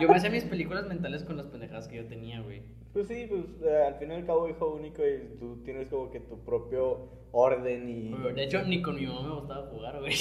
Yo 0.00 0.08
me 0.08 0.16
hacía 0.16 0.30
mis 0.30 0.44
películas 0.44 0.86
mentales 0.86 1.24
con 1.24 1.36
las 1.36 1.46
pendejadas 1.46 1.88
que 1.88 1.96
yo 1.96 2.06
tenía, 2.06 2.40
güey. 2.40 2.62
Pues 2.92 3.06
sí, 3.08 3.26
pues 3.28 3.42
eh, 3.62 3.84
al 3.86 3.94
fin 3.96 4.10
y 4.10 4.14
al 4.14 4.26
cabo 4.26 4.48
hijo 4.48 4.72
único 4.74 5.02
y 5.06 5.38
tú 5.38 5.62
tienes 5.64 5.88
como 5.88 6.10
que 6.10 6.20
tu 6.20 6.38
propio 6.44 7.08
orden 7.32 7.88
y... 7.88 8.32
de 8.32 8.44
hecho, 8.44 8.62
ni 8.64 8.80
con 8.82 8.96
mi 8.96 9.06
mamá 9.06 9.22
me 9.22 9.34
gustaba 9.34 9.66
jugar, 9.66 10.00
güey. 10.00 10.14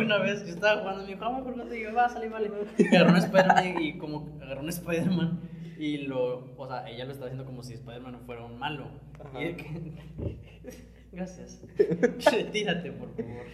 una 0.04 0.18
vez 0.18 0.44
yo 0.46 0.54
estaba 0.54 0.80
jugando 0.80 1.02
y 1.02 1.04
me 1.04 1.12
dijo, 1.12 1.20
vamos 1.20 1.42
por 1.42 1.54
cuánto 1.54 1.74
y 1.74 1.82
yo, 1.82 1.94
va, 1.94 2.08
salí, 2.08 2.28
vale. 2.28 2.50
Agarró 2.90 3.10
un 3.10 3.16
Spider-Man 3.16 3.82
y 3.82 3.98
como 3.98 4.38
agarró 4.40 4.60
un 4.62 4.68
Spider-Man 4.68 5.40
y 5.78 5.98
lo, 5.98 6.54
o 6.56 6.66
sea, 6.66 6.88
ella 6.88 7.04
lo 7.04 7.12
estaba 7.12 7.26
haciendo 7.26 7.44
como 7.44 7.62
si 7.62 7.74
Spider-Man 7.74 8.20
fuera 8.24 8.44
un 8.44 8.58
malo. 8.58 8.86
Y 9.38 9.44
de 9.44 9.56
que... 9.56 9.66
Gracias. 11.12 11.62
Retírate, 11.78 12.92
por 12.92 13.14
favor. 13.14 13.46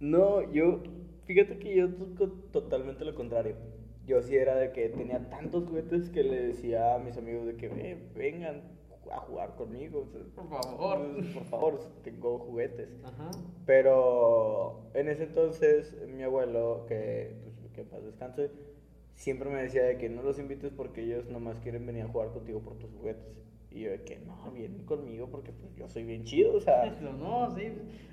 No, 0.00 0.52
yo, 0.52 0.82
fíjate 1.24 1.58
que 1.58 1.74
yo 1.74 1.88
totalmente 2.52 3.04
lo 3.04 3.14
contrario 3.14 3.56
yo 4.08 4.22
sí 4.22 4.34
era 4.36 4.56
de 4.56 4.72
que 4.72 4.88
tenía 4.88 5.28
tantos 5.28 5.68
juguetes 5.68 6.08
que 6.08 6.24
le 6.24 6.48
decía 6.48 6.94
a 6.94 6.98
mis 6.98 7.16
amigos 7.18 7.46
de 7.46 7.56
que 7.56 7.68
vengan 8.16 8.62
a 9.12 9.18
jugar 9.18 9.54
conmigo. 9.54 10.08
por 10.34 10.48
favor. 10.48 11.32
Por 11.34 11.44
favor, 11.44 11.80
tengo 12.02 12.38
juguetes. 12.38 12.88
Pero 13.66 14.90
en 14.94 15.08
ese 15.08 15.24
entonces 15.24 15.94
mi 16.08 16.22
abuelo, 16.22 16.86
que, 16.88 17.36
pues, 17.60 17.72
que 17.72 17.84
paz 17.84 18.02
descanse, 18.02 18.50
siempre 19.14 19.50
me 19.50 19.62
decía 19.62 19.82
de 19.82 19.98
que 19.98 20.08
no 20.08 20.22
los 20.22 20.38
invites 20.38 20.72
porque 20.74 21.02
ellos 21.02 21.28
nomás 21.28 21.60
quieren 21.60 21.86
venir 21.86 22.04
a 22.04 22.08
jugar 22.08 22.30
contigo 22.30 22.60
por 22.60 22.78
tus 22.78 22.90
juguetes. 22.90 23.36
Y 23.70 23.80
yo 23.80 23.90
de 23.90 24.02
que 24.04 24.18
no, 24.20 24.50
vienen 24.52 24.86
conmigo 24.86 25.28
porque 25.30 25.52
pues 25.52 25.76
yo 25.76 25.86
soy 25.90 26.04
bien 26.04 26.24
chido, 26.24 26.54
o 26.54 26.60
sea. 26.60 26.96
No, 27.02 27.54
sí, 27.54 27.64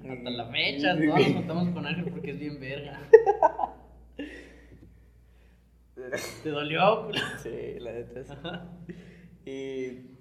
hasta 0.10 0.30
la 0.30 0.52
fecha, 0.52 0.94
todos 0.98 1.20
nos 1.20 1.34
juntamos 1.34 1.70
con 1.70 1.86
Ángel 1.86 2.12
porque 2.12 2.32
es 2.32 2.40
bien 2.40 2.60
verga. 2.60 3.00
¿Te 6.44 6.50
dolió? 6.50 7.10
sí, 7.44 7.80
la 7.80 7.94
neta 7.94 8.70
Y 9.46 10.16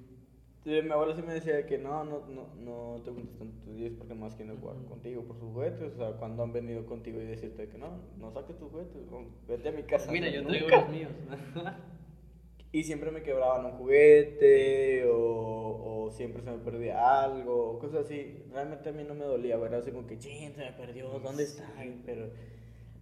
mi 0.64 0.90
abuelo 0.90 1.14
sí 1.14 1.22
me 1.22 1.34
decía 1.34 1.66
que 1.66 1.78
no, 1.78 2.04
no, 2.04 2.26
no, 2.26 2.54
no 2.56 3.02
te 3.02 3.10
juntes 3.10 3.36
tanto 3.36 3.58
tus 3.64 3.76
días 3.76 3.92
porque 3.98 4.14
más 4.14 4.34
quieren 4.34 4.56
jugar 4.58 4.76
contigo 4.88 5.24
por 5.24 5.36
sus 5.38 5.52
juguetes. 5.52 5.92
O 5.92 5.96
sea, 5.96 6.12
cuando 6.12 6.42
han 6.42 6.52
venido 6.52 6.86
contigo 6.86 7.20
y 7.20 7.26
decirte 7.26 7.68
que 7.68 7.76
no, 7.76 8.00
no 8.18 8.30
saques 8.30 8.56
tus 8.56 8.70
juguetes, 8.70 9.02
vete 9.48 9.68
a 9.68 9.72
mi 9.72 9.82
casa. 9.82 10.10
Mira, 10.10 10.30
yo 10.30 10.46
traigo 10.46 10.68
los 10.68 10.88
míos. 10.88 11.12
y 12.72 12.84
siempre 12.84 13.10
me 13.10 13.22
quebraban 13.22 13.66
un 13.66 13.72
juguete 13.72 15.04
o, 15.06 16.04
o, 16.06 16.10
siempre 16.12 16.42
se 16.42 16.50
me 16.50 16.58
perdía 16.58 17.22
algo 17.24 17.72
o 17.72 17.78
cosas 17.80 18.06
así. 18.06 18.44
Realmente 18.52 18.88
a 18.88 18.92
mí 18.92 19.04
no 19.04 19.14
me 19.14 19.24
dolía, 19.24 19.56
¿verdad? 19.56 19.80
Así 19.80 19.90
como 19.90 20.06
que, 20.06 20.18
ching, 20.18 20.54
se 20.54 20.64
me 20.64 20.72
perdió, 20.72 21.08
¿dónde 21.18 21.42
está? 21.42 21.72
Pero 22.06 22.30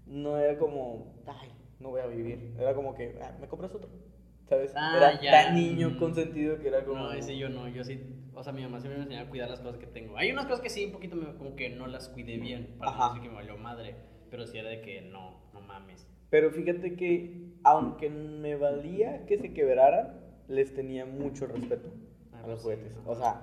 no 0.06 0.36
era 0.36 0.58
como, 0.58 1.14
ay, 1.26 1.48
no 1.82 1.90
voy 1.90 2.00
a 2.00 2.06
vivir. 2.06 2.54
Era 2.58 2.74
como 2.74 2.94
que, 2.94 3.18
ah, 3.20 3.36
¿me 3.40 3.48
compras 3.48 3.74
otro? 3.74 3.90
¿Sabes? 4.48 4.72
Ah, 4.76 4.96
era 4.96 5.20
tan 5.20 5.54
niño 5.54 5.90
mm. 5.90 5.98
consentido 5.98 6.58
que 6.58 6.68
era 6.68 6.84
como. 6.84 7.04
No, 7.04 7.12
ese 7.12 7.36
yo 7.36 7.48
no, 7.48 7.68
yo 7.68 7.84
sí. 7.84 8.00
O 8.34 8.42
sea, 8.42 8.52
mi 8.52 8.62
mamá 8.62 8.80
siempre 8.80 8.98
me 8.98 9.04
enseñó 9.04 9.22
a 9.22 9.28
cuidar 9.28 9.50
las 9.50 9.60
cosas 9.60 9.78
que 9.78 9.86
tengo. 9.86 10.16
Hay 10.16 10.30
unas 10.30 10.46
cosas 10.46 10.60
que 10.60 10.70
sí, 10.70 10.86
un 10.86 10.92
poquito 10.92 11.16
me, 11.16 11.34
como 11.36 11.54
que 11.54 11.68
no 11.70 11.86
las 11.86 12.08
cuidé 12.08 12.38
bien, 12.38 12.76
para 12.78 12.92
no 12.92 13.08
decir 13.08 13.22
que 13.22 13.28
me 13.28 13.34
valió 13.34 13.56
madre. 13.56 13.96
Pero 14.30 14.46
sí 14.46 14.58
era 14.58 14.70
de 14.70 14.80
que 14.80 15.02
no, 15.02 15.42
no 15.52 15.60
mames. 15.60 16.06
Pero 16.30 16.50
fíjate 16.50 16.96
que, 16.96 17.52
aunque 17.62 18.08
me 18.08 18.56
valía 18.56 19.26
que 19.26 19.36
se 19.36 19.52
quebraran, 19.52 20.18
les 20.48 20.74
tenía 20.74 21.04
mucho 21.04 21.46
respeto 21.46 21.90
ah, 22.32 22.38
a 22.44 22.46
los 22.46 22.62
pues 22.62 22.78
juguetes. 22.78 22.98
O 23.06 23.14
sea, 23.14 23.42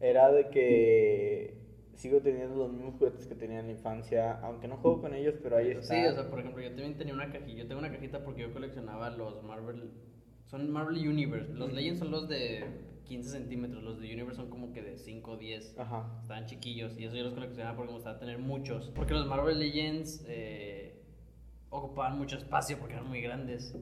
era 0.00 0.30
de 0.30 0.48
que 0.50 1.57
sigo 1.98 2.20
teniendo 2.20 2.54
los 2.56 2.72
mismos 2.72 2.94
juguetes 2.94 3.26
que 3.26 3.34
tenía 3.34 3.58
en 3.58 3.66
la 3.66 3.72
infancia, 3.72 4.40
aunque 4.40 4.68
no 4.68 4.76
juego 4.76 5.02
con 5.02 5.14
ellos, 5.14 5.34
pero 5.42 5.56
ahí 5.56 5.72
está. 5.72 5.94
Sí, 5.94 6.06
o 6.06 6.14
sea, 6.14 6.30
por 6.30 6.38
ejemplo, 6.40 6.62
yo 6.62 6.68
también 6.68 6.96
tenía 6.96 7.12
una 7.12 7.30
cajita, 7.30 7.58
yo 7.58 7.66
tengo 7.66 7.80
una 7.80 7.90
cajita 7.90 8.24
porque 8.24 8.42
yo 8.42 8.52
coleccionaba 8.52 9.10
los 9.10 9.42
Marvel, 9.42 9.90
son 10.46 10.70
Marvel 10.70 10.96
Universe, 10.96 11.52
los 11.52 11.72
Legends 11.72 11.98
son 11.98 12.12
los 12.12 12.28
de 12.28 12.64
15 13.04 13.30
centímetros, 13.30 13.82
los 13.82 14.00
de 14.00 14.06
Universe 14.06 14.36
son 14.36 14.48
como 14.48 14.72
que 14.72 14.80
de 14.80 14.96
5 14.96 15.30
o 15.32 15.36
10, 15.36 15.76
Ajá. 15.78 16.18
estaban 16.22 16.46
chiquillos, 16.46 16.96
y 16.96 17.04
eso 17.04 17.16
yo 17.16 17.24
los 17.24 17.34
coleccionaba 17.34 17.76
porque 17.76 17.90
me 17.90 17.96
gustaba 17.96 18.18
tener 18.18 18.38
muchos, 18.38 18.90
porque 18.94 19.14
los 19.14 19.26
Marvel 19.26 19.58
Legends 19.58 20.24
eh, 20.28 21.02
ocupaban 21.70 22.16
mucho 22.16 22.36
espacio 22.36 22.78
porque 22.78 22.94
eran 22.94 23.08
muy 23.08 23.20
grandes, 23.20 23.74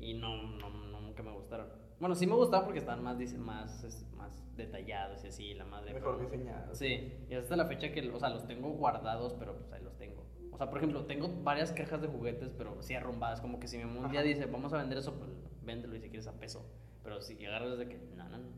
y 0.00 0.14
no, 0.14 0.58
no, 0.58 1.00
nunca 1.00 1.22
me 1.22 1.30
gustaron. 1.30 1.79
Bueno, 2.00 2.14
sí 2.14 2.26
me 2.26 2.34
gustaban 2.34 2.64
porque 2.64 2.78
estaban 2.78 3.04
más, 3.04 3.18
más, 3.36 4.56
detallados 4.56 5.22
y 5.22 5.28
así, 5.28 5.54
la 5.54 5.66
madre. 5.66 5.92
Mejor 5.92 6.18
diseñados. 6.18 6.78
Sí, 6.78 7.12
y 7.28 7.34
hasta 7.34 7.56
la 7.56 7.66
fecha 7.66 7.92
que, 7.92 8.10
o 8.10 8.18
sea, 8.18 8.30
los 8.30 8.46
tengo 8.46 8.70
guardados, 8.70 9.34
pero 9.38 9.56
pues 9.56 9.70
ahí 9.72 9.82
los 9.82 9.96
tengo. 9.98 10.26
O 10.50 10.56
sea, 10.56 10.70
por 10.70 10.78
ejemplo, 10.78 11.04
tengo 11.04 11.28
varias 11.42 11.72
cajas 11.72 12.00
de 12.00 12.08
juguetes, 12.08 12.50
pero 12.56 12.82
sí 12.82 12.94
arrumbadas, 12.94 13.42
como 13.42 13.60
que 13.60 13.68
si 13.68 13.76
mi 13.76 13.84
mamá 13.84 14.06
un 14.06 14.12
día 14.12 14.22
dice, 14.22 14.46
vamos 14.46 14.72
a 14.72 14.78
vender 14.78 14.98
eso, 14.98 15.14
pues 15.18 15.30
véndelo 15.62 15.94
y 15.94 16.00
si 16.00 16.08
quieres 16.08 16.26
a 16.26 16.40
peso. 16.40 16.66
Pero 17.02 17.20
si 17.20 17.44
agarras 17.44 17.78
de 17.78 17.88
que, 17.88 17.98
no, 18.16 18.28
no, 18.28 18.38
no. 18.38 18.48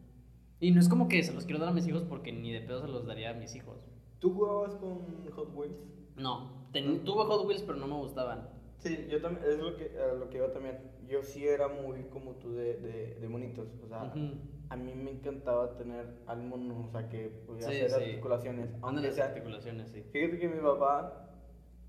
Y 0.60 0.70
no 0.70 0.78
es 0.78 0.88
como 0.88 1.08
que 1.08 1.22
se 1.24 1.32
los 1.32 1.44
quiero 1.44 1.58
dar 1.58 1.70
a 1.70 1.72
mis 1.72 1.86
hijos 1.88 2.04
porque 2.04 2.30
ni 2.30 2.52
de 2.52 2.60
pedo 2.60 2.80
se 2.80 2.88
los 2.88 3.06
daría 3.06 3.30
a 3.30 3.34
mis 3.34 3.56
hijos. 3.56 3.84
¿Tú 4.20 4.32
jugabas 4.32 4.76
con 4.76 5.28
Hot 5.32 5.50
Wheels? 5.52 5.76
No, 6.14 6.68
tuve 6.72 7.24
Hot 7.24 7.44
Wheels, 7.44 7.62
pero 7.62 7.76
no 7.76 7.88
me 7.88 7.96
gustaban. 7.96 8.48
Sí, 8.82 9.06
yo 9.08 9.20
también, 9.20 9.46
es 9.48 9.58
lo 9.58 9.76
que, 9.76 9.92
lo 10.18 10.28
que 10.28 10.38
iba 10.38 10.52
también. 10.52 10.78
Yo 11.06 11.22
sí 11.22 11.46
era 11.46 11.68
muy 11.68 12.04
como 12.04 12.32
tú 12.32 12.52
de, 12.52 12.76
de, 12.78 13.14
de 13.14 13.28
monitos, 13.28 13.68
o 13.82 13.86
sea, 13.86 14.12
a 14.68 14.76
mí 14.76 14.94
me 14.94 15.10
encantaba 15.12 15.76
tener 15.76 16.06
al 16.26 16.42
mono, 16.42 16.86
o 16.86 16.90
sea, 16.90 17.08
que 17.08 17.28
podía 17.46 17.68
hacer 17.68 17.92
articulaciones. 17.92 18.70
Aunque 18.82 19.12
sea, 19.12 19.26
articulaciones, 19.26 19.90
sí. 19.90 20.02
Fíjate 20.10 20.38
que 20.38 20.48
mi 20.48 20.60
papá 20.60 21.28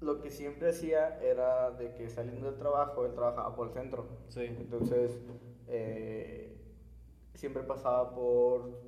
lo 0.01 0.21
que 0.21 0.29
siempre 0.29 0.69
hacía 0.69 1.17
era 1.21 1.71
de 1.71 1.93
que 1.93 2.09
saliendo 2.09 2.45
del 2.45 2.59
trabajo, 2.59 3.05
él 3.05 3.13
trabajaba 3.13 3.55
por 3.55 3.69
el 3.69 3.73
centro. 3.73 4.05
Sí. 4.27 4.41
Entonces, 4.41 5.19
eh, 5.67 6.55
siempre 7.33 7.63
pasaba 7.63 8.13
por, 8.13 8.81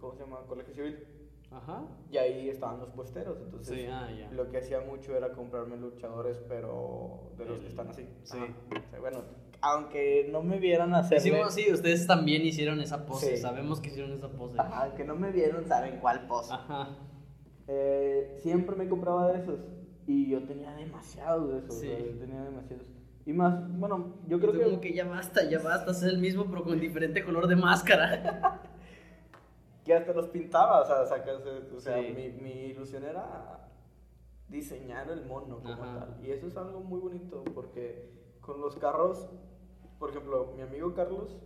¿cómo 0.00 0.14
se 0.14 0.20
llama? 0.20 0.46
Colegio 0.46 0.74
Civil. 0.74 0.98
Ajá. 1.54 1.84
Y 2.10 2.16
ahí 2.16 2.48
estaban 2.48 2.80
los 2.80 2.90
puesteros. 2.90 3.38
Entonces, 3.42 3.80
sí, 3.80 3.86
ah, 3.90 4.08
ya. 4.10 4.30
lo 4.32 4.50
que 4.50 4.58
hacía 4.58 4.80
mucho 4.80 5.16
era 5.16 5.32
comprarme 5.32 5.76
luchadores, 5.76 6.40
pero 6.48 7.32
de 7.36 7.44
los 7.44 7.60
que 7.60 7.68
están 7.68 7.88
así. 7.88 8.08
Sí. 8.22 8.38
bueno, 9.00 9.18
aunque 9.60 10.28
no 10.30 10.42
me 10.42 10.58
vieran 10.58 10.94
hacer. 10.94 11.20
Sí, 11.20 11.32
sí, 11.50 11.72
ustedes 11.72 12.06
también 12.06 12.42
hicieron 12.42 12.80
esa 12.80 13.06
pose. 13.06 13.36
Sabemos 13.36 13.80
que 13.80 13.88
hicieron 13.88 14.12
esa 14.12 14.30
pose. 14.30 14.60
Ajá, 14.60 14.84
aunque 14.84 15.04
no 15.04 15.14
me 15.14 15.30
vieron, 15.30 15.66
saben 15.66 15.98
cuál 16.00 16.26
pose. 16.26 16.52
Ajá. 16.52 16.96
Eh, 17.68 18.34
siempre 18.42 18.74
me 18.76 18.88
compraba 18.88 19.32
de 19.32 19.38
esos. 19.38 19.60
Y 20.06 20.28
yo 20.28 20.42
tenía 20.42 20.74
demasiados 20.74 21.52
de 21.52 21.58
esos. 21.58 21.78
Sí. 21.78 21.88
tenía 22.18 22.42
demasiados. 22.42 22.86
Y 23.24 23.32
más, 23.32 23.54
bueno, 23.78 24.16
yo 24.26 24.40
creo 24.40 24.52
que. 24.52 24.62
Como 24.62 24.80
que 24.80 24.92
ya 24.92 25.04
basta, 25.04 25.48
ya 25.48 25.60
basta, 25.60 25.92
es 25.92 26.02
el 26.02 26.18
mismo, 26.18 26.46
pero 26.46 26.64
con 26.64 26.80
diferente 26.80 27.24
color 27.24 27.46
de 27.46 27.56
máscara. 27.56 28.60
que 29.84 29.94
hasta 29.94 30.12
los 30.12 30.28
pintaba, 30.28 30.80
o 30.80 30.86
sea, 30.86 31.02
o 31.02 31.80
sea 31.80 31.96
mi, 31.96 32.30
mi, 32.30 32.50
ilusión 32.66 33.04
era 33.04 33.68
diseñar 34.48 35.10
el 35.10 35.24
mono 35.24 35.60
como 35.60 35.76
tal. 35.76 36.18
Y 36.22 36.30
eso 36.30 36.46
es 36.46 36.56
algo 36.56 36.80
muy 36.80 37.00
bonito 37.00 37.42
porque 37.54 38.10
con 38.40 38.60
los 38.60 38.76
carros 38.76 39.28
por 40.02 40.10
ejemplo, 40.10 40.52
mi 40.56 40.62
amigo 40.62 40.92
Carlos, 40.94 41.38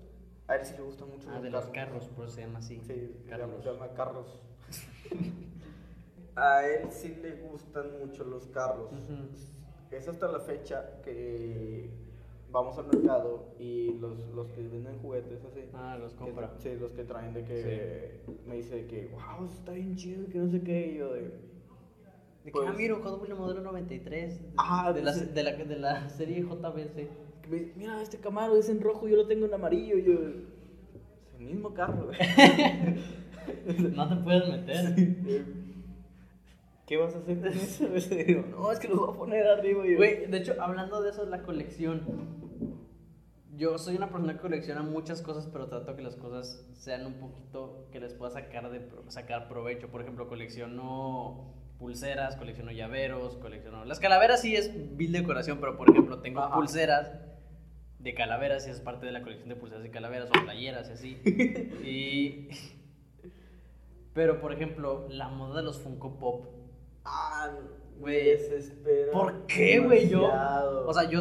a 0.48 0.56
él 0.56 0.64
sí 0.64 0.72
le 0.78 0.82
gusta 0.82 1.04
mucho. 1.04 1.28
Ah, 1.30 1.42
de 1.42 1.50
los 1.50 1.66
carros, 1.66 2.08
por 2.08 2.24
eso 2.24 2.36
se 2.36 2.40
llama 2.40 2.60
así. 2.60 2.80
Sí, 2.86 3.22
Carlos. 3.28 3.62
se 3.62 3.70
llama 3.70 3.88
Carlos. 3.92 4.40
a 6.36 6.64
él 6.64 6.90
sí 6.90 7.14
le 7.16 7.32
gustan 7.42 7.98
mucho 7.98 8.24
los 8.24 8.46
carros. 8.46 8.90
Es 9.90 10.08
hasta 10.08 10.28
la 10.28 10.40
fecha 10.40 11.02
que 11.02 11.90
vamos 12.50 12.78
al 12.78 12.86
mercado 12.86 13.44
y 13.58 13.94
los, 13.94 14.18
los 14.34 14.48
que 14.48 14.62
venden 14.62 14.98
juguetes 14.98 15.44
así. 15.44 15.60
Ah, 15.74 15.96
los 16.00 16.14
compra. 16.14 16.52
sí, 16.58 16.70
los 16.80 16.92
que 16.92 17.04
traen 17.04 17.34
de 17.34 17.44
que 17.44 18.20
me 18.46 18.56
dice 18.56 18.86
que, 18.86 19.10
wow, 19.12 19.46
está 19.46 19.72
bien 19.72 19.96
chido, 19.96 20.26
que 20.28 20.38
no 20.38 20.50
sé 20.50 20.62
qué. 20.62 20.92
Y 20.92 20.98
yo 20.98 21.12
de. 21.12 21.20
De 22.44 22.52
que, 22.52 22.58
ah, 22.60 22.62
pues 22.66 22.76
miro, 22.76 23.00
Hot 23.02 23.20
Wheels 23.20 23.38
modelo 23.38 23.60
93. 23.60 24.40
Ah, 24.56 24.92
de, 24.92 25.02
la, 25.02 25.12
de, 25.12 25.42
la, 25.42 25.52
de 25.52 25.78
la 25.78 26.08
serie 26.10 26.42
JBC 26.42 27.08
que 27.42 27.48
me 27.48 27.58
dice, 27.58 27.72
mira, 27.76 28.00
este 28.02 28.18
Camaro 28.18 28.56
es 28.56 28.68
en 28.68 28.80
rojo, 28.80 29.08
yo 29.08 29.16
lo 29.16 29.26
tengo 29.26 29.46
en 29.46 29.54
amarillo. 29.54 29.98
Y 29.98 30.04
yo, 30.04 30.12
es 30.12 31.40
el 31.40 31.46
mismo 31.46 31.74
carro, 31.74 32.06
güey. 32.06 32.18
No 33.94 34.08
te 34.08 34.16
puedes 34.16 34.48
meter. 34.48 34.96
¿Qué 36.86 36.96
vas 36.96 37.14
a 37.16 37.18
hacer? 37.18 37.38
Y 38.12 38.24
digo, 38.24 38.44
no, 38.50 38.70
es 38.70 38.78
que 38.78 38.88
los 38.88 38.98
voy 38.98 39.10
a 39.10 39.18
poner 39.18 39.46
arriba. 39.46 39.86
Y 39.86 39.96
Güey, 39.96 40.26
de 40.26 40.38
hecho, 40.38 40.54
hablando 40.60 41.02
de 41.02 41.10
eso, 41.10 41.26
la 41.26 41.42
colección. 41.42 42.02
Yo 43.56 43.78
soy 43.78 43.96
una 43.96 44.10
persona 44.10 44.34
que 44.34 44.40
colecciona 44.40 44.82
muchas 44.82 45.22
cosas, 45.22 45.48
pero 45.50 45.66
trato 45.66 45.96
que 45.96 46.02
las 46.02 46.14
cosas 46.14 46.64
sean 46.74 47.06
un 47.06 47.14
poquito 47.14 47.88
que 47.90 47.98
les 48.00 48.14
pueda 48.14 48.30
sacar, 48.30 48.70
de, 48.70 48.86
sacar 49.08 49.48
provecho. 49.48 49.88
Por 49.88 50.02
ejemplo, 50.02 50.28
colecciono 50.28 51.54
pulseras, 51.78 52.36
colecciono 52.36 52.70
llaveros, 52.70 53.36
colecciono... 53.36 53.84
Las 53.84 53.98
calaveras 53.98 54.42
sí 54.42 54.54
es 54.54 54.96
vil 54.96 55.12
decoración, 55.12 55.58
pero 55.58 55.76
por 55.76 55.90
ejemplo, 55.90 56.20
tengo 56.20 56.40
Ajá. 56.40 56.54
pulseras 56.54 57.12
de 57.98 58.14
calaveras 58.14 58.66
y 58.66 58.70
es 58.70 58.80
parte 58.80 59.06
de 59.06 59.12
la 59.12 59.22
colección 59.22 59.48
de 59.48 59.56
pulseras 59.56 59.82
de 59.82 59.90
calaveras 59.90 60.28
o 60.30 60.44
playeras 60.44 60.88
y 60.88 60.92
así. 60.92 61.20
y... 61.84 62.48
Pero, 64.14 64.40
por 64.40 64.52
ejemplo, 64.52 65.06
la 65.10 65.28
moda 65.28 65.56
de 65.56 65.62
los 65.62 65.78
Funko 65.78 66.18
Pop. 66.18 66.55
Ah, 67.06 67.50
Güey, 67.98 68.24
desespera. 68.24 69.12
¿Por 69.12 69.46
qué, 69.46 69.78
güey? 69.80 70.08
Yo, 70.08 70.28
o 70.86 70.92
sea, 70.92 71.08
yo, 71.08 71.20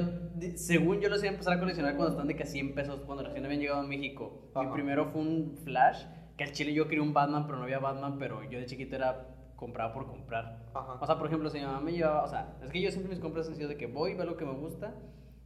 según 0.55 0.99
yo 0.99 1.07
los 1.09 1.19
iba 1.19 1.29
a 1.29 1.33
empezar 1.33 1.53
a 1.53 1.59
coleccionar 1.59 1.95
cuando 1.95 2.11
están 2.11 2.27
de 2.27 2.35
que 2.35 2.43
a 2.43 2.45
100 2.45 2.75
pesos, 2.75 2.99
cuando 3.05 3.23
recién 3.23 3.45
habían 3.45 3.61
llegado 3.61 3.79
a 3.79 3.83
México. 3.83 4.49
Mi 4.53 4.61
Ajá. 4.61 4.73
primero 4.73 5.05
fue 5.05 5.21
un 5.21 5.57
Flash, 5.63 6.03
que 6.37 6.43
al 6.43 6.51
chile 6.51 6.73
yo 6.73 6.87
quería 6.87 7.01
un 7.01 7.13
Batman, 7.13 7.45
pero 7.45 7.57
no 7.57 7.63
había 7.63 7.79
Batman, 7.79 8.17
pero 8.19 8.43
yo 8.43 8.59
de 8.59 8.65
chiquito 8.65 8.97
era 8.97 9.29
compraba 9.55 9.93
por 9.93 10.07
comprar. 10.07 10.65
Ajá. 10.73 10.97
O 10.99 11.05
sea, 11.05 11.17
por 11.17 11.27
ejemplo, 11.27 11.49
si 11.49 11.59
mi 11.59 11.65
mamá 11.65 11.79
me 11.79 11.93
llevaba, 11.93 12.23
o 12.23 12.27
sea, 12.27 12.57
es 12.61 12.69
que 12.71 12.81
yo 12.81 12.91
siempre 12.91 13.09
mis 13.09 13.21
compras 13.21 13.47
han 13.47 13.55
sido 13.55 13.69
de 13.69 13.77
que 13.77 13.87
voy, 13.87 14.15
veo 14.15 14.25
lo 14.25 14.35
que 14.35 14.43
me 14.43 14.53
gusta, 14.53 14.93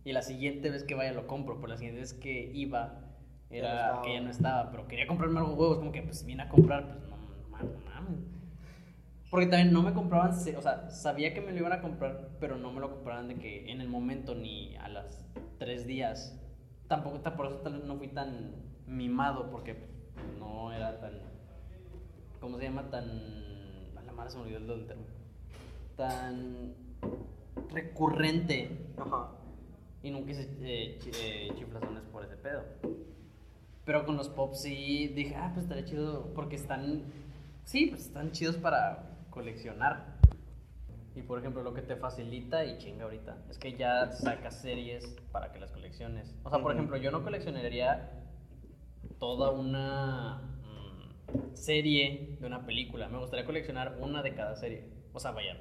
y 0.04 0.14
la 0.14 0.24
siguiente 0.24 0.72
vez 0.72 0.84
que 0.84 0.96
vaya 0.96 1.12
lo 1.14 1.28
compro, 1.28 1.58
pero 1.58 1.68
la 1.68 1.78
siguiente 1.78 2.00
vez 2.02 2.16
que 2.16 2.52
iba 2.56 3.02
Ya 3.52 3.62
no 3.62 3.68
era 3.68 4.02
que 4.04 4.14
ya 4.16 4.22
no 4.22 4.32
estaba, 4.32 4.72
pero 4.72 4.88
quería 4.88 5.06
comprarme 5.06 5.40
algo 5.40 5.54
huevos, 5.54 5.78
como 5.78 5.92
que 5.92 6.02
pues 6.02 6.26
vine 6.26 6.42
a 6.42 6.50
comprar, 6.50 6.88
pues 6.88 7.04
no, 7.08 7.18
no 7.18 7.80
mames. 7.86 8.39
Porque 9.30 9.46
también 9.46 9.72
no 9.72 9.84
me 9.84 9.94
compraban, 9.94 10.32
o 10.32 10.62
sea, 10.62 10.90
sabía 10.90 11.34
que 11.36 11.42
me 11.42 11.52
lo 11.52 11.60
iban 11.60 11.74
a 11.74 11.82
comprar, 11.82 12.30
pero 12.40 12.58
no 12.58 12.72
me 12.72 12.80
lo 12.80 12.90
compraban 12.90 13.28
de 13.28 13.36
que 13.36 13.72
en 13.72 13.80
el 13.80 13.88
momento 13.88 14.34
ni 14.34 14.76
a 14.78 14.90
las 14.90 15.24
tres 15.60 15.86
días. 15.86 16.36
Tampoco, 16.88 17.20
ta- 17.20 17.36
por 17.36 17.46
eso 17.46 17.58
tal 17.58 17.74
vez 17.74 17.84
no 17.84 17.98
fui 17.98 18.08
tan 18.08 18.56
mimado, 18.88 19.52
porque 19.52 19.76
no 20.40 20.74
era 20.74 21.00
tan, 21.00 21.14
¿cómo 22.40 22.58
se 22.58 22.64
llama? 22.64 22.90
Tan, 22.90 23.06
a 23.96 24.02
la 24.04 24.12
madre 24.14 24.32
se 24.32 24.38
me 24.38 24.44
olvidó 24.46 24.58
el 24.58 24.68
del 24.68 24.88
término. 24.88 25.10
Tan 25.96 26.74
recurrente 27.72 28.70
Ajá. 28.98 29.30
y 30.02 30.10
nunca 30.12 30.32
hice 30.32 30.50
eh, 30.62 31.00
eh, 31.22 31.52
chiflazones 31.56 32.02
por 32.12 32.26
ese 32.26 32.36
pedo. 32.38 32.64
Pero 33.86 34.06
con 34.06 34.18
los 34.18 34.30
pops 34.30 34.62
sí 34.62 35.10
dije, 35.16 35.36
ah, 35.36 35.52
pues 35.54 35.66
estaría 35.66 35.86
chido, 35.86 36.32
porque 36.34 36.56
están, 36.56 37.04
sí, 37.66 37.88
pues 37.88 38.06
están 38.08 38.32
chidos 38.32 38.56
para 38.58 39.09
coleccionar. 39.30 40.18
Y 41.16 41.22
por 41.22 41.40
ejemplo, 41.40 41.64
lo 41.64 41.74
que 41.74 41.82
te 41.82 41.96
facilita, 41.96 42.66
y 42.66 42.78
chinga 42.78 43.04
ahorita, 43.04 43.38
es 43.50 43.58
que 43.58 43.76
ya 43.76 44.12
sacas 44.12 44.62
series 44.62 45.06
para 45.32 45.52
que 45.52 45.60
las 45.60 45.72
colecciones. 45.72 46.36
O 46.44 46.50
sea, 46.50 46.60
por 46.60 46.72
ejemplo, 46.74 46.98
yo 46.98 47.12
no 47.12 47.24
coleccionaría 47.24 48.12
toda 49.20 49.52
una 49.52 50.42
mm, 50.64 51.56
serie 51.56 52.38
de 52.40 52.48
una 52.48 52.66
película. 52.66 53.10
Me 53.10 53.18
gustaría 53.18 53.46
coleccionar 53.46 53.98
una 54.00 54.22
de 54.22 54.34
cada 54.34 54.56
serie. 54.56 54.86
O 55.14 55.20
sea, 55.20 55.32
vaya, 55.32 55.58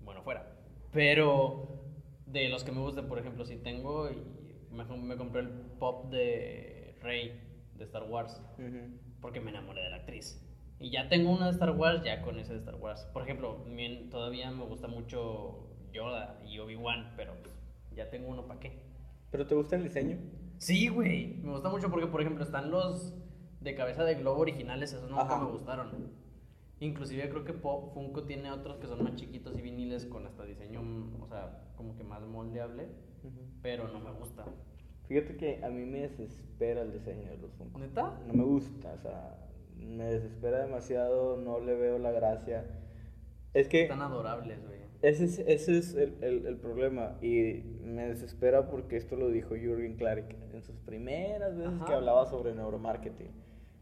bueno, 0.00 0.22
fuera. 0.22 0.46
Pero 0.92 1.82
de 2.26 2.48
los 2.48 2.64
que 2.64 2.72
me 2.72 2.80
gustan, 2.80 3.08
por 3.08 3.18
ejemplo, 3.18 3.44
si 3.44 3.56
tengo, 3.56 4.08
me, 4.70 4.84
me 4.84 5.16
compré 5.16 5.42
el 5.42 5.48
pop 5.78 6.10
de 6.10 6.96
Rey 7.02 7.40
de 7.76 7.84
Star 7.84 8.04
Wars 8.04 8.40
porque 9.20 9.40
me 9.40 9.50
enamoré 9.50 9.82
de 9.82 9.90
la 9.90 9.96
actriz. 9.96 10.40
Y 10.82 10.90
ya 10.90 11.08
tengo 11.08 11.30
una 11.30 11.46
de 11.46 11.52
Star 11.52 11.70
Wars, 11.70 12.02
ya 12.02 12.22
con 12.22 12.40
ese 12.40 12.54
de 12.54 12.58
Star 12.58 12.74
Wars. 12.74 13.08
Por 13.12 13.22
ejemplo, 13.22 13.64
bien, 13.64 14.10
todavía 14.10 14.50
me 14.50 14.64
gusta 14.64 14.88
mucho 14.88 15.68
Yoda 15.92 16.40
y 16.44 16.58
Obi-Wan, 16.58 17.12
pero 17.16 17.34
pues, 17.40 17.54
ya 17.94 18.10
tengo 18.10 18.28
uno 18.28 18.48
para 18.48 18.58
qué. 18.58 18.82
¿Pero 19.30 19.46
te 19.46 19.54
gusta 19.54 19.76
el 19.76 19.84
diseño? 19.84 20.18
Sí, 20.58 20.88
güey. 20.88 21.38
Me 21.42 21.52
gusta 21.52 21.68
mucho 21.68 21.88
porque, 21.88 22.08
por 22.08 22.20
ejemplo, 22.20 22.42
están 22.42 22.72
los 22.72 23.14
de 23.60 23.76
cabeza 23.76 24.02
de 24.02 24.16
globo 24.16 24.40
originales, 24.40 24.92
esos 24.92 25.08
nunca 25.08 25.22
Ajá. 25.22 25.38
me 25.38 25.52
gustaron. 25.52 26.10
Inclusive 26.80 27.30
creo 27.30 27.44
que 27.44 27.52
Pop 27.52 27.94
Funko 27.94 28.24
tiene 28.24 28.50
otros 28.50 28.78
que 28.78 28.88
son 28.88 29.04
más 29.04 29.14
chiquitos 29.14 29.56
y 29.56 29.62
viniles 29.62 30.06
con 30.06 30.26
hasta 30.26 30.44
diseño, 30.44 30.80
o 31.20 31.28
sea, 31.28 31.62
como 31.76 31.94
que 31.94 32.02
más 32.02 32.22
moldeable, 32.22 32.88
pero 33.62 33.86
no 33.86 34.00
me 34.00 34.10
gusta. 34.10 34.44
Fíjate 35.06 35.36
que 35.36 35.64
a 35.64 35.68
mí 35.68 35.84
me 35.84 36.00
desespera 36.00 36.82
el 36.82 36.92
diseño 36.92 37.30
de 37.30 37.38
los 37.38 37.52
Funko. 37.52 37.78
¿Neta? 37.78 38.18
No 38.26 38.32
me 38.32 38.42
gusta, 38.42 38.94
o 38.94 38.98
sea, 38.98 39.41
me 39.86 40.04
desespera 40.04 40.60
demasiado, 40.64 41.36
no 41.36 41.60
le 41.60 41.74
veo 41.74 41.98
la 41.98 42.12
gracia. 42.12 42.64
Es 43.54 43.68
que 43.68 43.82
Están 43.82 44.00
adorables, 44.02 44.58
güey. 44.66 44.80
ese 45.02 45.24
es, 45.24 45.38
ese 45.40 45.78
es 45.78 45.94
el, 45.94 46.16
el- 46.22 46.46
el 46.46 46.56
problema 46.56 47.18
y 47.20 47.62
me 47.84 48.08
desespera 48.08 48.68
porque 48.70 48.96
esto 48.96 49.16
lo 49.16 49.28
dijo 49.28 49.54
Jürgen 49.54 49.96
Klarik 49.96 50.36
en 50.52 50.62
sus 50.62 50.76
primeras 50.78 51.56
veces 51.56 51.72
Ajá. 51.74 51.84
que 51.86 51.92
hablaba 51.92 52.26
sobre 52.26 52.54
neuromarketing. 52.54 53.30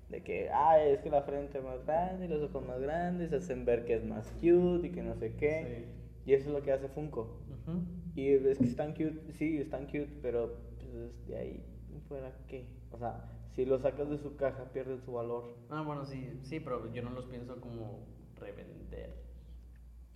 De 0.09 0.25
que, 0.25 0.49
ah, 0.51 0.83
es 0.83 1.01
que 1.03 1.09
la 1.11 1.23
frente 1.23 1.59
es 1.59 1.65
más 1.65 1.87
grande 1.87 2.25
y 2.25 2.29
los 2.29 2.43
ojos 2.43 2.67
más 2.67 2.81
grandes 2.81 3.33
hacen 3.33 3.65
ver 3.65 3.85
que 3.85 3.95
es 3.95 4.05
más 4.05 4.29
cute 4.41 4.89
y 4.89 4.91
que 4.91 5.03
no 5.05 5.15
sé 5.15 5.37
qué. 5.37 5.85
Y 6.27 6.35
eso 6.35 6.49
es 6.49 6.53
lo 6.53 6.63
que 6.63 6.73
hace 6.73 6.89
Funko. 6.89 7.39
Ujú. 7.69 7.83
Y 8.17 8.31
es 8.31 8.59
que 8.59 8.65
están 8.65 8.91
cute, 8.93 9.33
sí, 9.35 9.59
están 9.59 9.85
cute, 9.87 10.09
pero 10.21 10.57
pues, 10.81 11.27
de 11.29 11.37
ahí 11.37 11.65
fuera 12.09 12.33
qué. 12.49 12.67
O 12.91 12.99
sea, 12.99 13.23
si 13.61 13.67
lo 13.67 13.79
sacas 13.79 14.09
de 14.09 14.17
su 14.17 14.37
caja, 14.37 14.65
pierde 14.73 14.99
su 15.05 15.13
valor. 15.13 15.55
Ah, 15.69 15.83
bueno, 15.83 16.07
sí, 16.07 16.41
sí, 16.45 16.61
pero 16.61 16.91
yo 16.95 17.03
no 17.03 17.11
los 17.11 17.27
pienso 17.27 17.61
como 17.61 18.07
revender. 18.37 19.15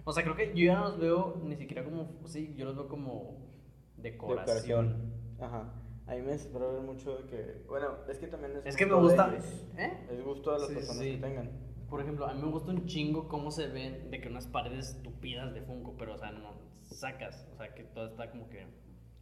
O 0.02 0.12
sea, 0.12 0.22
creo 0.22 0.34
que 0.34 0.48
yo 0.54 0.64
ya 0.64 0.76
no 0.76 0.88
los 0.88 0.98
veo 0.98 1.40
ni 1.44 1.54
siquiera 1.54 1.84
como, 1.84 2.20
sí, 2.24 2.54
yo 2.56 2.64
los 2.64 2.74
veo 2.74 2.88
como 2.88 3.50
decoración. 3.98 5.12
Ajá. 5.38 5.74
A 6.06 6.14
mí 6.14 6.22
me 6.22 6.32
desespera 6.32 6.68
ver 6.68 6.80
mucho 6.80 7.18
de 7.18 7.24
que. 7.26 7.64
Bueno, 7.68 7.88
es 8.08 8.18
que 8.18 8.28
también 8.28 8.56
es. 8.56 8.64
Es 8.64 8.76
que 8.76 8.86
me 8.86 8.94
de 8.94 9.00
gusta, 9.00 9.28
ellos. 9.30 9.66
¿eh? 9.76 10.06
Es 10.10 10.24
gusto 10.24 10.52
de 10.52 10.58
las 10.60 10.68
Sí, 10.68 10.74
personas 10.74 11.02
sí. 11.02 11.10
que 11.12 11.18
tengan. 11.18 11.50
Por 11.90 12.00
ejemplo, 12.00 12.26
a 12.26 12.32
mí 12.32 12.40
me 12.40 12.50
gusta 12.50 12.70
un 12.72 12.86
chingo 12.86 13.28
cómo 13.28 13.50
se 13.50 13.66
ven 13.68 14.10
de 14.10 14.22
que 14.22 14.28
unas 14.28 14.46
paredes 14.46 15.02
tupidas 15.02 15.52
de 15.52 15.60
Funko, 15.60 15.96
pero 15.98 16.14
o 16.14 16.18
sea, 16.18 16.32
no 16.32 16.54
sacas, 16.82 17.46
o 17.52 17.56
sea, 17.58 17.74
que 17.74 17.84
todo 17.84 18.06
está 18.06 18.30
como 18.30 18.48
que 18.48 18.66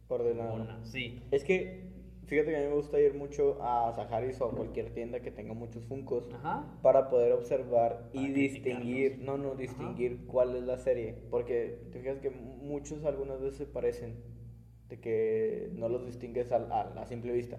Ordenado. 0.07 0.65
sí. 0.85 1.21
Es 1.31 1.43
que, 1.43 1.91
fíjate 2.25 2.51
que 2.51 2.57
a 2.57 2.59
mí 2.61 2.67
me 2.67 2.73
gusta 2.75 2.99
ir 2.99 3.13
mucho 3.13 3.57
a 3.61 3.91
Saharis 3.93 4.39
o 4.41 4.45
a 4.45 4.51
cualquier 4.55 4.93
tienda 4.93 5.19
que 5.21 5.31
tenga 5.31 5.53
muchos 5.53 5.85
Funkos 5.85 6.29
Ajá. 6.33 6.65
para 6.81 7.09
poder 7.09 7.31
observar 7.33 8.09
y 8.13 8.17
Para 8.17 8.33
distinguir, 8.33 9.11
criticarlos. 9.13 9.39
no, 9.39 9.49
no, 9.49 9.55
distinguir 9.55 10.25
cuál 10.27 10.55
es 10.55 10.63
la 10.63 10.77
serie. 10.77 11.15
Porque 11.29 11.79
te 11.91 11.99
fijas 11.99 12.19
que 12.19 12.29
muchos 12.29 13.03
algunas 13.05 13.39
veces 13.41 13.57
se 13.57 13.65
parecen, 13.65 14.15
de 14.89 14.99
que 14.99 15.69
no 15.73 15.89
los 15.89 16.05
distingues 16.05 16.51
a, 16.51 16.57
a 16.57 16.93
la 16.93 17.05
simple 17.05 17.31
vista. 17.31 17.57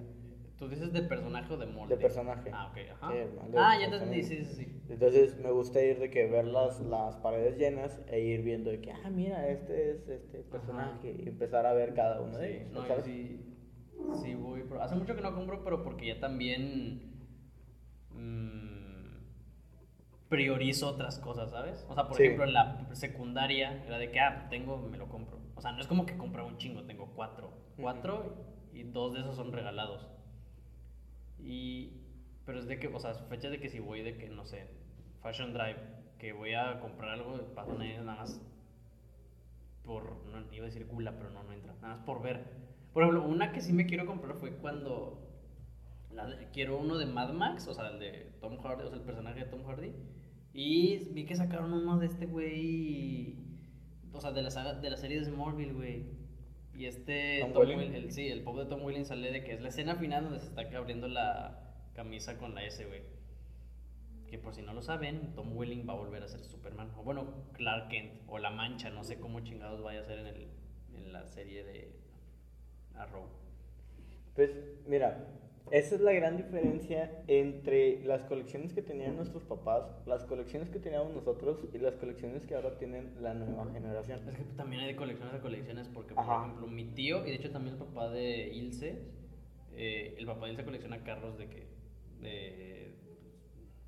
Tú 0.58 0.68
dices 0.68 0.92
de 0.92 1.02
personaje 1.02 1.52
o 1.52 1.56
de 1.56 1.66
molde. 1.66 1.96
De 1.96 2.00
personaje. 2.00 2.48
Ah, 2.54 2.68
ok, 2.70 2.78
ajá. 2.92 3.12
Sí, 3.12 3.18
ah, 3.56 3.76
ya 3.76 3.86
exactamente. 3.86 3.96
entendí, 3.96 4.22
sí, 4.22 4.44
sí, 4.44 4.64
sí. 4.64 4.80
Entonces 4.88 5.36
me 5.40 5.50
gusta 5.50 5.82
ir 5.82 5.98
de 5.98 6.10
que 6.10 6.26
ver 6.26 6.44
las, 6.46 6.80
las 6.80 7.16
paredes 7.16 7.58
llenas 7.58 8.00
e 8.06 8.20
ir 8.20 8.42
viendo 8.42 8.70
de 8.70 8.80
que, 8.80 8.92
ah, 8.92 9.10
mira, 9.10 9.48
este 9.48 9.90
es 9.90 10.08
este 10.08 10.38
personaje 10.44 11.10
y 11.18 11.28
empezar 11.28 11.66
a 11.66 11.72
ver 11.74 11.92
cada 11.94 12.20
uno 12.20 12.38
de 12.38 12.48
Sí, 12.48 12.54
ellos. 12.70 12.72
no, 12.72 13.02
sí, 13.02 13.40
sí 14.12 14.34
voy, 14.34 14.62
pero 14.68 14.82
hace 14.82 14.94
mucho 14.94 15.14
que 15.14 15.22
no 15.22 15.34
compro, 15.34 15.62
pero 15.64 15.82
porque 15.82 16.06
ya 16.06 16.20
también 16.20 17.00
mm, 18.10 19.18
priorizo 20.28 20.88
otras 20.88 21.18
cosas, 21.18 21.50
¿sabes? 21.50 21.84
O 21.88 21.94
sea, 21.94 22.08
por 22.08 22.16
Sí. 22.16 22.24
ejemplo, 22.24 22.44
en 22.44 22.52
la 22.54 22.86
secundaria 22.92 23.82
era 23.86 23.98
de 23.98 24.10
que, 24.10 24.20
ah, 24.20 24.46
tengo, 24.50 24.78
me 24.78 24.96
lo 24.98 25.08
compro. 25.08 25.38
O 25.54 25.60
sea, 25.60 25.72
no 25.72 25.80
es 25.80 25.86
como 25.86 26.06
que 26.06 26.16
compraba 26.16 26.48
un 26.48 26.58
chingo, 26.58 26.82
tengo 26.84 27.12
cuatro. 27.14 27.52
Cuatro 27.76 28.34
y 28.72 28.82
dos 28.84 29.14
de 29.14 29.20
esos 29.20 29.36
son 29.36 29.52
regalados. 29.52 30.08
Y, 31.38 31.90
pero 32.44 32.58
es 32.58 32.66
de 32.66 32.78
que, 32.78 32.88
o 32.88 32.98
sea, 32.98 33.14
fecha 33.14 33.50
de 33.50 33.60
que 33.60 33.68
si 33.68 33.78
voy 33.80 34.02
de 34.02 34.16
que, 34.16 34.28
no 34.28 34.44
sé, 34.44 34.68
Fashion 35.22 35.52
Drive, 35.52 35.78
que 36.18 36.32
voy 36.32 36.54
a 36.54 36.80
comprar 36.80 37.10
algo, 37.10 37.36
pasan 37.54 37.80
ahí 37.80 37.96
nada 37.98 38.16
más 38.16 38.40
por, 39.84 40.16
no 40.26 40.40
iba 40.52 40.64
a 40.64 40.66
decir 40.66 40.86
gula, 40.86 41.16
pero 41.16 41.30
no, 41.30 41.42
no 41.42 41.52
entra, 41.52 41.74
nada 41.80 41.96
más 41.96 42.04
por 42.04 42.22
ver. 42.22 42.63
Por 42.94 43.02
ejemplo, 43.02 43.24
una 43.24 43.52
que 43.52 43.60
sí 43.60 43.72
me 43.74 43.84
quiero 43.86 44.06
comprar 44.06 44.36
fue 44.36 44.52
cuando 44.56 45.20
de- 46.10 46.48
quiero 46.52 46.78
uno 46.78 46.96
de 46.96 47.06
Mad 47.06 47.32
Max, 47.32 47.66
o 47.68 47.74
sea, 47.74 47.88
el 47.88 47.98
de 47.98 48.32
Tom 48.40 48.56
Hardy, 48.58 48.84
o 48.84 48.88
sea, 48.88 48.96
el 48.96 49.02
personaje 49.04 49.40
de 49.40 49.46
Tom 49.46 49.64
Hardy. 49.64 49.92
Y 50.52 51.08
vi 51.12 51.24
que 51.26 51.34
sacaron 51.34 51.72
uno 51.72 51.98
de 51.98 52.06
este 52.06 52.26
güey, 52.26 53.36
o 54.12 54.20
sea, 54.20 54.30
de 54.30 54.42
la, 54.42 54.50
saga, 54.50 54.74
de 54.74 54.88
la 54.90 54.96
serie 54.96 55.18
de 55.18 55.24
Smallville, 55.26 55.72
güey. 55.72 56.06
Y 56.72 56.86
este, 56.86 57.40
Tom 57.40 57.52
Tom 57.52 57.62
Welling. 57.62 57.78
Will- 57.78 57.94
el, 57.96 58.12
sí, 58.12 58.28
el 58.28 58.42
pop 58.42 58.56
de 58.58 58.66
Tom 58.66 58.82
Welling 58.84 59.04
sale 59.04 59.30
de 59.32 59.42
que 59.44 59.52
es 59.54 59.60
la 59.60 59.68
escena 59.68 59.96
final 59.96 60.24
donde 60.24 60.38
se 60.40 60.46
está 60.46 60.62
abriendo 60.76 61.08
la 61.08 61.74
camisa 61.94 62.38
con 62.38 62.54
la 62.54 62.64
S, 62.64 62.84
güey. 62.86 63.02
Que 64.28 64.38
por 64.38 64.54
si 64.54 64.62
no 64.62 64.72
lo 64.72 64.82
saben, 64.82 65.34
Tom 65.34 65.56
Welling 65.56 65.84
va 65.88 65.92
a 65.94 65.96
volver 65.96 66.22
a 66.22 66.28
ser 66.28 66.44
Superman. 66.44 66.90
O 66.96 67.02
bueno, 67.02 67.44
Clark 67.52 67.88
Kent. 67.88 68.22
O 68.28 68.38
La 68.38 68.50
Mancha, 68.50 68.90
no 68.90 69.02
sé 69.04 69.18
cómo 69.18 69.40
chingados 69.40 69.82
vaya 69.82 70.00
a 70.00 70.04
ser 70.04 70.20
en, 70.20 70.26
el, 70.26 70.48
en 70.96 71.12
la 71.12 71.26
serie 71.26 71.64
de 71.64 71.92
Arrow. 72.96 73.24
Pues 74.34 74.50
mira, 74.86 75.28
esa 75.70 75.94
es 75.94 76.00
la 76.02 76.12
gran 76.12 76.36
diferencia 76.36 77.22
entre 77.26 78.04
las 78.04 78.22
colecciones 78.24 78.72
que 78.74 78.82
tenían 78.82 79.16
nuestros 79.16 79.44
papás, 79.44 79.84
las 80.06 80.24
colecciones 80.24 80.68
que 80.68 80.78
teníamos 80.78 81.14
nosotros 81.14 81.64
y 81.72 81.78
las 81.78 81.94
colecciones 81.94 82.44
que 82.46 82.54
ahora 82.54 82.76
tienen 82.76 83.14
la 83.22 83.32
nueva 83.32 83.72
generación. 83.72 84.20
Es 84.28 84.36
que 84.36 84.44
también 84.56 84.82
hay 84.82 84.88
de 84.88 84.96
colecciones 84.96 85.34
a 85.34 85.40
colecciones, 85.40 85.88
porque 85.88 86.14
Ajá. 86.16 86.26
por 86.26 86.44
ejemplo 86.44 86.66
mi 86.66 86.84
tío, 86.84 87.26
y 87.26 87.30
de 87.30 87.36
hecho 87.36 87.50
también 87.50 87.74
el 87.74 87.80
papá 87.80 88.10
de 88.10 88.48
Ilse, 88.48 89.02
eh, 89.72 90.14
el 90.18 90.26
papá 90.26 90.46
de 90.46 90.52
Ilse 90.52 90.64
colecciona 90.64 91.02
carros 91.02 91.38
de 91.38 91.48
que, 91.48 91.66
de, 92.20 92.94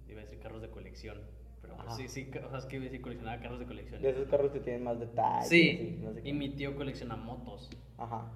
iba 0.08 0.20
a 0.20 0.24
decir 0.24 0.38
carros 0.38 0.62
de 0.62 0.70
colección, 0.70 1.20
pero 1.60 1.76
pues 1.76 1.96
sí, 1.96 2.08
sí, 2.08 2.30
o 2.42 2.48
sea, 2.48 2.58
es 2.58 2.64
que 2.64 2.76
iba 2.76 2.84
a 2.84 2.88
decir 2.88 3.02
coleccionaba 3.02 3.40
carros 3.42 3.58
de 3.58 3.66
colección. 3.66 4.00
De 4.00 4.10
esos 4.10 4.28
carros 4.28 4.50
que 4.50 4.60
tienen 4.60 4.82
más 4.82 4.98
detalles. 4.98 5.48
Sí, 5.48 5.98
y 6.00 6.02
no 6.02 6.14
sé 6.14 6.22
y 6.24 6.32
mi 6.32 6.48
tío 6.50 6.74
colecciona 6.74 7.16
motos. 7.16 7.68
Ajá. 7.98 8.32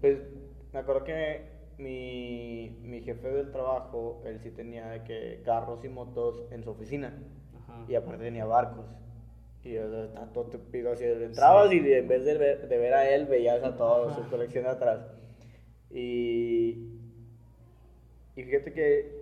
Pues 0.00 0.18
me 0.72 0.78
acuerdo 0.80 1.04
que 1.04 1.42
mi, 1.78 2.76
mi 2.82 3.00
jefe 3.02 3.28
del 3.28 3.50
trabajo, 3.50 4.22
él 4.24 4.40
sí 4.40 4.50
tenía 4.50 4.88
de 4.88 5.04
que 5.04 5.42
carros 5.44 5.84
y 5.84 5.88
motos 5.88 6.42
en 6.50 6.62
su 6.64 6.70
oficina. 6.70 7.18
Ajá. 7.64 7.84
Y 7.88 7.94
aparte 7.94 8.24
tenía 8.24 8.44
barcos. 8.44 8.86
Y 9.64 9.76
o 9.76 9.90
sea, 9.90 10.04
está 10.04 10.26
todo 10.32 10.44
tupido 10.44 10.92
así. 10.92 11.04
Entrabas 11.04 11.70
Sí. 11.70 11.80
y 11.84 11.92
en 11.92 12.08
vez 12.08 12.24
de 12.24 12.38
ver, 12.38 12.68
de 12.68 12.78
ver 12.78 12.94
a 12.94 13.10
él, 13.10 13.26
veías 13.26 13.62
a 13.64 13.76
toda 13.76 14.14
su 14.14 14.28
colección 14.30 14.64
de 14.64 14.70
atrás. 14.70 15.00
Y, 15.90 16.88
y 18.36 18.42
fíjate 18.44 18.72
que 18.72 19.18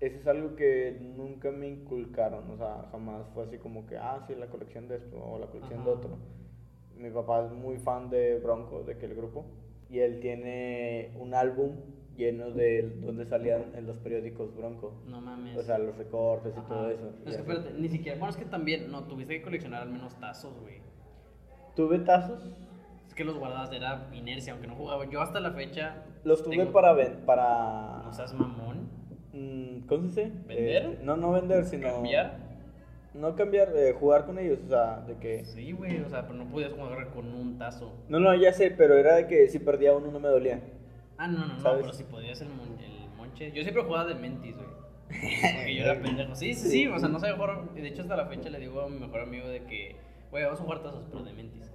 eso 0.00 0.18
es 0.18 0.26
algo 0.26 0.56
que 0.56 0.96
nunca 1.00 1.50
me 1.50 1.68
inculcaron. 1.68 2.50
O 2.50 2.56
sea, 2.56 2.88
jamás 2.90 3.26
fue 3.34 3.44
así 3.44 3.58
como 3.58 3.86
que, 3.86 3.96
ah, 3.96 4.22
sí, 4.26 4.34
la 4.34 4.48
colección 4.48 4.88
de 4.88 4.96
esto 4.96 5.16
o 5.22 5.38
la 5.38 5.46
colección 5.46 5.84
de 5.84 5.90
otro. 5.90 6.18
Mi 6.96 7.10
papá 7.10 7.46
es 7.46 7.52
muy 7.52 7.76
fan 7.78 8.10
de 8.10 8.38
Bronco, 8.38 8.82
de 8.82 8.92
aquel 8.94 9.14
grupo. 9.14 9.44
Y 9.88 10.00
él 10.00 10.20
tiene 10.20 11.12
un 11.18 11.34
álbum 11.34 11.76
lleno 12.16 12.50
de 12.50 12.82
donde 13.04 13.24
salían 13.26 13.72
en 13.76 13.86
los 13.86 13.98
periódicos 13.98 14.56
Bronco. 14.56 14.94
No 15.06 15.20
mames. 15.20 15.56
O 15.56 15.62
sea, 15.62 15.78
los 15.78 15.96
recortes 15.96 16.54
y 16.56 16.68
todo 16.68 16.90
eso. 16.90 17.10
Es 17.26 17.34
que 17.36 17.42
espérate, 17.42 17.72
ni 17.78 17.88
siquiera, 17.88 18.18
bueno, 18.18 18.30
es 18.30 18.36
que 18.36 18.46
también, 18.46 18.90
no, 18.90 19.04
tuviste 19.04 19.34
que 19.36 19.42
coleccionar 19.42 19.82
al 19.82 19.90
menos 19.90 20.14
tazos, 20.18 20.58
güey. 20.60 20.76
Tuve 21.74 21.98
tazos, 22.00 22.42
Es 23.06 23.14
que 23.14 23.24
los 23.24 23.38
guardabas, 23.38 23.70
era 23.72 24.08
inercia, 24.14 24.52
aunque 24.52 24.66
no 24.66 24.74
jugaba. 24.74 25.08
Yo 25.08 25.20
hasta 25.20 25.40
la 25.40 25.52
fecha. 25.52 26.02
los 26.24 26.42
tuve 26.42 26.56
tengo- 26.56 26.72
para 26.72 26.92
ven- 26.92 27.20
para 27.24 28.02
No 28.04 28.12
seas 28.12 28.34
mamón. 28.34 28.88
mm, 29.32 29.86
¿cómo 29.86 30.08
se 30.10 30.24
dice? 30.24 30.32
¿Vender? 30.48 30.86
Este, 30.86 31.04
no, 31.04 31.16
no 31.16 31.30
vender, 31.32 31.64
sino 31.64 31.86
¿Cambiar? 31.88 32.45
No 33.16 33.34
cambiar, 33.34 33.72
eh, 33.76 33.92
jugar 33.98 34.26
con 34.26 34.38
ellos, 34.38 34.58
o 34.64 34.68
sea, 34.68 35.00
de 35.06 35.16
que 35.16 35.44
Sí, 35.44 35.72
güey, 35.72 36.00
o 36.02 36.08
sea, 36.08 36.22
pero 36.26 36.34
no 36.34 36.48
podías 36.50 36.72
jugar 36.72 37.08
con 37.10 37.32
un 37.32 37.56
tazo. 37.58 37.94
No, 38.08 38.20
no, 38.20 38.34
ya 38.34 38.52
sé, 38.52 38.70
pero 38.70 38.94
era 38.98 39.16
de 39.16 39.26
que 39.26 39.48
si 39.48 39.58
perdía 39.58 39.94
uno 39.94 40.10
no 40.10 40.20
me 40.20 40.28
dolía. 40.28 40.60
Ah, 41.16 41.26
no, 41.26 41.38
no, 41.46 41.54
no, 41.54 41.60
¿Sabes? 41.60 41.80
pero 41.82 41.92
si 41.94 42.04
podías 42.04 42.40
el, 42.42 42.48
mon- 42.50 42.78
el 42.78 43.08
monche. 43.16 43.50
Yo 43.52 43.62
siempre 43.62 43.82
jugaba 43.84 44.04
de 44.06 44.14
mentis, 44.16 44.54
güey. 44.54 44.68
Porque 45.08 45.74
yo 45.76 45.84
era 45.84 45.94
pendejo. 46.02 46.34
Sí, 46.34 46.52
sí, 46.52 46.68
sí, 46.68 46.86
o 46.88 46.98
sea, 46.98 47.08
no 47.08 47.18
sabía 47.18 47.36
jugar. 47.36 47.72
De 47.74 47.88
hecho, 47.88 48.02
hasta 48.02 48.16
la 48.16 48.26
fecha 48.26 48.50
le 48.50 48.58
digo 48.58 48.80
a 48.82 48.88
mi 48.88 48.98
mejor 48.98 49.20
amigo 49.22 49.48
de 49.48 49.62
que, 49.64 49.96
güey, 50.30 50.44
vamos 50.44 50.60
a 50.60 50.64
jugar 50.64 50.82
tazos, 50.82 51.04
pero 51.10 51.24
de 51.24 51.32
mentis. 51.32 51.70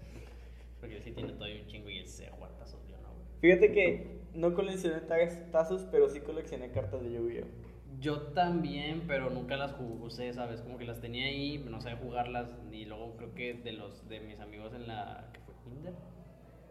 Porque 0.80 0.98
él 0.98 1.02
sí 1.04 1.12
tiene 1.12 1.34
todavía 1.34 1.62
un 1.62 1.68
chingo 1.68 1.90
y 1.90 1.98
él 2.00 2.08
sé 2.08 2.28
jugar 2.30 2.52
tazos, 2.60 2.80
yo 2.88 2.98
no, 2.98 3.10
güey. 3.14 3.26
Fíjate 3.40 3.72
que 3.72 4.20
no 4.36 4.54
coleccioné 4.54 5.02
taz- 5.08 5.50
tazos, 5.52 5.88
pero 5.92 6.08
sí 6.10 6.20
coleccioné 6.20 6.70
cartas 6.72 7.02
de 7.02 7.12
Yu-Gi-Oh. 7.14 7.71
Yo 8.02 8.22
también, 8.34 9.04
pero 9.08 9.30
nunca 9.30 9.56
las 9.58 9.74
ju- 9.78 10.02
usé, 10.02 10.34
¿sabes? 10.34 10.62
Como 10.62 10.78
que 10.78 10.86
las 10.86 11.00
tenía 11.02 11.26
ahí, 11.28 11.60
no 11.60 11.80
sabía 11.80 11.98
jugarlas. 11.98 12.50
Y 12.72 12.86
luego 12.86 13.16
creo 13.16 13.34
que 13.36 13.54
de 13.54 13.74
los 13.74 14.08
de 14.10 14.20
mis 14.20 14.40
amigos 14.40 14.74
en 14.74 14.88
la. 14.88 15.30
¿Qué 15.34 15.40
fue? 15.42 15.54
¿Kinder? 15.64 15.94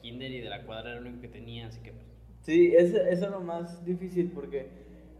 Kinder 0.02 0.30
y 0.32 0.40
de 0.40 0.48
la 0.48 0.64
cuadra 0.64 0.90
era 0.90 0.98
el 1.00 1.06
único 1.06 1.20
que 1.22 1.28
tenía, 1.28 1.68
así 1.68 1.80
que 1.82 1.92
pues. 1.92 2.06
Sí, 2.42 2.74
eso, 2.74 2.96
eso 2.96 3.24
es 3.26 3.30
lo 3.30 3.40
más 3.40 3.84
difícil 3.84 4.32
porque 4.34 4.68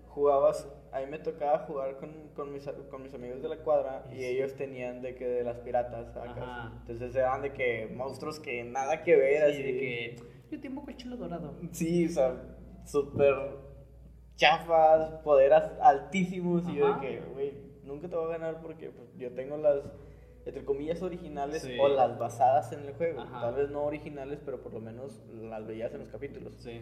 jugabas, 0.09 0.66
a 0.90 1.01
mí 1.01 1.07
me 1.07 1.18
tocaba 1.18 1.61
jugar 1.61 1.96
con, 1.99 2.11
con, 2.35 2.53
mis, 2.53 2.66
con 2.90 3.03
mis 3.03 3.14
amigos 3.14 3.42
de 3.42 3.49
la 3.51 3.59
cuadra 3.59 4.05
y 4.12 4.25
ellos 4.25 4.55
tenían 4.57 5.03
de 5.03 5.14
que 5.14 5.27
de 5.27 5.44
las 5.44 5.59
piratas. 5.59 6.16
Ajá. 6.16 6.73
Entonces 6.81 7.14
eran 7.14 7.42
de 7.42 7.53
que 7.53 7.88
monstruos 7.94 8.40
que 8.40 8.64
nada 8.64 9.05
que 9.05 9.14
ver, 9.16 9.44
Sí, 9.46 9.53
así 9.53 9.62
de 9.62 9.79
que. 9.79 10.16
Yo 10.51 10.61
tengo 10.61 10.85
cochilo 10.85 11.16
dorado. 11.16 11.55
Sí, 11.70 12.07
o 12.07 12.09
sea, 12.09 12.35
súper 12.85 13.35
chafas, 14.40 15.11
poderes 15.22 15.62
altísimos. 15.83 16.66
Y 16.68 16.76
yo 16.76 16.87
de 16.87 16.92
Ajá. 16.92 17.00
que, 17.00 17.20
güey, 17.35 17.53
nunca 17.85 18.09
te 18.09 18.16
voy 18.16 18.26
a 18.26 18.38
ganar 18.38 18.61
porque 18.62 18.88
pues, 18.90 19.14
yo 19.18 19.31
tengo 19.33 19.59
las, 19.59 19.83
entre 20.46 20.64
comillas, 20.64 21.03
originales 21.03 21.62
Sí. 21.62 21.76
o 21.79 21.88
las 21.88 22.18
basadas 22.18 22.72
en 22.72 22.81
el 22.87 22.94
juego. 22.94 23.20
Ajá. 23.20 23.42
Tal 23.42 23.55
vez 23.55 23.70
no 23.70 23.85
originales, 23.85 24.40
pero 24.44 24.62
por 24.62 24.72
lo 24.72 24.81
menos 24.81 25.22
las 25.29 25.66
veías 25.66 25.92
en 25.92 26.00
los 26.00 26.09
capítulos. 26.09 26.55
Sí. 26.59 26.81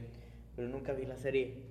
Pero 0.55 0.69
nunca 0.69 0.93
vi 0.93 1.05
la 1.05 1.17
serie. 1.17 1.65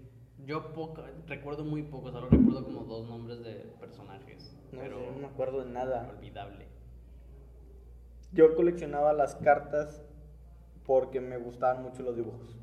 Yo 0.46 0.74
poco, 0.74 1.04
recuerdo 1.26 1.64
muy 1.64 1.84
poco, 1.84 2.12
solo 2.12 2.28
recuerdo 2.30 2.64
como 2.66 2.84
dos 2.84 3.08
nombres 3.08 3.44
de 3.44 3.56
personajes. 3.80 4.56
No, 4.72 4.82
pero 4.82 4.98
no 5.14 5.20
me 5.20 5.28
acuerdo 5.28 5.64
de 5.64 5.72
nada. 5.72 6.12
olvidable. 6.16 6.68
Yo 8.34 8.56
coleccionaba 8.56 9.14
las 9.14 9.36
cartas 9.36 10.04
porque 10.86 11.22
me 11.22 11.38
gustaban 11.38 11.82
mucho 11.82 12.04
los 12.04 12.16
dibujos. 12.16 12.56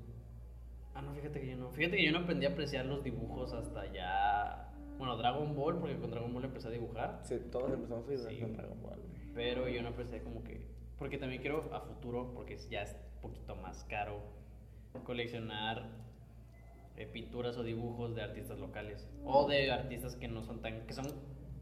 Ah, 0.95 1.03
no, 1.03 1.13
fíjate 1.15 1.41
que 1.41 1.49
yo 1.51 1.57
no. 1.57 1.71
Fíjate 1.71 1.97
que 1.97 2.05
yo 2.05 2.13
no 2.13 2.19
aprendí 2.21 2.47
a 2.47 2.51
apreciar 2.51 2.87
los 2.87 3.03
dibujos 3.03 3.53
hasta 3.53 3.93
ya. 3.93 4.71
Bueno, 4.99 5.17
Dragon 5.17 5.55
Ball, 5.57 5.79
porque 5.81 5.97
con 5.99 6.11
Dragon 6.11 6.33
Ball 6.33 6.45
empecé 6.45 6.69
a 6.69 6.71
dibujar. 6.71 7.21
Sí, 7.25 7.37
todos 7.51 7.73
empezamos 7.73 8.07
a 8.07 8.11
dibujar 8.11 8.33
Sí. 8.33 8.41
con 8.41 8.53
Dragon 8.57 8.83
Ball. 8.83 9.03
Pero 9.35 9.69
yo 9.69 9.83
no 9.83 9.89
aprecié 9.89 10.23
como 10.23 10.43
que. 10.45 10.67
Porque 10.99 11.19
también 11.19 11.41
quiero 11.43 11.69
a 11.75 11.81
futuro, 11.81 12.33
porque 12.35 12.57
ya 12.71 12.83
es 12.83 12.97
un 13.17 13.21
poquito 13.31 13.57
más 13.57 13.83
caro, 13.85 14.21
coleccionar 15.03 15.89
eh, 16.97 17.07
pinturas 17.07 17.57
o 17.57 17.65
dibujos 17.65 18.15
de 18.15 18.23
artistas 18.23 18.59
locales. 18.61 19.09
O 19.25 19.49
de 19.49 19.73
artistas 19.73 20.15
que 20.15 20.29
no 20.29 20.43
son 20.45 20.61
tan. 20.61 20.87
que 20.87 20.93
son 20.93 21.07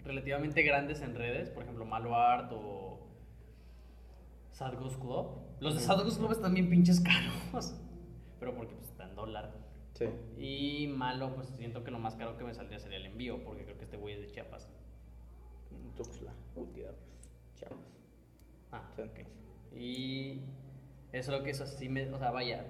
relativamente 0.04 0.62
grandes 0.62 1.00
en 1.00 1.14
redes, 1.14 1.48
por 1.48 1.62
ejemplo, 1.62 1.86
Malo 1.86 2.14
Art 2.14 2.52
o. 2.52 2.98
Sad 4.50 4.74
Goose 4.78 4.98
Club. 4.98 5.38
Los 5.60 5.74
de 5.74 5.80
Sad 5.80 6.02
Goose 6.04 6.18
Club 6.18 6.32
están 6.32 6.52
bien 6.52 6.68
pinches 6.68 7.00
caros. 7.00 7.74
Pero 8.38 8.54
porque 8.54 8.74
pues 8.74 8.90
en 9.12 9.16
dólar. 9.16 9.52
Sí. 9.94 10.06
Y 10.38 10.86
malo, 10.88 11.34
pues 11.34 11.48
siento 11.58 11.84
que 11.84 11.90
lo 11.90 11.98
más 11.98 12.16
caro 12.16 12.36
que 12.38 12.44
me 12.44 12.54
saldría 12.54 12.78
sería 12.78 12.96
el 12.98 13.06
envío, 13.06 13.44
porque 13.44 13.64
creo 13.64 13.76
que 13.76 13.84
este 13.84 13.98
güey 13.98 14.14
es 14.14 14.20
de 14.22 14.26
Chiapas. 14.30 14.68
Tuxtla, 15.96 16.32
Gutiérrez, 16.54 16.96
Chiapas. 17.56 17.78
Ah, 18.72 18.88
Sí. 18.96 19.02
ok. 19.02 19.76
Y 19.76 20.40
eso 21.12 21.32
es 21.32 21.38
lo 21.38 21.44
que 21.44 21.50
eso 21.50 21.66
sí 21.66 21.88
me, 21.88 22.08
o 22.10 22.18
sea, 22.18 22.30
vaya, 22.30 22.64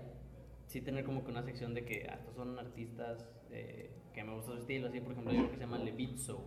sí 0.67 0.81
tener 0.81 1.05
como 1.05 1.25
que 1.25 1.31
una 1.31 1.43
sección 1.43 1.75
de 1.75 1.85
que 1.85 2.07
ah, 2.11 2.15
estos 2.15 2.35
son 2.35 2.59
artistas 2.59 3.29
eh, 3.51 3.91
que 4.13 4.25
me 4.25 4.35
gusta 4.35 4.53
su 4.53 4.59
estilo, 4.59 4.89
así 4.89 5.01
por 5.01 5.13
ejemplo 5.13 5.33
hay 5.33 5.39
uno 5.39 5.49
que 5.51 5.57
se 5.57 5.61
llama 5.63 5.79
Levitzo, 5.79 6.39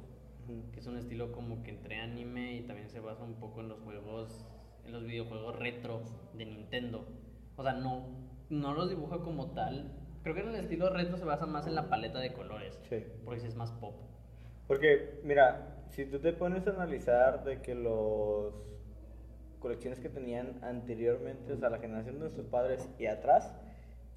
Ujú. 0.47 0.71
que 0.71 0.79
es 0.79 0.87
un 0.87 0.97
estilo 0.97 1.31
como 1.31 1.63
que 1.63 1.71
entre 1.71 1.99
anime 2.01 2.55
y 2.57 2.61
también 2.63 2.89
se 2.89 2.99
basa 2.99 3.23
un 3.23 3.35
poco 3.35 3.61
en 3.61 3.69
los 3.69 3.79
juegos, 3.79 4.45
en 4.85 4.91
los 4.91 5.03
videojuegos 5.05 5.55
retro 5.57 6.01
de 6.33 6.45
Nintendo. 6.45 7.05
O 7.55 7.63
sea, 7.63 7.73
no, 7.73 8.05
no 8.49 8.73
los 8.73 8.89
dibuja 8.89 9.19
como 9.19 9.51
tal. 9.51 9.91
Creo 10.23 10.35
que 10.35 10.41
en 10.41 10.49
el 10.49 10.55
estilo 10.55 10.89
retro 10.89 11.17
se 11.17 11.25
basa 11.25 11.45
más 11.45 11.67
en 11.67 11.75
la 11.75 11.89
paleta 11.89 12.19
de 12.19 12.33
colores, 12.33 12.79
Sí. 12.89 13.03
porque 13.23 13.41
sí 13.41 13.47
es 13.47 13.55
más 13.55 13.71
pop. 13.73 13.95
Porque, 14.67 15.19
mira, 15.23 15.85
si 15.89 16.05
tú 16.05 16.19
te 16.19 16.33
pones 16.33 16.65
a 16.67 16.71
analizar 16.71 17.43
de 17.43 17.61
que 17.61 17.75
los 17.75 18.53
colecciones 19.59 19.99
que 19.99 20.09
tenían 20.09 20.59
anteriormente, 20.63 21.53
o 21.53 21.57
sea, 21.57 21.69
la 21.69 21.79
generación 21.79 22.15
de 22.15 22.21
nuestros 22.21 22.47
padres 22.47 22.87
y 22.99 23.05
atrás, 23.07 23.53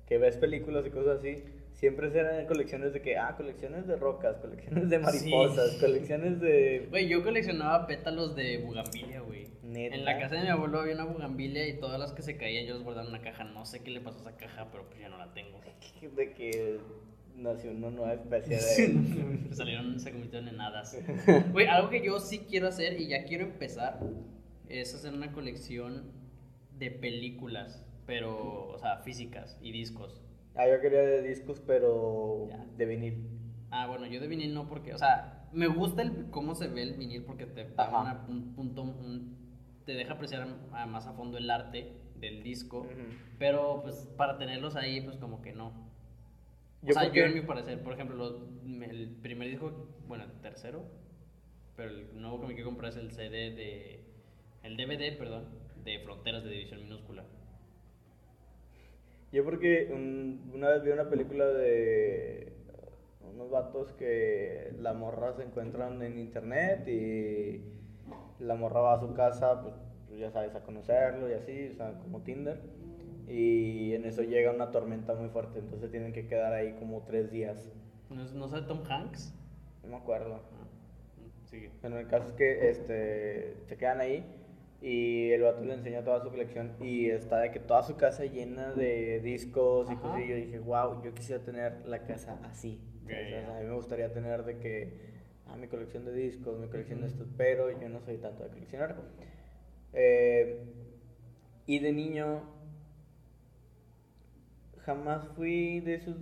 que 0.06 0.18
ves 0.18 0.36
películas 0.38 0.86
y 0.86 0.90
cosas 0.90 1.18
así, 1.18 1.44
siempre 1.72 2.08
eran 2.18 2.46
colecciones 2.46 2.92
de 2.92 3.02
que, 3.02 3.16
ah, 3.18 3.34
colecciones 3.36 3.86
de 3.86 3.96
rocas, 3.96 4.36
colecciones 4.38 4.88
de 4.90 4.98
mariposas, 4.98 5.72
Sí. 5.72 5.80
colecciones 5.80 6.40
de... 6.40 6.86
Güey, 6.90 7.08
yo 7.08 7.22
coleccionaba 7.22 7.86
pétalos 7.86 8.34
de 8.34 8.58
bugambilia, 8.64 9.20
güey. 9.20 9.46
¿Neta? 9.68 9.94
En 9.96 10.04
la 10.04 10.18
casa 10.18 10.36
de 10.36 10.42
mi 10.42 10.48
abuelo 10.48 10.80
había 10.80 10.94
una 10.94 11.04
bugambilia 11.04 11.68
y 11.68 11.78
todas 11.78 12.00
las 12.00 12.12
que 12.12 12.22
se 12.22 12.36
caían 12.36 12.66
yo 12.66 12.74
las 12.74 12.82
guardaba 12.82 13.06
en 13.08 13.14
una 13.14 13.22
caja. 13.22 13.44
No 13.44 13.64
sé 13.66 13.80
qué 13.82 13.90
le 13.90 14.00
pasó 14.00 14.18
a 14.18 14.20
esa 14.22 14.36
caja, 14.36 14.68
pero 14.70 14.88
pues 14.88 15.00
ya 15.00 15.08
no 15.08 15.18
la 15.18 15.32
tengo. 15.34 15.60
De 16.16 16.32
que 16.34 16.78
nació 17.36 17.70
una 17.72 17.90
nueva 17.90 18.14
especie 18.14 18.56
de... 18.56 19.48
Salieron, 19.54 20.00
se 20.00 20.10
convirtieron 20.10 20.48
en 20.48 20.60
hadas. 20.60 20.96
Güey, 21.52 21.66
algo 21.66 21.90
que 21.90 22.04
yo 22.04 22.18
sí 22.18 22.40
quiero 22.48 22.68
hacer 22.68 23.00
y 23.00 23.08
ya 23.08 23.24
quiero 23.24 23.44
empezar 23.44 24.00
es 24.68 24.94
hacer 24.94 25.12
una 25.14 25.32
colección 25.32 26.10
de 26.78 26.90
películas, 26.90 27.84
pero, 28.06 28.68
o 28.70 28.78
sea, 28.78 28.98
físicas 28.98 29.58
y 29.62 29.72
discos. 29.72 30.20
Ah, 30.54 30.66
yo 30.68 30.80
quería 30.80 31.00
de 31.02 31.22
discos, 31.22 31.60
pero 31.66 32.48
Ya. 32.48 32.66
de 32.76 32.84
vinil. 32.86 33.28
Ah, 33.70 33.86
bueno, 33.86 34.06
yo 34.06 34.20
de 34.20 34.28
vinil 34.28 34.54
no 34.54 34.68
porque, 34.68 34.94
o 34.94 34.98
sea, 34.98 35.46
me 35.52 35.66
gusta 35.68 36.02
el, 36.02 36.30
cómo 36.30 36.54
se 36.54 36.68
ve 36.68 36.82
el 36.82 36.94
vinil 36.94 37.22
porque 37.22 37.46
te 37.46 37.64
da 37.70 37.88
una- 37.88 38.24
un 38.28 38.54
punto, 38.54 38.82
un- 38.82 39.37
te 39.88 39.94
deja 39.94 40.12
apreciar 40.12 40.46
más 40.86 41.06
a 41.06 41.14
fondo 41.14 41.38
el 41.38 41.50
arte 41.50 41.90
del 42.16 42.42
disco, 42.42 42.86
pero 43.38 43.80
pues 43.82 44.06
para 44.18 44.36
tenerlos 44.36 44.76
ahí, 44.76 45.00
pues 45.00 45.16
como 45.16 45.40
que 45.40 45.54
no. 45.54 45.68
O 46.82 46.86
Yo 46.88 46.92
sea, 46.92 47.04
porque- 47.04 47.20
yo 47.20 47.24
en 47.24 47.32
mi 47.32 47.40
parecer, 47.40 47.82
por 47.82 47.94
ejemplo, 47.94 48.14
los- 48.14 48.42
el 48.82 49.16
primer 49.22 49.48
disco, 49.48 49.88
bueno, 50.06 50.24
el 50.24 50.32
tercero, 50.42 50.82
pero 51.74 51.88
el 51.88 52.20
nuevo 52.20 52.38
que 52.42 52.48
me 52.48 52.54
quiero 52.54 52.68
comprar 52.68 52.90
es 52.90 52.98
el 52.98 53.12
CD 53.12 53.50
de, 53.50 54.04
el 54.62 54.76
DVD, 54.76 55.16
perdón, 55.16 55.46
de 55.82 55.98
Fronteras 56.00 56.44
de 56.44 56.50
División 56.50 56.82
Minúscula. 56.82 57.24
Yo 59.32 59.42
porque 59.42 59.88
un- 59.90 60.50
una 60.54 60.68
vez 60.68 60.82
vi 60.82 60.90
una 60.90 61.08
película 61.08 61.46
de 61.46 62.52
unos 63.22 63.48
vatos 63.50 63.92
que 63.92 64.70
la 64.80 64.92
morra 64.92 65.32
se 65.32 65.44
encuentran 65.44 66.02
en 66.02 66.18
internet 66.18 66.86
y 66.88 67.62
la 68.40 68.54
morra 68.54 68.80
va 68.80 68.94
a 68.94 69.00
su 69.00 69.12
casa, 69.14 69.62
pues, 69.62 69.74
ya 70.18 70.30
sabes, 70.30 70.54
a 70.54 70.60
conocerlo 70.62 71.28
y 71.28 71.34
así, 71.34 71.68
o 71.72 71.74
sea, 71.74 71.92
como 72.02 72.20
Tinder. 72.22 72.60
Y 73.28 73.94
en 73.94 74.04
eso 74.06 74.22
llega 74.22 74.52
una 74.52 74.70
tormenta 74.70 75.14
muy 75.14 75.28
fuerte, 75.28 75.58
entonces 75.58 75.90
tienen 75.90 76.12
que 76.12 76.26
quedar 76.26 76.52
ahí 76.54 76.72
como 76.78 77.02
tres 77.02 77.30
días. 77.30 77.70
¿No, 78.08 78.22
es- 78.22 78.32
no 78.32 78.48
sabe 78.48 78.62
Tom 78.66 78.80
Hanks? 78.88 79.34
No 79.82 79.90
me 79.90 79.96
acuerdo. 79.96 80.36
Ah, 80.36 80.66
sigue. 81.44 81.70
Bueno, 81.82 81.98
el 81.98 82.06
caso 82.08 82.26
es 82.28 82.32
que 82.32 82.70
este, 82.70 83.56
se 83.66 83.76
quedan 83.76 84.00
ahí 84.00 84.24
y 84.80 85.30
el 85.32 85.42
vato 85.42 85.62
le 85.62 85.74
enseña 85.74 86.02
toda 86.04 86.22
su 86.22 86.30
colección 86.30 86.72
y 86.80 87.10
está 87.10 87.38
de 87.40 87.50
que 87.50 87.58
toda 87.60 87.82
su 87.82 87.96
casa 87.96 88.24
llena 88.24 88.72
de 88.72 89.20
discos 89.20 89.90
y 89.90 89.92
Ajá. 89.92 90.02
cosas. 90.02 90.20
Y 90.20 90.28
yo 90.28 90.36
dije, 90.36 90.58
wow, 90.60 91.02
yo 91.02 91.12
quisiera 91.12 91.42
tener 91.44 91.84
la 91.86 92.04
casa 92.04 92.38
así. 92.44 92.80
O 93.04 93.08
sea, 93.08 93.28
ya. 93.28 93.56
a 93.56 93.60
mí 93.60 93.66
me 93.66 93.74
gustaría 93.74 94.10
tener 94.12 94.44
de 94.44 94.58
que, 94.58 95.17
ah, 95.48 95.56
mi 95.56 95.68
colección 95.68 96.04
de 96.04 96.12
discos, 96.12 96.58
mi 96.58 96.68
colección 96.68 97.00
de 97.00 97.08
estos, 97.08 97.28
pero 97.36 97.70
yo 97.80 97.88
no 97.88 98.00
soy 98.00 98.18
tanto 98.18 98.44
de 98.44 98.50
coleccionar. 98.50 98.96
Eh, 99.92 100.64
y 101.66 101.78
de 101.80 101.92
niño, 101.92 102.42
jamás 104.84 105.26
fui 105.36 105.80
de 105.80 105.94
esos 105.94 106.16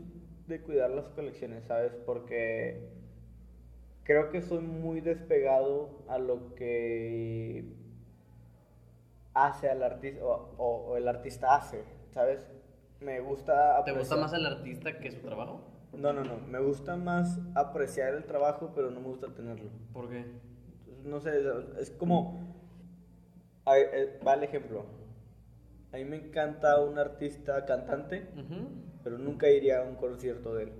de 0.46 0.60
cuidar 0.62 0.90
las 0.90 1.08
colecciones, 1.10 1.64
¿sabes? 1.64 1.92
Porque 2.04 2.88
creo 4.04 4.30
que 4.30 4.40
soy 4.42 4.60
muy 4.62 5.00
despegado 5.00 6.04
a 6.08 6.18
lo 6.18 6.54
que 6.54 7.64
hace 9.34 9.68
al 9.68 9.82
artista 9.82 10.24
o, 10.24 10.54
o- 10.58 10.86
o 10.92 10.96
el 10.96 11.08
artista 11.08 11.54
hace, 11.54 11.84
¿sabes? 12.10 12.40
Me 13.00 13.20
gusta 13.20 13.84
¿Te 13.84 13.92
gusta 13.92 14.16
más 14.16 14.32
el 14.32 14.46
artista 14.46 14.98
que 14.98 15.10
su 15.10 15.20
trabajo? 15.20 15.65
No, 15.98 16.12
no, 16.12 16.24
no, 16.24 16.36
me 16.48 16.60
gusta 16.60 16.96
más 16.96 17.38
apreciar 17.54 18.14
el 18.14 18.24
trabajo, 18.24 18.72
pero 18.74 18.90
no 18.90 19.00
me 19.00 19.06
gusta 19.08 19.28
tenerlo. 19.34 19.70
¿Por 19.92 20.08
qué? 20.10 20.24
No 21.04 21.20
sé, 21.20 21.30
es 21.80 21.90
como 21.90 22.54
eh, 23.66 24.20
va 24.26 24.34
el 24.34 24.42
ejemplo. 24.44 24.84
A 25.92 25.96
mí 25.96 26.04
me 26.04 26.16
encanta 26.16 26.80
un 26.80 26.98
artista 26.98 27.64
cantante, 27.64 28.26
pero 29.02 29.18
nunca 29.18 29.48
iría 29.48 29.80
a 29.80 29.82
un 29.84 29.94
concierto 29.96 30.54
de 30.54 30.64
él. 30.64 30.72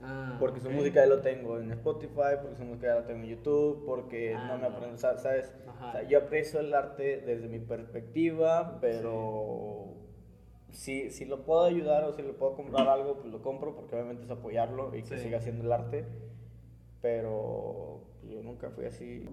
Ah, 0.00 0.36
Porque 0.38 0.60
su 0.60 0.70
música 0.70 1.00
ya 1.00 1.06
lo 1.06 1.20
tengo 1.20 1.58
en 1.58 1.72
Spotify, 1.72 2.36
porque 2.40 2.56
su 2.56 2.64
música 2.64 2.86
ya 2.88 2.94
la 3.00 3.06
tengo 3.06 3.24
en 3.24 3.30
YouTube, 3.30 3.84
porque 3.84 4.36
Ah, 4.36 4.44
no 4.46 4.58
me 4.58 4.66
aprendo, 4.68 4.96
sa- 4.96 5.18
¿sabes? 5.18 5.52
Ajá. 5.66 5.88
O 5.88 5.92
sea, 5.92 6.02
yo 6.04 6.18
aprecio 6.18 6.60
el 6.60 6.72
arte 6.72 7.20
desde 7.26 7.48
mi 7.48 7.58
perspectiva, 7.58 8.78
pero 8.80 9.94
si, 10.70 11.10
si 11.10 11.24
lo 11.24 11.44
puedo 11.44 11.64
ayudar 11.64 12.04
o 12.04 12.12
si 12.12 12.22
le 12.22 12.32
puedo 12.32 12.54
comprar 12.54 12.88
algo, 12.88 13.14
pues 13.16 13.32
lo 13.32 13.42
compro, 13.42 13.74
porque 13.74 13.94
obviamente 13.94 14.24
es 14.24 14.30
apoyarlo 14.30 14.94
y 14.94 15.02
que 15.02 15.16
Sí. 15.16 15.24
siga 15.24 15.38
haciendo 15.38 15.64
el 15.64 15.72
arte, 15.72 16.04
pero 17.00 18.00
yo 18.28 18.42
nunca 18.42 18.70
fui 18.70 18.84
así. 18.86 19.24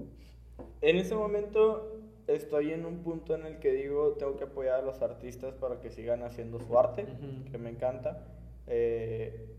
En 0.81 0.95
ese 0.97 1.15
momento 1.15 1.91
estoy 2.27 2.71
en 2.71 2.85
un 2.85 2.99
punto 3.03 3.35
en 3.35 3.45
el 3.45 3.59
que 3.59 3.71
digo, 3.71 4.13
tengo 4.13 4.37
que 4.37 4.45
apoyar 4.45 4.79
a 4.79 4.81
los 4.81 5.01
artistas 5.01 5.53
para 5.55 5.79
que 5.79 5.89
sigan 5.91 6.23
haciendo 6.23 6.59
su 6.59 6.77
arte, 6.77 7.05
que 7.51 7.57
me 7.57 7.69
encanta. 7.69 8.25
Eh, 8.67 9.51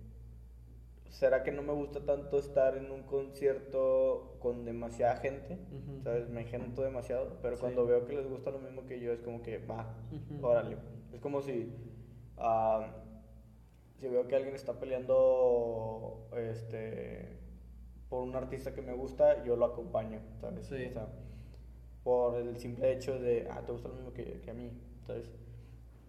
¿Será 1.11 1.43
que 1.43 1.51
no 1.53 1.63
me 1.63 1.73
gusta 1.73 2.01
tanto 2.05 2.39
estar 2.39 2.77
en 2.77 2.91
un 2.91 3.03
concierto 3.05 4.37
con 4.39 4.65
demasiada 4.67 5.17
gente? 5.17 5.57
¿Sabes? 6.05 6.29
Me 6.29 6.43
engento 6.43 6.83
demasiado, 6.83 7.39
pero 7.41 7.57
Sí. 7.57 7.61
cuando 7.63 7.87
veo 7.87 8.05
que 8.05 8.15
les 8.15 8.29
gusta 8.29 8.51
lo 8.51 8.59
mismo 8.59 8.85
que 8.87 9.01
yo, 9.01 9.13
es 9.13 9.21
como 9.21 9.43
que, 9.43 9.59
va, 9.59 9.95
órale. 10.43 10.77
Es 11.17 11.23
como 11.23 11.41
si, 11.41 11.73
ah, 12.37 12.89
si 13.99 14.07
veo 14.07 14.29
que 14.29 14.37
alguien 14.37 14.55
está 14.55 14.75
peleando 14.75 16.29
este, 16.37 17.39
por 18.11 18.23
un 18.23 18.37
artista 18.37 18.75
que 18.75 18.83
me 18.83 18.93
gusta, 18.93 19.43
yo 19.43 19.57
lo 19.57 19.65
acompaño, 19.65 20.21
¿sabes? 20.43 20.67
Sí. 20.67 20.85
O 20.91 20.93
sea, 20.93 21.09
por 22.05 22.37
el 22.37 22.59
simple 22.59 22.93
hecho 22.93 23.19
de, 23.19 23.49
ah, 23.51 23.63
te 23.65 23.73
gusta 23.73 23.89
lo 23.89 23.95
mismo 23.95 24.13
que, 24.13 24.43
que 24.43 24.51
a 24.51 24.53
mí, 24.53 24.71
¿sabes? 25.07 25.33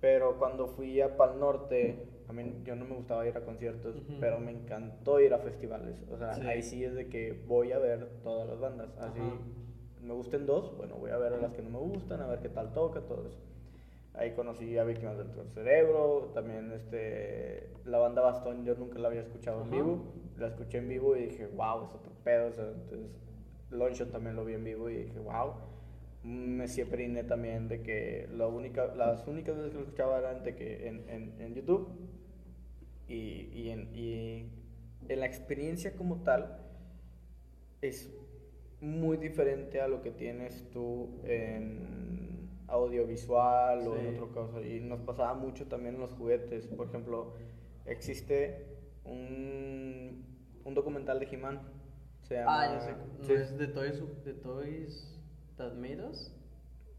Pero 0.01 0.37
cuando 0.37 0.67
fui 0.67 0.99
a 0.99 1.15
Pal 1.15 1.39
Norte, 1.39 2.05
a 2.27 2.33
mí 2.33 2.61
yo 2.65 2.75
no 2.75 2.83
me 2.83 2.95
gustaba 2.95 3.25
ir 3.25 3.37
a 3.37 3.45
conciertos, 3.45 3.95
pero 4.19 4.41
me 4.41 4.51
encantó 4.51 5.21
ir 5.21 5.33
a 5.33 5.39
festivales. 5.39 6.03
O 6.11 6.17
sea, 6.17 6.33
Sí. 6.35 6.41
ahí 6.41 6.61
sí 6.61 6.83
es 6.83 6.95
de 6.95 7.07
que 7.07 7.31
voy 7.31 7.71
a 7.71 7.79
ver 7.79 8.09
todas 8.23 8.45
las 8.45 8.59
bandas. 8.59 8.89
Así, 8.97 9.21
Ajá. 9.21 9.37
me 10.01 10.13
gusten 10.13 10.45
dos, 10.45 10.75
bueno, 10.75 10.95
voy 10.95 11.11
a 11.11 11.17
ver 11.17 11.31
a 11.31 11.37
las 11.37 11.53
que 11.53 11.61
no 11.61 11.69
me 11.69 11.79
gustan, 11.79 12.19
a 12.19 12.27
ver 12.27 12.41
qué 12.41 12.49
tal 12.49 12.73
toca, 12.73 12.99
todo 12.99 13.25
eso. 13.25 13.39
Ahí 14.17 14.31
conocí 14.31 14.77
a 14.77 14.83
Víctimas 14.83 15.17
del 15.17 15.27
Tercer 15.27 15.53
Cerebro, 15.53 16.31
también 16.33 16.71
este, 16.71 17.69
la 17.85 17.99
banda 17.99 18.23
Bastón, 18.23 18.65
yo 18.65 18.73
nunca 18.75 18.97
la 18.97 19.09
había 19.09 19.21
escuchado 19.21 19.61
en 19.61 19.67
Ajá. 19.67 19.75
vivo. 19.75 20.13
La 20.37 20.47
escuché 20.47 20.79
en 20.79 20.89
vivo 20.89 21.15
y 21.15 21.27
dije, 21.27 21.45
wow, 21.47 21.85
es 21.85 21.93
otro 21.93 22.11
pedo. 22.23 22.47
o 22.47 22.51
sea, 22.51 22.65
entonces, 22.65 23.11
Longshot 23.69 24.11
también 24.11 24.35
lo 24.35 24.43
vi 24.43 24.55
en 24.55 24.63
vivo 24.63 24.89
y 24.89 25.03
dije, 25.03 25.19
wow. 25.19 25.53
Messier 26.23 26.89
Periné 26.89 27.23
también, 27.23 27.67
de 27.67 27.83
que 27.83 28.27
la 28.35 28.47
única, 28.47 28.93
las 28.95 29.27
únicas 29.27 29.55
veces 29.55 29.71
que 29.71 29.77
lo 29.77 29.83
escuchaba 29.83 30.17
eran 30.17 30.43
de 30.43 30.55
que 30.55 30.87
en, 30.87 31.09
en, 31.09 31.39
en 31.39 31.53
YouTube 31.53 31.87
y, 33.07 33.49
y, 33.53 33.69
en, 33.69 33.95
y 33.95 34.49
en 35.07 35.19
la 35.19 35.25
experiencia 35.27 35.95
como 35.95 36.23
tal 36.23 36.57
es 37.81 38.11
muy 38.81 39.17
diferente 39.17 39.79
a 39.79 39.87
lo 39.87 40.01
que 40.01 40.11
tienes 40.11 40.69
tú 40.71 41.21
en 41.23 42.26
audiovisual 42.67 43.87
o 43.87 43.95
en 43.95 44.01
Sí. 44.01 44.15
otro 44.15 44.31
caso. 44.33 44.61
Y 44.63 44.79
nos 44.81 44.99
pasaba 45.01 45.33
mucho 45.33 45.67
también 45.67 45.95
en 45.95 46.01
los 46.01 46.13
juguetes. 46.13 46.67
Por 46.67 46.87
ejemplo, 46.87 47.33
existe 47.85 48.65
un, 49.05 50.25
un 50.65 50.73
documental 50.73 51.19
de 51.19 51.25
He-Man. 51.27 51.61
Se 52.23 52.35
llama... 52.35 52.61
Ah, 52.61 52.73
ya 52.73 52.79
sé. 52.81 52.91
¿No 53.19 53.23
sí. 53.23 53.33
es 53.33 53.57
de 53.57 53.67
Toys, 53.67 54.01
de 54.25 54.33
Toys 54.33 55.17
That 55.57 55.73
Made 55.73 56.03
Us? 56.05 56.33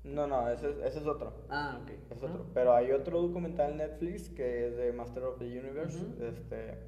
No, 0.04 0.26
no, 0.26 0.48
ese, 0.48 0.70
es- 0.70 0.78
ese 0.78 0.98
es 1.00 1.06
otro. 1.06 1.44
Ah, 1.50 1.80
ok. 1.82 1.90
Es 2.10 2.22
otro. 2.22 2.46
Pero 2.54 2.72
hay 2.72 2.92
otro 2.92 3.20
documental 3.20 3.72
en 3.72 3.76
Netflix 3.78 4.30
que 4.30 4.68
es 4.68 4.76
de 4.76 4.92
Master 4.92 5.24
of 5.24 5.38
the 5.38 5.44
Universe. 5.44 5.98
Ujú. 6.02 6.24
este, 6.24 6.78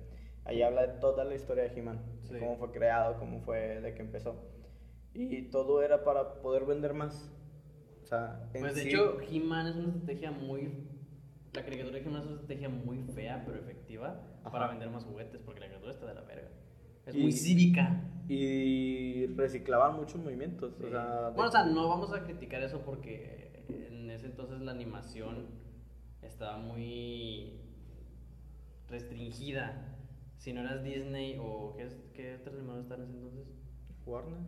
ahí 0.45 0.63
habla 0.63 0.87
de 0.87 1.01
toda 1.01 1.25
la 1.25 1.35
historia 1.35 1.65
de 1.65 1.79
He-Man. 1.79 2.01
Sí. 2.23 2.39
Cómo 2.39 2.57
fue 2.57 2.71
creado, 2.71 3.19
cómo 3.19 3.41
fue 3.41 3.81
de 3.83 3.95
que 3.95 4.01
empezó. 4.01 4.37
Y 5.13 5.51
todo 5.51 5.83
era 5.83 6.05
para 6.05 6.41
poder 6.41 6.65
vender 6.65 6.95
más. 6.95 7.31
O 8.11 8.13
sea, 8.13 8.51
en 8.55 8.61
Pues 8.63 8.75
de 8.75 8.83
sí- 8.83 8.89
hecho, 8.89 9.19
He-Man 9.21 9.67
es 9.69 9.77
una 9.77 9.89
estrategia 9.91 10.33
muy. 10.33 10.69
La 11.53 11.63
caricatura 11.65 11.97
de 11.97 12.03
He-Man 12.05 12.21
es 12.23 12.27
una 12.27 12.35
estrategia 12.41 12.69
muy 12.69 12.99
fea, 13.15 13.45
pero 13.47 13.57
efectiva 13.61 14.21
Ajá. 14.41 14.51
para 14.51 14.67
vender 14.69 14.91
más 14.91 15.05
juguetes, 15.05 15.41
porque 15.45 15.61
la 15.61 15.67
caricatura 15.67 15.93
está 15.93 16.07
de 16.07 16.15
la 16.15 16.23
verga. 16.23 16.49
Es 17.07 17.15
Y- 17.15 17.21
muy 17.21 17.31
cívica. 17.31 18.03
Y 18.29 19.27
reciclaban 19.37 19.95
muchos 19.95 20.17
movimientos. 20.21 20.75
Sí. 20.77 20.87
O 20.87 20.91
sea, 20.91 21.31
Bueno, 21.37 21.49
o 21.49 21.53
sea, 21.53 21.65
no 21.67 21.89
vamos 21.89 22.13
a 22.13 22.25
criticar 22.25 22.61
eso 22.65 22.81
porque 22.85 23.65
en 23.69 24.11
ese 24.11 24.27
entonces 24.27 24.61
la 24.61 24.73
animación 24.73 25.47
estaba 26.23 26.59
muy 26.59 27.61
restringida. 28.89 29.87
Si 30.37 30.53
no 30.53 30.63
eras 30.63 30.83
Disney 30.83 31.37
o 31.41 31.77
qué, 31.77 31.89
qué 32.15 32.35
otros 32.41 32.55
animadores 32.57 32.85
estaban 32.87 33.05
en 33.05 33.11
ese 33.11 33.19
entonces, 33.19 33.47
Warner, 34.05 34.39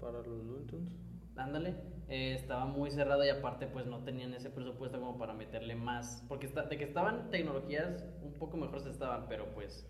para 0.00 0.18
los 0.18 0.26
Looney 0.26 0.88
ándale, 1.36 1.74
eh, 2.08 2.34
estaba 2.34 2.64
muy 2.66 2.90
cerrado 2.90 3.24
y 3.24 3.28
aparte 3.30 3.66
pues 3.66 3.86
no 3.86 4.04
tenían 4.04 4.34
ese 4.34 4.50
presupuesto 4.50 4.98
como 5.00 5.18
para 5.18 5.34
meterle 5.34 5.74
más. 5.76 6.24
Porque 6.28 6.46
está- 6.46 6.62
de 6.64 6.76
que 6.78 6.84
estaban 6.84 7.30
tecnologías 7.30 8.04
un 8.22 8.32
poco 8.34 8.56
mejores 8.56 8.86
estaban, 8.86 9.26
pero 9.28 9.52
pues 9.54 9.86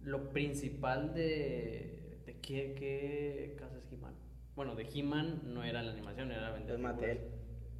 lo 0.00 0.30
principal 0.32 1.14
de... 1.14 1.98
¿De 2.26 2.34
qué, 2.40 2.74
qué 2.78 3.56
casa 3.58 3.78
es 3.78 3.92
He-Man? 3.92 4.14
Bueno, 4.54 4.76
de 4.76 4.84
He-Man 4.92 5.42
no 5.54 5.64
era 5.64 5.82
la 5.82 5.90
animación, 5.92 6.30
era 6.30 6.50
vender 6.52 6.74
Es 6.76 6.80
Mattel. 6.80 7.18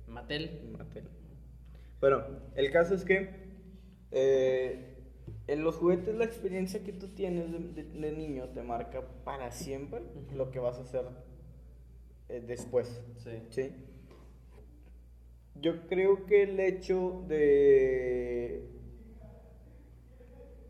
Mattel. 0.07 0.70
Mattel. 0.76 1.05
Bueno, 2.00 2.24
el 2.57 2.70
caso 2.72 2.94
es 2.94 3.05
que 3.05 3.31
eh, 4.11 4.96
en 5.46 5.62
los 5.64 5.76
juguetes 5.76 6.14
la 6.16 6.24
experiencia 6.24 6.83
que 6.83 6.92
tú 6.92 7.09
tienes 7.09 7.52
de, 7.52 7.59
de- 7.83 7.85
de 8.00 8.12
niño 8.12 8.48
te 8.48 8.62
marca 8.62 9.03
para 9.24 9.51
siempre 9.53 10.03
lo 10.34 10.51
que 10.51 10.59
vas 10.59 10.78
a 10.78 10.82
hacer 10.82 11.05
eh, 12.33 12.41
después. 12.47 13.01
Sí. 13.18 13.30
¿sí? 13.51 13.70
Yo 15.55 15.87
creo 15.87 16.24
que 16.26 16.43
el 16.45 16.59
hecho 16.61 17.24
de 17.28 18.66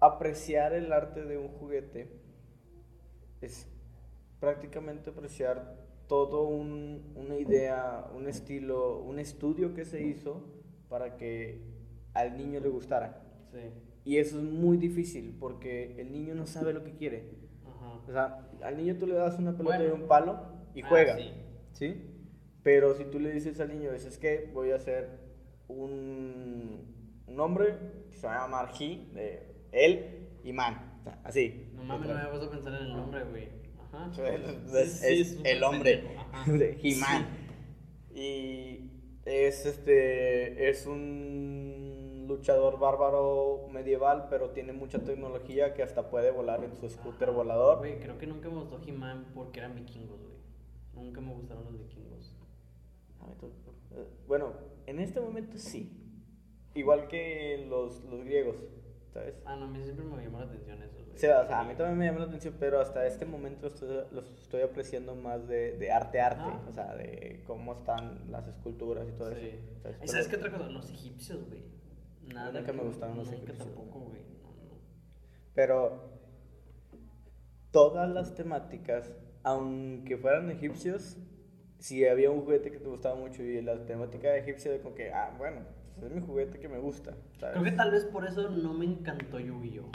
apreciar 0.01 0.73
el 0.73 0.93
arte 0.93 1.25
de 1.25 1.39
un 1.39 1.49
juguete 1.49 2.09
es 3.41 3.69
prácticamente 4.41 5.11
apreciar 5.11 5.77
todo 6.09 6.49
un- 6.49 7.13
una 7.15 7.37
idea, 7.37 8.07
un 8.15 8.27
estilo, 8.29 8.99
un 9.01 9.19
estudio 9.19 9.73
que 9.75 9.85
se 9.85 10.03
hizo 10.03 10.45
para 10.89 11.17
que 11.17 11.61
al 12.13 12.37
niño 12.37 12.61
le 12.61 12.69
gustara. 12.69 13.23
Sí. 13.53 13.59
Y 14.05 14.17
eso 14.19 14.39
es 14.39 14.45
muy 14.45 14.77
difícil 14.77 15.37
porque 15.39 15.95
el 16.01 16.11
niño 16.11 16.35
no 16.35 16.47
sabe 16.47 16.73
lo 16.73 16.83
que 16.83 16.93
quiere. 16.93 17.31
Ajá. 17.65 18.01
O 18.09 18.13
sea, 18.13 18.49
al 18.63 18.77
niño 18.77 18.97
tú 18.99 19.07
le 19.07 19.15
das 19.15 19.39
una 19.39 19.57
pelota 19.57 19.79
Bueno. 19.79 19.95
y 19.95 20.01
un 20.01 20.09
palo 20.09 20.41
y 20.75 20.83
Ah, 20.83 20.87
juega. 20.89 21.17
sí. 21.17 21.31
Sí. 21.83 22.03
Pero 22.63 22.95
si 22.95 23.05
tú 23.05 23.19
le 23.19 23.33
dices 23.33 23.59
al 23.61 23.69
niño, 23.69 23.93
es 23.93 24.19
que 24.19 24.49
voy 24.53 24.71
a 24.71 24.77
hacer 24.77 25.19
un, 25.69 26.95
un 27.27 27.41
hombre 27.41 27.77
que 28.11 28.17
se 28.17 28.27
va 28.27 28.37
a 28.37 28.41
llamar 28.43 28.71
He, 28.79 28.99
de 29.13 29.43
él 29.73 30.29
y 30.45 30.53
Man. 30.53 30.99
O 31.01 31.03
sea, 31.03 31.19
así. 31.25 31.71
No 31.75 31.83
mames, 31.83 32.09
no 32.09 32.15
me 32.15 32.25
puesto 32.27 32.47
a 32.47 32.51
pensar 32.51 32.75
en 32.75 32.83
el 32.87 32.97
nombre, 32.97 33.25
güey. 33.25 33.49
Ajá. 33.93 34.11
Es, 34.73 34.93
Sí, 34.93 35.07
sí, 35.07 35.21
es 35.21 35.31
súper 35.33 35.57
el 35.57 35.65
hombre 35.65 36.05
de 36.47 36.79
He-Man. 36.81 37.27
Y 38.15 38.91
es 39.25 39.67
este 39.67 40.69
es 40.69 40.87
un 40.87 42.27
luchador 42.29 42.79
bárbaro 42.79 43.69
medieval, 43.73 44.29
pero 44.31 44.51
tiene 44.51 44.73
mucha 44.73 45.01
tecnología 45.01 45.75
que 45.75 45.83
hasta 45.83 46.11
puede 46.11 46.31
volar 46.31 46.63
en 46.63 46.77
su 46.77 46.89
scooter 46.89 47.33
volador. 47.33 47.79
Güey, 47.79 47.99
creo 47.99 48.19
que 48.19 48.27
nunca 48.29 48.49
me 48.49 48.61
gustó 48.61 48.81
He-Man 48.87 49.33
porque 49.35 49.59
eran 49.59 49.75
vikingos, 49.75 50.21
güey. 50.21 50.32
Nunca 51.03 51.21
me 51.21 51.33
gustaron 51.35 51.65
los 51.65 51.79
vikingos. 51.79 52.35
A 53.21 53.27
ver, 53.27 53.37
tú- 53.39 53.53
eh, 53.93 54.07
Bueno, 54.27 54.53
en 54.87 54.99
este 55.01 55.21
momento 55.21 55.59
sí. 55.59 55.99
Igual 56.75 57.07
que 57.09 57.67
los, 57.69 58.03
los 58.05 58.25
griegos, 58.25 58.57
¿sabes? 59.13 59.35
Ah, 59.45 59.57
no, 59.57 59.67
a 59.67 59.69
mí 59.69 59.83
siempre 59.85 60.05
me 60.07 60.23
llamó 60.23 60.39
la 60.39 60.47
atención 60.47 60.83
eso, 60.83 60.97
güey. 61.05 61.19
Sí, 61.19 61.27
o 61.27 61.47
sea, 61.47 61.61
a 61.61 61.65
mí 61.65 61.75
también 61.75 61.99
me 61.99 62.07
llama 62.07 62.21
la 62.21 62.25
atención, 62.27 62.55
pero 62.59 62.81
hasta 62.81 63.07
este 63.07 63.27
momento 63.27 63.67
estoy- 63.67 64.07
los 64.11 64.25
estoy 64.41 64.63
apreciando 64.63 65.15
más 65.15 65.47
de, 65.47 65.77
de 65.77 65.93
arte-arte, 65.93 66.41
Ajá. 66.41 66.63
o 66.69 66.73
sea, 66.73 66.95
de 66.97 67.43
cómo 67.47 67.75
están 67.75 68.31
las 68.31 68.49
esculturas 68.49 69.07
y 69.09 69.13
todo 69.13 69.31
Sí. 69.35 69.47
eso. 69.49 69.59
¿sabes? 69.83 69.99
¿Y 70.03 70.09
sabes 70.09 70.29
qué 70.29 70.37
otra 70.37 70.51
cosa? 70.51 70.69
Los 70.71 70.91
egipcios, 70.91 71.47
güey. 71.47 71.61
Nada. 72.33 72.59
Nunca 72.61 72.73
me 72.73 72.83
gustaron 72.85 73.19
los 73.19 73.31
egipcios, 73.31 73.59
tampoco, 73.59 74.01
güey. 74.01 74.23
No, 74.43 74.49
no. 74.49 74.79
Pero 75.55 76.11
todas 77.71 78.09
las 78.11 78.35
temáticas, 78.35 79.13
aunque 79.43 80.17
fueran 80.17 80.51
egipcios, 80.51 81.19
si 81.79 82.07
había 82.07 82.31
un 82.31 82.43
juguete 82.43 82.71
que 82.71 82.79
te 82.79 82.89
gustaba 82.89 83.17
mucho 83.17 83.43
y 83.43 83.61
la 83.61 83.85
temática 83.87 84.37
egipcia 84.37 84.71
de 84.71 84.81
como 84.81 84.95
que, 84.95 85.13
ah, 85.13 85.35
bueno, 85.37 85.61
pues 85.95 86.11
es 86.11 86.21
mi 86.21 86.27
juguete 86.27 86.59
que 86.59 86.69
me 86.69 86.79
gusta, 86.79 87.17
¿sabes? 87.39 87.55
Creo 87.55 87.65
que 87.65 87.73
tal 87.73 87.91
vez 87.91 88.05
por 88.05 88.27
eso 88.27 88.49
no 88.51 88.73
me 88.73 88.85
encantó 88.85 89.39
Yu-Gi-Oh! 89.41 89.91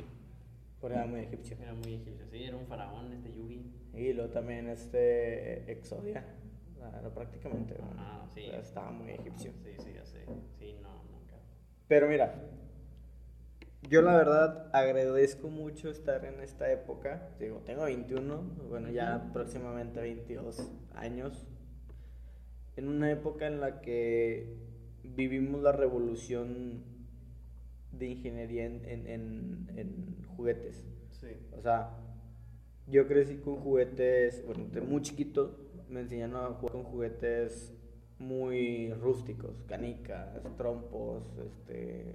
Por 0.80 0.92
era 0.92 1.06
muy 1.06 1.22
egipcio. 1.22 1.58
Era 1.60 1.74
muy 1.74 1.96
egipcio. 1.96 2.28
Sí, 2.30 2.44
era 2.44 2.56
un 2.56 2.68
faraón 2.68 3.12
este 3.12 3.34
Yugi. 3.34 3.66
Y 3.96 4.14
luego 4.14 4.30
también 4.32 4.70
este 4.70 5.72
Exodia, 5.72 6.24
era 7.00 7.10
prácticamente, 7.10 7.76
¿no? 7.80 7.88
Ah, 7.98 8.26
sí. 8.34 8.46
Estaba 8.46 8.92
muy 8.92 9.12
egipcio. 9.12 9.52
Sí, 9.64 9.72
sí, 9.80 9.94
ya 9.94 10.06
sé. 10.06 10.24
Sí, 10.60 10.78
no, 10.82 11.04
nunca. 11.12 11.36
Pero 11.88 12.08
mira, 12.08 12.36
yo 13.90 14.02
la 14.02 14.16
verdad 14.18 14.70
agradezco 14.74 15.50
mucho 15.50 15.90
estar 15.90 16.26
en 16.26 16.42
esta 16.42 16.72
época. 16.72 17.30
Digo, 17.40 17.62
tengo 17.66 17.84
21, 17.84 18.42
bueno, 18.70 18.90
ya 18.90 19.30
próximamente 19.34 20.00
22 20.02 20.72
años. 20.96 21.46
En 22.76 22.88
una 22.90 23.12
época 23.12 23.48
en 23.48 23.60
la 23.60 23.82
que 23.82 24.56
vivimos 25.04 25.62
la 25.62 25.72
revolución 25.72 26.84
de 27.92 28.08
ingeniería 28.08 28.66
en, 28.66 28.86
en- 28.86 29.08
en- 29.08 29.70
en 29.78 30.24
juguetes. 30.36 30.86
Sí. 31.12 31.28
O 31.58 31.62
sea, 31.62 31.92
yo 32.88 33.08
crecí 33.08 33.38
con 33.38 33.56
juguetes, 33.58 34.46
bueno, 34.46 34.66
de 34.72 34.82
muy 34.82 35.02
chiquito 35.02 35.58
me 35.90 36.02
enseñaron 36.02 36.36
a 36.36 36.50
jugar 36.56 36.72
con 36.74 36.84
juguetes 36.84 37.74
muy 38.20 38.94
rústicos, 38.94 39.64
canicas, 39.68 40.30
trompos, 40.58 41.24
este, 41.46 42.14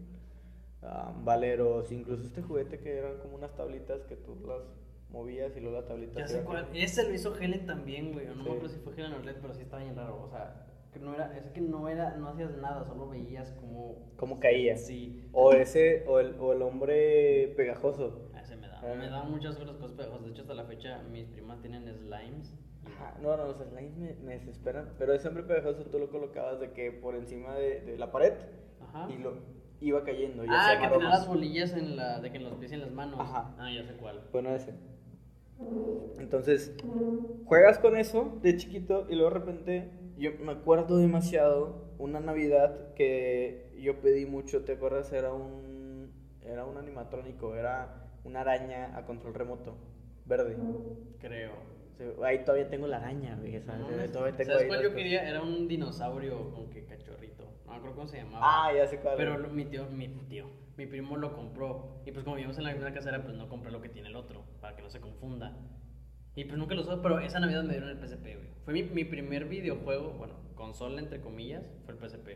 ah, 0.82 1.12
valeros, 1.24 1.90
incluso 1.92 2.22
este 2.24 2.42
juguete 2.42 2.78
que 2.78 2.96
eran 2.98 3.18
como 3.18 3.36
unas 3.36 3.54
tablitas 3.54 4.02
que 4.04 4.16
tú 4.16 4.36
las 4.46 4.62
movías 5.10 5.56
y 5.56 5.60
luego 5.60 5.80
la 5.80 5.86
tablita 5.86 6.18
Ya 6.20 6.28
sé 6.28 6.42
cuál. 6.42 6.66
Ese 6.74 7.04
lo 7.08 7.14
hizo 7.14 7.36
Helen 7.36 7.66
también, 7.66 8.12
güey. 8.12 8.26
No 8.26 8.34
me 8.36 8.42
Sí. 8.44 8.48
acuerdo 8.48 8.68
si 8.68 8.78
fue 8.80 8.94
Helen 8.94 9.12
Orlet, 9.14 9.38
pero 9.40 9.54
sí 9.54 9.62
estaba 9.62 9.82
bien 9.82 9.94
raro. 9.96 10.22
O 10.22 10.28
sea, 10.30 10.66
que 10.92 10.98
no 10.98 11.14
era, 11.14 11.36
es 11.36 11.50
que 11.50 11.60
no 11.60 11.88
era, 11.88 12.16
no 12.16 12.28
hacías 12.28 12.56
nada, 12.56 12.84
solo 12.84 13.08
veías 13.08 13.50
como. 13.52 14.12
Cómo 14.16 14.40
caía. 14.40 14.76
Sí. 14.76 15.28
O 15.32 15.52
ese, 15.52 16.04
o 16.06 16.18
el, 16.18 16.36
o 16.40 16.52
el 16.52 16.62
hombre 16.62 17.52
pegajoso. 17.56 18.30
Ese 18.40 18.56
me 18.56 18.68
da. 18.68 18.80
Ah. 18.82 18.94
Me 18.98 19.08
daban 19.08 19.30
muchas 19.30 19.56
otras 19.58 19.76
cosas 19.76 19.92
pegajosas. 19.96 20.24
De 20.24 20.30
hecho, 20.32 20.42
hasta 20.42 20.54
la 20.54 20.64
fecha, 20.64 21.02
mis 21.10 21.26
primas 21.26 21.60
tienen 21.60 21.84
slimes. 21.94 22.54
Ajá, 22.84 23.14
No, 23.22 23.36
no, 23.36 23.46
los 23.46 23.58
slimes 23.58 23.96
me, 23.96 24.14
me 24.14 24.32
desesperan, 24.38 24.92
pero 24.98 25.12
ese 25.14 25.28
hombre 25.28 25.44
pegajoso 25.44 25.84
tú 25.84 25.98
lo 26.00 26.10
colocabas 26.10 26.58
de 26.58 26.72
que 26.72 26.90
por 26.90 27.14
encima 27.14 27.54
de, 27.54 27.80
de 27.82 27.96
la 27.96 28.10
pared 28.10 28.32
Ajá. 28.80 29.08
y 29.08 29.18
lo 29.18 29.34
iba 29.82 30.04
cayendo. 30.04 30.44
y 30.44 30.48
Ah, 30.50 30.78
que 30.80 30.88
tenía 30.88 31.08
las 31.08 31.26
bolillas 31.28 31.72
en 31.74 31.96
la, 31.96 32.20
de 32.20 32.30
que 32.30 32.36
en 32.38 32.44
los 32.44 32.54
pies 32.54 32.72
y 32.72 32.74
en 32.74 32.80
las 32.82 32.92
manos. 32.92 33.20
Ajá. 33.20 33.54
Ah, 33.58 33.70
ya 33.70 33.82
sé 33.84 33.94
cuál. 33.94 34.20
Bueno, 34.32 34.50
ese. 34.54 34.72
Entonces, 36.18 36.74
juegas 37.44 37.78
con 37.78 37.96
eso 37.96 38.38
de 38.42 38.56
chiquito 38.56 39.06
y 39.08 39.14
luego 39.14 39.30
de 39.30 39.38
repente 39.40 39.90
yo 40.16 40.30
me 40.40 40.52
acuerdo 40.52 40.98
demasiado 40.98 41.84
una 41.98 42.20
Navidad 42.20 42.94
que 42.94 43.72
yo 43.80 44.00
pedí 44.00 44.26
mucho, 44.26 44.64
¿te 44.64 44.72
acuerdas? 44.72 45.12
Era 45.12 45.32
un 45.32 46.10
era 46.44 46.64
un 46.64 46.76
animatrónico, 46.76 47.54
era 47.54 48.08
una 48.24 48.40
araña 48.40 48.96
a 48.96 49.04
control 49.06 49.34
remoto, 49.34 49.76
verde. 50.26 50.56
Creo. 51.20 51.52
Sí, 51.98 52.04
ahí 52.24 52.44
todavía 52.44 52.68
tengo 52.68 52.86
la 52.86 52.96
araña, 52.96 53.36
güey, 53.40 53.52
No 53.60 53.64
¿sabes? 53.66 53.80
mames. 53.90 54.12
Todavía 54.12 54.36
tengo 54.36 54.52
¿Sabes 54.52 54.66
cuál 54.66 54.80
yo 54.82 54.88
cosas. 54.88 54.96
quería? 55.02 55.28
Era 55.28 55.42
un 55.42 55.68
dinosaurio 55.68 56.50
con 56.52 56.70
que 56.70 56.84
cachorrito. 56.84 57.41
No 57.72 57.78
me 57.78 57.78
acuerdo 57.78 57.96
cómo 57.96 58.08
se 58.08 58.18
llamaba. 58.18 58.66
Ah, 58.66 58.72
ya 58.74 58.86
sé 58.86 58.98
cuál. 59.00 59.16
Pero 59.16 59.38
lo- 59.38 59.48
mi 59.48 59.64
tío, 59.64 59.86
mi 59.86 60.08
tío, 60.28 60.46
mi 60.76 60.86
primo 60.86 61.16
lo 61.16 61.32
compró. 61.34 62.02
Y 62.06 62.12
pues 62.12 62.22
como 62.24 62.36
vivimos 62.36 62.58
en 62.58 62.64
la 62.64 62.72
misma 62.72 62.92
casera, 62.92 63.22
pues 63.22 63.34
no 63.34 63.48
compré 63.48 63.70
lo 63.72 63.80
que 63.80 63.88
tiene 63.88 64.08
el 64.08 64.16
otro, 64.16 64.44
para 64.60 64.76
que 64.76 64.82
no 64.82 64.90
se 64.90 65.00
confunda. 65.00 65.56
Y 66.34 66.44
pues 66.44 66.58
nunca 66.58 66.74
lo 66.74 66.82
usó, 66.82 67.00
pero 67.02 67.18
esa 67.20 67.40
Navidad 67.40 67.62
me 67.64 67.70
dieron 67.72 67.88
el 67.90 67.98
PSP, 67.98 68.36
güey. 68.36 68.48
Fue 68.64 68.72
mi, 68.74 68.82
mi 68.84 69.04
primer 69.04 69.46
videojuego, 69.46 70.10
bueno, 70.12 70.34
consola 70.54 70.98
entre 71.00 71.20
comillas, 71.20 71.62
fue 71.84 71.94
el 71.94 72.00
PSP. 72.00 72.28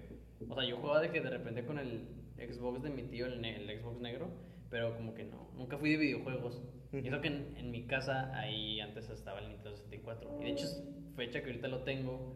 O 0.49 0.55
sea, 0.55 0.64
yo 0.64 0.76
jugaba 0.78 1.01
de 1.01 1.11
que 1.11 1.20
de 1.20 1.30
repente 1.30 1.64
con 1.64 1.78
el 1.78 2.09
Xbox 2.37 2.82
de 2.82 2.91
mi 2.91 3.03
tío, 3.05 3.26
el, 3.26 3.43
el 3.45 3.80
Xbox 3.80 4.01
negro, 4.01 4.28
pero 4.70 4.95
como 4.97 5.14
que 5.14 5.24
no, 5.24 5.51
nunca 5.55 5.78
fui 5.78 5.91
de 5.91 5.97
videojuegos. 5.99 6.62
Y 6.93 7.09
eso 7.09 7.20
que 7.20 7.28
en, 7.28 7.55
en 7.57 7.70
mi 7.70 7.87
casa 7.87 8.34
ahí 8.39 8.80
antes 8.80 9.09
estaba 9.11 9.39
el 9.41 9.49
Nintendo 9.49 9.76
64. 9.76 10.39
Y 10.41 10.45
de 10.45 10.51
hecho 10.51 10.64
es 10.64 10.82
fecha 11.14 11.41
que 11.41 11.47
ahorita 11.47 11.68
lo 11.68 11.82
tengo, 11.84 12.34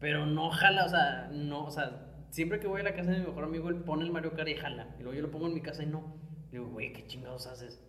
pero 0.00 0.26
no 0.26 0.50
jala, 0.50 0.84
o 0.84 0.88
sea, 0.88 1.28
no, 1.32 1.64
o 1.66 1.70
sea, 1.70 2.07
siempre 2.30 2.60
que 2.60 2.66
voy 2.66 2.80
a 2.80 2.84
la 2.84 2.94
casa 2.94 3.10
de 3.10 3.20
mi 3.20 3.26
mejor 3.26 3.44
amigo, 3.44 3.68
él 3.68 3.76
pone 3.76 4.04
el 4.04 4.10
Mario 4.10 4.32
Kart 4.32 4.48
y 4.48 4.54
jala. 4.54 4.94
Y 4.98 5.02
luego 5.02 5.16
yo 5.16 5.22
lo 5.22 5.30
pongo 5.30 5.46
en 5.46 5.54
mi 5.54 5.60
casa 5.60 5.82
y 5.82 5.86
no. 5.86 6.14
Digo, 6.50 6.66
güey, 6.66 6.92
¿qué 6.92 7.06
chingados 7.06 7.46
haces? 7.46 7.82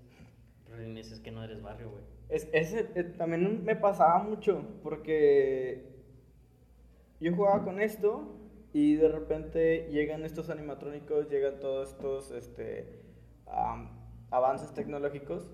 Pero 0.66 0.78
me 0.78 0.96
dices 0.96 1.20
que 1.20 1.32
no 1.32 1.44
eres 1.44 1.62
barrio, 1.62 1.90
güey. 1.90 2.04
Es, 2.30 2.48
ese 2.54 2.88
eh, 2.96 3.04
también 3.04 3.64
me 3.64 3.76
pasaba 3.76 4.22
mucho 4.24 4.64
porque 4.84 5.84
yo 7.20 7.36
jugaba 7.36 7.64
con 7.64 7.82
esto 7.82 8.36
y 8.72 8.96
de 8.96 9.10
repente 9.10 9.88
llegan 9.92 10.24
estos 10.24 10.50
animatrónicos, 10.50 11.28
llegan 11.30 11.60
todos 11.60 11.90
estos 11.90 12.32
este, 12.32 13.02
am, 13.48 13.90
avances 14.30 14.74
tecnológicos 14.74 15.50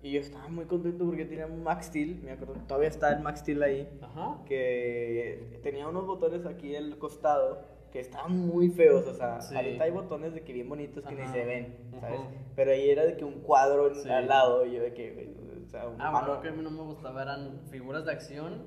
y 0.00 0.12
yo 0.12 0.20
estaba 0.20 0.46
muy 0.46 0.66
contento 0.66 1.04
porque 1.04 1.24
tenía 1.24 1.46
un 1.46 1.64
Max 1.64 1.86
Steel, 1.86 2.22
me 2.22 2.30
acuerdo, 2.30 2.54
todavía 2.68 2.88
está 2.88 3.12
el 3.12 3.20
Max 3.20 3.40
Steel 3.40 3.62
ahí, 3.64 3.88
Ajá. 4.00 4.38
que 4.46 5.58
tenía 5.64 5.88
unos 5.88 6.06
botones 6.06 6.46
aquí 6.46 6.76
al 6.76 6.98
costado 6.98 7.75
que 7.92 8.00
estaban 8.00 8.36
muy 8.46 8.68
feos, 8.70 9.06
o 9.06 9.14
sea, 9.14 9.40
Sí. 9.40 9.54
ahorita 9.56 9.84
hay 9.84 9.90
botones 9.90 10.34
de 10.34 10.42
que 10.42 10.52
bien 10.52 10.68
bonitos 10.68 11.04
que 11.04 11.14
ni 11.14 11.22
Ajá. 11.22 11.32
se 11.32 11.44
ven, 11.44 11.76
¿sabes? 12.00 12.20
Ajá. 12.20 12.28
Pero 12.54 12.70
ahí 12.72 12.90
era 12.90 13.04
de 13.06 13.16
que 13.16 13.24
un 13.24 13.40
cuadro 13.40 13.88
en- 13.88 13.94
Sí. 13.94 14.08
al 14.10 14.26
lado 14.28 14.66
y 14.66 14.74
yo 14.74 14.82
de 14.82 14.92
que, 14.92 15.34
o 15.64 15.68
sea, 15.68 15.88
un 15.88 16.00
Ah, 16.00 16.10
mano- 16.10 16.18
bueno, 16.26 16.34
lo 16.34 16.40
que 16.42 16.48
a 16.48 16.52
mí 16.52 16.62
no 16.62 16.70
me 16.70 16.82
gustaba 16.82 17.22
eran 17.22 17.60
figuras 17.70 18.04
de 18.04 18.12
acción 18.12 18.64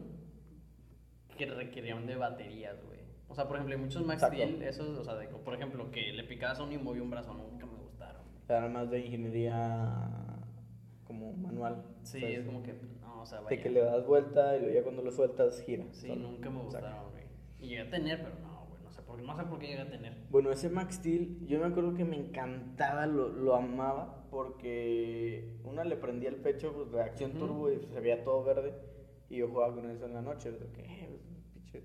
que 1.38 1.46
requerían 1.46 2.06
de 2.06 2.16
baterías, 2.16 2.84
güey. 2.86 3.00
O 3.28 3.36
sea, 3.36 3.48
por 3.48 3.58
ejemplo, 3.58 3.76
hay 3.76 3.82
muchos 3.82 4.06
Max. 4.06 4.24
Steel, 4.24 4.62
esos, 4.64 4.98
o 4.98 5.04
sea, 5.04 5.16
de- 5.16 5.28
por 5.28 5.54
ejemplo, 5.54 5.92
que 5.92 6.12
le 6.14 6.24
picabas 6.24 6.60
a 6.60 6.64
uno 6.64 6.74
y 6.74 6.78
movía 6.78 7.04
un 7.04 7.10
brazo, 7.12 7.34
nunca 7.34 7.66
me 7.66 7.78
gustaron. 7.78 8.24
Era 8.48 8.68
más 8.68 8.90
de 8.90 9.00
ingeniería 9.06 9.94
como 11.06 11.34
manual. 11.34 11.84
Sí, 12.04 12.20
¿sabes? 12.22 12.40
es 12.40 12.46
como 12.46 12.64
que, 12.64 12.74
no, 13.02 13.22
o 13.22 13.26
sea, 13.26 13.40
De 13.40 13.44
vaya. 13.46 13.62
que 13.62 13.70
le 13.70 13.82
das 13.82 14.06
vuelta 14.06 14.58
y 14.58 14.62
luego 14.62 14.76
ya 14.76 14.84
cuando 14.84 15.02
lo 15.04 15.12
sueltas 15.12 15.62
gira. 15.62 15.86
Sí, 15.92 16.10
nunca 16.16 16.50
me 16.50 16.62
gustaron, 16.62 17.12
güey. 17.12 17.24
Y 17.60 17.68
llegué 17.70 17.82
a 17.82 17.90
tener, 17.90 18.24
pero 18.24 18.36
no, 18.40 18.49
güey, 19.10 19.26
no 19.26 19.36
sé 19.36 19.44
por 19.44 19.60
qué, 19.60 19.68
llegué 19.68 19.82
a 19.82 19.90
tener. 19.90 20.14
Bueno, 20.30 20.52
ese 20.52 20.70
Max 20.70 20.96
Steel, 20.96 21.46
yo 21.48 21.60
me 21.60 21.68
acuerdo 21.68 21.94
que 21.96 22.06
me 22.06 22.16
encantaba, 22.16 23.06
lo, 23.06 23.30
lo 23.30 23.56
amaba, 23.56 24.28
porque 24.30 25.58
una 25.64 25.84
le 25.84 25.96
prendía 25.96 26.30
el 26.30 26.38
pecho, 26.38 26.74
pues 26.74 26.92
reacción 26.92 27.32
Ujú. 27.32 27.40
turbo 27.40 27.72
y 27.72 27.80
se 27.92 28.00
veía 28.00 28.24
todo 28.24 28.44
verde, 28.44 28.74
y 29.30 29.38
yo 29.38 29.50
jugaba 29.50 29.76
con 29.76 29.90
eso 29.90 30.06
en 30.06 30.14
la 30.14 30.22
noche, 30.22 30.52
de 30.52 30.58
que, 30.72 30.82
eh, 30.82 31.20
pinche, 31.54 31.84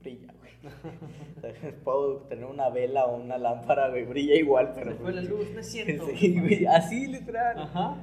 brilla, 0.00 0.34
güey. 0.38 0.52
Puedo 1.84 2.22
tener 2.28 2.44
una 2.44 2.68
vela 2.70 3.06
o 3.06 3.16
una 3.16 3.38
lámpara, 3.38 3.88
güey, 3.90 4.04
brilla 4.04 4.34
igual, 4.34 4.72
pero... 4.74 4.92
Se 4.92 4.98
fue 4.98 5.12
la 5.12 5.20
pues, 5.20 5.30
luz, 5.30 5.50
no 5.52 5.60
es 5.60 5.66
cierto. 5.66 6.06
Sí, 6.16 6.38
güey, 6.38 6.66
así 6.66 7.06
literal. 7.06 7.58
Ajá. 7.58 7.96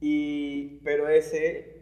Y, 0.00 0.80
pero 0.84 1.08
ese 1.08 1.73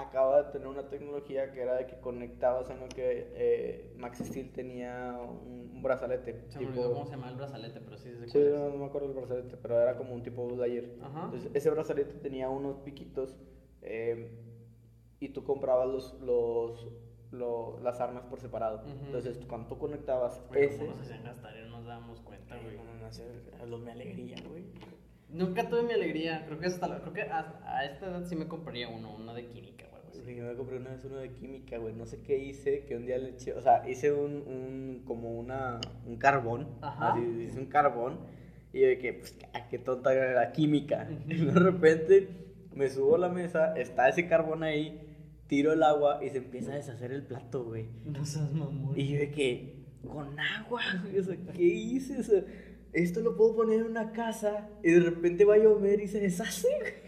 acaba 0.00 0.42
de 0.44 0.52
tener 0.52 0.68
una 0.68 0.88
tecnología 0.88 1.50
que 1.52 1.60
era 1.62 1.74
de 1.76 1.86
que 1.86 1.98
conectabas 2.00 2.70
en 2.70 2.80
lo 2.80 2.88
que 2.88 3.32
eh, 3.34 3.94
Max 3.96 4.18
Steel 4.18 4.52
tenía 4.52 5.18
un, 5.20 5.70
un 5.74 5.82
brazalete. 5.82 6.44
Se 6.48 6.58
me 6.60 6.66
tipo- 6.66 6.80
olvidó 6.80 6.92
cómo 6.94 7.04
se 7.06 7.10
llama 7.12 7.28
el 7.30 7.36
brazalete, 7.36 7.80
pero 7.80 7.98
sí 7.98 8.10
sé 8.14 8.28
Sí, 8.28 8.38
no, 8.52 8.68
no 8.70 8.76
me 8.76 8.84
acuerdo 8.86 9.08
el 9.08 9.14
brazalete, 9.14 9.56
pero 9.56 9.80
era 9.80 9.96
como 9.96 10.14
un 10.14 10.22
tipo 10.22 10.42
Buzz 10.46 10.58
Lightyear. 10.58 10.86
Ajá. 11.02 11.24
Entonces, 11.24 11.50
ese 11.54 11.70
brazalete 11.70 12.14
tenía 12.18 12.48
unos 12.48 12.78
piquitos 12.78 13.34
eh, 13.82 14.30
y 15.20 15.30
tú 15.30 15.42
comprabas 15.44 15.88
los, 15.88 16.20
los, 16.20 16.88
lo- 17.32 17.80
las 17.80 18.00
armas 18.00 18.24
por 18.26 18.40
separado. 18.40 18.78
Ujú. 18.86 19.06
Entonces, 19.06 19.38
cuando 19.48 19.68
tú 19.68 19.78
conectabas 19.78 20.40
Güey, 20.48 20.64
ese... 20.64 20.78
¿cómo 20.78 20.90
nos 20.92 21.00
hacían 21.00 21.24
gastar 21.24 21.56
en 21.56 21.66
unos 21.66 21.86
damos 21.86 22.20
cuenta, 22.20 22.56
güey. 22.56 22.76
No, 22.76 22.84
no, 22.84 23.66
no, 23.66 23.78
mi 23.78 23.90
alegría, 23.90 24.36
güey. 24.48 24.64
Nunca 25.30 25.68
tuve 25.68 25.82
mi 25.82 25.92
alegría. 25.92 26.44
Creo 26.46 26.58
que 26.58 26.66
hasta 26.66 26.88
la- 26.88 27.00
creo 27.00 27.12
que 27.12 27.22
a, 27.22 27.60
a 27.66 27.84
esta 27.84 28.06
edad 28.06 28.24
sí 28.24 28.34
me 28.36 28.48
compraría 28.48 28.88
uno, 28.88 29.14
uno 29.14 29.34
de 29.34 29.46
química 29.46 29.87
Sí, 30.12 30.34
yo 30.34 30.44
me 30.44 30.54
compré 30.54 30.76
una 30.76 30.90
vez 30.90 31.04
uno 31.04 31.16
de 31.16 31.30
química, 31.32 31.78
güey. 31.78 31.94
No 31.94 32.06
sé 32.06 32.20
qué 32.20 32.38
hice, 32.38 32.84
que 32.84 32.96
un 32.96 33.06
día 33.06 33.18
le 33.18 33.30
eché, 33.30 33.52
o 33.54 33.62
sea, 33.62 33.88
hice 33.88 34.12
un, 34.12 34.32
un 34.46 35.02
como 35.06 35.38
una, 35.38 35.80
un 36.06 36.16
carbón. 36.16 36.68
Ajá. 36.80 37.12
Así, 37.12 37.22
hice 37.46 37.58
un 37.58 37.66
carbón. 37.66 38.18
Y 38.72 38.80
yo 38.80 39.00
que, 39.00 39.14
pues, 39.14 39.36
ah, 39.54 39.68
qué 39.68 39.78
tonta 39.78 40.12
la 40.14 40.52
química. 40.52 41.08
Y 41.28 41.44
de 41.44 41.52
repente 41.52 42.28
me 42.74 42.88
subo 42.88 43.16
a 43.16 43.18
la 43.18 43.28
mesa, 43.28 43.74
está 43.76 44.08
ese 44.08 44.28
carbón 44.28 44.62
ahí, 44.62 45.00
tiro 45.46 45.72
el 45.72 45.82
agua 45.82 46.24
y 46.24 46.30
se 46.30 46.38
empieza 46.38 46.72
a 46.72 46.76
deshacer 46.76 47.12
el 47.12 47.24
plato, 47.24 47.64
güey. 47.64 47.86
No 48.04 48.24
seas 48.24 48.52
mamón. 48.52 48.98
Y 48.98 49.08
yo 49.08 49.18
que, 49.34 49.84
con 50.06 50.38
agua, 50.38 50.82
güey, 51.02 51.18
o 51.18 51.24
sea, 51.24 51.36
¿qué 51.54 51.64
hice? 51.64 52.18
O 52.18 52.22
sea, 52.22 52.44
esto 52.92 53.20
lo 53.20 53.36
puedo 53.36 53.56
poner 53.56 53.80
en 53.80 53.86
una 53.86 54.12
casa 54.12 54.68
y 54.82 54.92
de 54.92 55.00
repente 55.00 55.44
va 55.44 55.54
a 55.54 55.58
llover 55.58 56.00
y 56.00 56.08
se 56.08 56.20
deshace, 56.20 56.68
güey. 56.80 57.07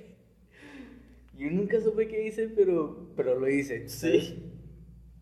Yo 1.41 1.51
nunca 1.51 1.80
supe 1.80 2.07
qué 2.07 2.26
hice, 2.26 2.49
pero, 2.49 3.09
pero 3.16 3.38
lo 3.41 3.49
hice. 3.49 3.88
Sí. 3.88 4.53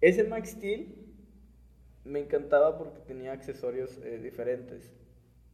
Ese 0.00 0.24
Max 0.24 0.50
Steel 0.50 0.94
me 2.04 2.18
encantaba 2.20 2.76
porque 2.76 2.98
tenía 3.06 3.32
accesorios 3.32 3.98
eh, 3.98 4.18
diferentes. 4.22 4.92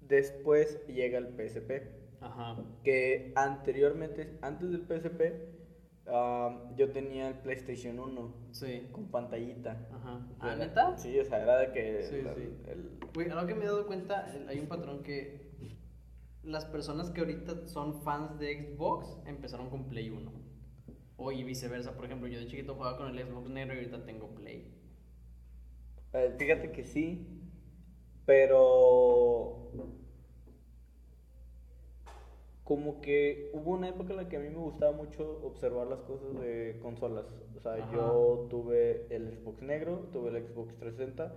Después 0.00 0.80
llega 0.86 1.18
el 1.18 1.28
PSP, 1.28 1.82
Ajá. 2.20 2.64
que 2.82 3.32
anteriormente, 3.36 4.38
antes 4.40 4.70
del 4.70 4.82
PSP, 4.86 5.52
yo 6.76 6.90
tenía 6.92 7.28
el 7.28 7.34
PlayStation 7.40 7.98
1 7.98 8.34
Sí. 8.52 8.88
con 8.92 9.10
pantallita. 9.10 9.86
Ajá. 9.92 10.26
¿Ah, 10.40 10.56
neta? 10.56 10.96
Sí, 10.98 11.18
o 11.18 11.24
sea, 11.24 11.42
era 11.42 11.58
de 11.58 11.72
que. 11.72 12.02
Sí, 12.04 12.16
el- 12.16 12.34
sí. 12.34 12.48
el- 12.68 12.90
Güey, 13.14 13.30
algo 13.30 13.46
que 13.46 13.54
me 13.54 13.64
he 13.64 13.66
dado 13.66 13.86
cuenta, 13.86 14.26
hay 14.48 14.58
un 14.60 14.66
patrón 14.66 15.02
que 15.02 15.50
las 16.42 16.64
personas 16.66 17.10
que 17.10 17.20
ahorita 17.20 17.66
son 17.68 18.02
fans 18.02 18.38
de 18.38 18.74
Xbox 18.74 19.18
empezaron 19.26 19.70
con 19.70 19.88
Play 19.88 20.10
1. 20.10 20.43
O 21.24 21.32
y 21.32 21.42
viceversa, 21.42 21.96
por 21.96 22.04
ejemplo, 22.04 22.28
yo 22.28 22.38
de 22.38 22.46
chiquito 22.46 22.74
jugaba 22.74 22.98
con 22.98 23.08
el 23.16 23.26
Xbox 23.26 23.48
negro 23.48 23.74
y 23.74 23.78
ahorita 23.78 24.04
tengo 24.04 24.28
Play. 24.34 24.74
eh, 26.12 26.34
fíjate 26.38 26.70
que 26.70 26.84
sí, 26.84 27.26
pero. 28.26 29.70
Como 32.62 33.00
que 33.02 33.50
hubo 33.52 33.72
una 33.72 33.88
época 33.88 34.12
en 34.12 34.16
la 34.18 34.28
que 34.28 34.36
a 34.36 34.40
mí 34.40 34.48
me 34.48 34.56
gustaba 34.58 34.92
mucho 34.92 35.40
observar 35.44 35.86
las 35.86 36.00
cosas 36.00 36.38
de 36.40 36.78
consolas. 36.82 37.26
O 37.56 37.60
sea, 37.60 37.74
Ajá. 37.74 37.92
yo 37.92 38.46
tuve 38.50 39.06
el 39.14 39.38
Xbox 39.38 39.62
negro, 39.62 40.08
tuve 40.12 40.30
el 40.30 40.46
Xbox 40.46 40.74
360, 40.78 41.34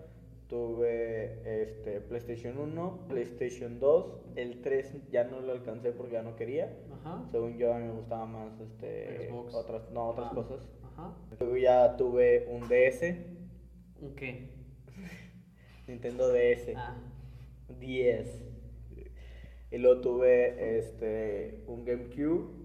tuve 0.48 1.64
este 1.64 2.00
PlayStation 2.02 2.58
1, 2.58 3.08
PlayStation 3.10 3.80
2, 3.80 4.06
el 4.36 4.62
3 4.62 5.10
ya 5.12 5.26
no 5.26 5.42
lo 5.42 5.52
alcancé 5.52 5.92
porque 5.92 6.14
ya 6.14 6.22
no 6.24 6.36
quería. 6.36 6.74
Ajá. 6.92 7.26
Según 7.32 7.58
yo 7.58 7.74
a 7.74 7.80
mí 7.80 7.86
me 7.86 7.92
gustaba 7.94 8.26
más 8.26 8.60
este 8.62 9.28
Xbox. 9.30 9.54
otras 9.54 9.90
no 9.92 10.08
otras 10.10 10.30
Ah. 10.32 10.36
cosas. 10.36 10.70
Ajá. 10.84 11.16
Luego 11.40 11.58
ya 11.58 11.98
tuve 11.98 12.48
un 12.50 12.68
DS, 12.68 13.26
¿Un 14.02 14.16
qué? 14.16 14.50
Nintendo 15.88 16.30
DS, 16.32 16.74
Ah. 16.76 16.96
10. 17.80 18.44
Y 19.72 19.78
luego 19.80 20.00
tuve 20.02 20.78
este 20.78 21.64
un 21.68 21.84
GameCube, 21.84 22.57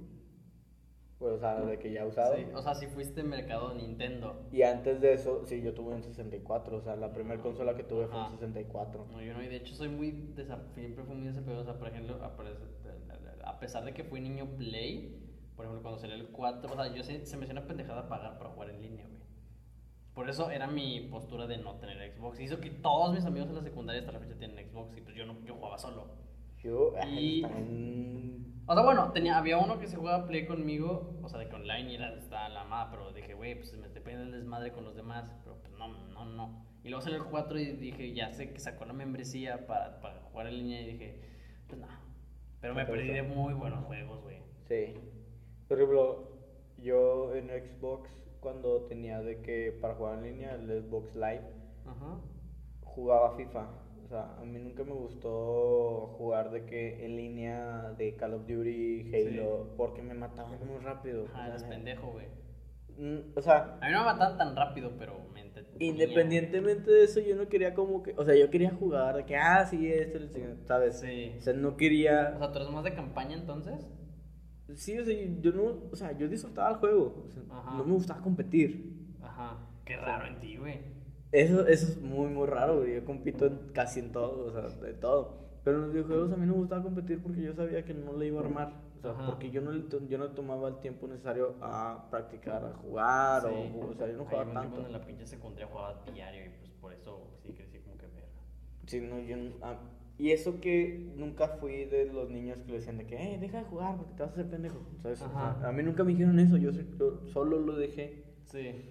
pues, 1.22 1.34
o 1.34 1.38
sea, 1.38 1.60
de 1.60 1.78
que 1.78 1.92
ya 1.92 2.04
usado. 2.04 2.34
Sí, 2.34 2.44
o 2.52 2.60
sea, 2.60 2.74
si 2.74 2.88
fuiste 2.88 3.22
mercado 3.22 3.72
Nintendo. 3.74 4.42
Y 4.50 4.62
antes 4.62 5.00
de 5.00 5.12
eso, 5.12 5.44
sí, 5.46 5.62
yo 5.62 5.72
tuve 5.72 5.94
un 5.94 6.02
64, 6.02 6.76
o 6.76 6.80
sea, 6.82 6.96
la 6.96 7.12
primera 7.12 7.40
consola 7.40 7.76
que 7.76 7.84
tuve 7.84 8.08
fue 8.08 8.18
un 8.18 8.26
Ajá. 8.26 8.34
64. 8.34 9.06
No, 9.12 9.22
yo 9.22 9.32
no, 9.32 9.42
y 9.42 9.46
de 9.46 9.56
hecho 9.56 9.72
soy 9.74 9.88
muy, 9.88 10.34
siempre 10.74 11.04
fui 11.04 11.14
muy 11.14 11.28
desapegado, 11.28 11.62
o 11.62 11.64
sea, 11.64 11.78
por 11.78 11.88
ejemplo, 11.88 12.18
a, 12.22 13.48
a 13.48 13.60
pesar 13.60 13.84
de 13.84 13.94
que 13.94 14.02
fui 14.02 14.20
niño 14.20 14.46
Play, 14.58 15.16
por 15.54 15.64
ejemplo, 15.64 15.82
cuando 15.82 16.00
salió 16.00 16.16
el 16.16 16.26
4, 16.26 16.72
o 16.72 16.74
sea, 16.76 16.92
yo 16.92 17.04
se, 17.04 17.24
se 17.24 17.36
me 17.36 17.44
hacía 17.44 17.52
una 17.52 17.68
pendejada 17.68 18.08
pagar 18.08 18.36
para 18.38 18.50
jugar 18.50 18.70
en 18.70 18.82
línea, 18.82 19.06
güey. 19.06 19.22
Por 20.14 20.28
eso 20.28 20.50
era 20.50 20.66
mi 20.66 21.00
postura 21.10 21.46
de 21.46 21.56
no 21.58 21.76
tener 21.76 22.14
Xbox. 22.14 22.40
Hizo 22.40 22.60
que 22.60 22.68
todos 22.70 23.14
mis 23.14 23.24
amigos 23.24 23.48
en 23.48 23.54
la 23.54 23.62
secundaria 23.62 24.00
hasta 24.00 24.12
la 24.12 24.18
fecha 24.20 24.34
tienen 24.36 24.68
Xbox 24.68 24.96
y 24.96 25.00
pues 25.00 25.16
yo 25.16 25.24
no, 25.24 25.40
yo 25.46 25.54
jugaba 25.54 25.78
solo. 25.78 26.08
Yo, 26.62 26.94
ay, 27.00 27.38
Y- 27.38 27.42
también- 27.42 28.62
O 28.66 28.74
sea, 28.74 28.84
bueno, 28.84 29.10
tenía, 29.12 29.36
había 29.38 29.58
uno 29.58 29.78
que 29.80 29.88
se 29.88 29.96
jugaba 29.96 30.26
Play 30.26 30.46
conmigo, 30.46 31.18
o 31.22 31.28
sea, 31.28 31.40
de 31.40 31.48
que 31.48 31.56
online 31.56 31.90
y 31.90 31.94
era, 31.96 32.14
estaba 32.16 32.48
la 32.48 32.62
mamá, 32.62 32.90
pero 32.90 33.12
dije, 33.12 33.34
güey, 33.34 33.56
pues 33.56 33.76
me 33.76 33.88
depende 33.88 34.22
el 34.22 34.30
desmadre 34.32 34.72
con 34.72 34.84
los 34.84 34.94
demás, 34.94 35.28
pero 35.42 35.56
pues 35.60 35.72
no, 35.72 35.88
no, 35.88 36.24
no. 36.24 36.64
Y 36.84 36.88
luego 36.88 37.02
salió 37.02 37.18
el 37.18 37.24
4 37.28 37.58
y 37.58 37.72
dije, 37.72 38.12
ya 38.14 38.32
sé 38.32 38.52
que 38.52 38.60
sacó 38.60 38.84
la 38.84 38.92
membresía 38.92 39.66
para, 39.66 40.00
para 40.00 40.20
jugar 40.20 40.46
en 40.46 40.58
línea 40.58 40.80
y 40.82 40.92
dije, 40.92 41.20
pues 41.66 41.80
no. 41.80 41.88
Pero 42.60 42.74
me 42.74 42.86
perdí 42.86 43.08
de 43.08 43.22
muy 43.24 43.52
buenos 43.54 43.84
juegos, 43.84 44.22
güey. 44.22 44.38
Sí. 44.68 44.94
Por 45.66 45.78
ejemplo, 45.78 46.28
yo 46.78 47.34
en 47.34 47.48
Xbox, 47.48 48.08
cuando 48.40 48.82
tenía 48.82 49.20
de 49.20 49.42
que 49.42 49.72
para 49.80 49.94
jugar 49.96 50.18
en 50.18 50.24
línea, 50.24 50.54
el 50.54 50.82
Xbox 50.84 51.14
Live, 51.16 51.42
Ajá. 51.86 52.20
jugaba 52.84 53.36
FIFA. 53.36 53.68
O 54.12 54.14
sea, 54.14 54.36
a 54.38 54.44
mí 54.44 54.58
nunca 54.58 54.84
me 54.84 54.92
gustó 54.92 56.14
jugar 56.18 56.50
de 56.50 56.66
que 56.66 57.02
en 57.06 57.16
línea 57.16 57.94
de 57.96 58.14
Call 58.14 58.34
of 58.34 58.46
Duty, 58.46 59.10
Halo, 59.10 59.70
porque 59.78 60.02
me 60.02 60.12
mataban 60.12 60.58
muy 60.66 60.80
rápido. 60.80 61.24
Ajá, 61.32 61.44
o 61.44 61.48
eres 61.48 61.62
pendejo, 61.62 62.12
güey. 62.12 62.26
mm, 62.98 63.32
O 63.34 63.40
sea, 63.40 63.78
A 63.80 63.86
mí 63.86 63.92
no 63.92 64.00
me 64.00 64.04
mataban 64.04 64.36
tan 64.36 64.54
rápido, 64.54 64.92
pero 64.98 65.14
me 65.32 65.40
independientemente 65.78 66.90
de 66.90 67.04
eso, 67.04 67.20
yo 67.20 67.36
no 67.36 67.48
quería 67.48 67.72
como 67.72 68.02
que, 68.02 68.12
o 68.18 68.22
sea, 68.22 68.36
yo 68.36 68.50
quería 68.50 68.72
jugar 68.72 69.16
de 69.16 69.24
que, 69.24 69.34
ah, 69.34 69.64
sí, 69.64 69.90
esto, 69.90 70.18
el 70.18 70.28
chingado", 70.28 70.56
¿sabes? 70.66 71.00
Sí. 71.00 71.32
O 71.38 71.40
sea, 71.40 71.54
no 71.54 71.78
quería, 71.78 72.34
O 72.36 72.38
sea, 72.38 72.52
¿tú 72.52 72.58
eres 72.58 72.70
más 72.70 72.84
de 72.84 72.92
campaña 72.92 73.34
entonces? 73.34 73.80
sí, 74.74 74.98
o 74.98 75.04
sea, 75.06 75.14
yo 75.40 75.52
no, 75.52 75.88
o 75.90 75.96
sea, 75.96 76.12
yo 76.12 76.28
disfrutaba 76.28 76.68
el 76.68 76.76
juego, 76.76 77.24
o 77.26 77.30
sea, 77.30 77.42
Ajá. 77.50 77.78
no 77.78 77.84
me 77.86 77.94
gustaba 77.94 78.20
competir. 78.20 79.14
Ajá. 79.22 79.56
Qué 79.86 79.96
raro 79.96 80.26
en 80.26 80.38
ti, 80.38 80.58
güey. 80.58 80.80
Eso, 81.32 81.66
eso 81.66 81.86
es 81.88 82.00
muy, 82.00 82.28
muy 82.28 82.46
raro, 82.46 82.78
güey. 82.80 82.94
Yo 82.94 83.04
compito 83.04 83.46
en 83.46 83.58
casi 83.72 84.00
en 84.00 84.12
todo, 84.12 84.46
o 84.46 84.52
sea, 84.52 84.68
de 84.68 84.92
todo. 84.94 85.40
Pero 85.64 85.76
en 85.78 85.82
los 85.84 85.92
videojuegos 85.92 86.32
a 86.32 86.36
mí 86.36 86.46
no 86.46 86.52
me 86.52 86.58
gustaba 86.58 86.82
competir 86.82 87.22
porque 87.22 87.40
yo 87.42 87.54
sabía 87.54 87.84
que 87.84 87.94
no 87.94 88.12
le 88.16 88.26
iba 88.26 88.40
a 88.40 88.44
armar. 88.44 88.72
O 88.98 89.00
sea, 89.00 89.12
Ajá. 89.12 89.26
porque 89.26 89.50
yo 89.50 89.60
no, 89.62 89.72
yo 90.08 90.18
no 90.18 90.28
tomaba 90.30 90.68
el 90.68 90.78
tiempo 90.80 91.08
necesario 91.08 91.56
a 91.60 92.06
practicar, 92.10 92.64
a 92.64 92.72
jugar, 92.74 93.42
Sí. 93.42 93.48
o, 93.48 93.86
o 93.88 93.94
sea, 93.94 94.06
yo 94.08 94.16
no 94.16 94.24
jugaba 94.24 94.44
un 94.48 94.54
tanto. 94.54 94.86
En 94.86 94.92
la 94.92 95.00
pinche 95.04 95.26
secundaria 95.26 95.66
jugaba 95.66 96.02
diario 96.12 96.46
y 96.46 96.48
pues 96.50 96.70
por 96.80 96.92
eso 96.92 97.38
sí 97.42 97.52
crecí 97.52 97.78
como 97.78 97.96
que 97.96 98.06
verga. 98.06 98.28
Sí, 98.86 99.00
no, 99.00 99.18
yo 99.20 99.36
ah, 99.62 99.78
y 100.18 100.30
eso 100.30 100.60
que 100.60 101.12
nunca 101.16 101.48
fui 101.48 101.84
de 101.86 102.12
los 102.12 102.28
niños 102.30 102.58
que 102.58 102.72
le 102.72 102.78
decían 102.78 102.98
de 102.98 103.06
que, 103.06 103.16
eh, 103.16 103.38
deja 103.40 103.58
de 103.58 103.64
jugar 103.64 103.96
porque 103.96 104.12
te 104.14 104.22
vas 104.22 104.30
a 104.30 104.34
hacer 104.34 104.50
pendejo. 104.50 104.80
¿sabes? 105.02 105.22
O 105.22 105.28
sea, 105.30 105.68
a 105.68 105.72
mí 105.72 105.82
nunca 105.82 106.04
me 106.04 106.12
dijeron 106.12 106.38
eso, 106.38 106.56
yo, 106.58 106.70
yo 106.70 107.20
solo 107.32 107.58
lo 107.58 107.74
dejé. 107.76 108.22
Sí. 108.44 108.88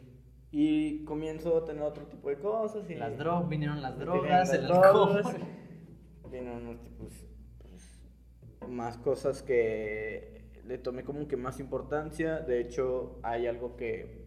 Y 0.52 1.06
comienzo 1.06 1.58
a 1.58 1.66
tener 1.66 1.82
otro 1.84 2.06
tipo 2.08 2.30
de 2.30 2.38
cosas. 2.38 2.90
Y 2.90 2.96
Las 2.96 3.18
drogas, 3.18 3.48
vinieron 3.50 3.82
las 3.82 3.98
drogas, 3.98 4.54
el 4.54 4.66
alcohol. 4.66 5.22
Vinieron 6.30 6.68
unos 6.68 6.82
tipos, 6.82 7.26
pues, 7.60 8.02
más 8.70 8.98
cosas 8.98 9.42
que 9.42 10.42
le 10.66 10.78
tomé 10.78 11.04
como 11.04 11.28
que 11.28 11.38
más 11.38 11.60
importancia. 11.60 12.40
De 12.40 12.60
hecho, 12.60 13.20
hay 13.24 13.48
algo 13.48 13.76
que 13.78 14.22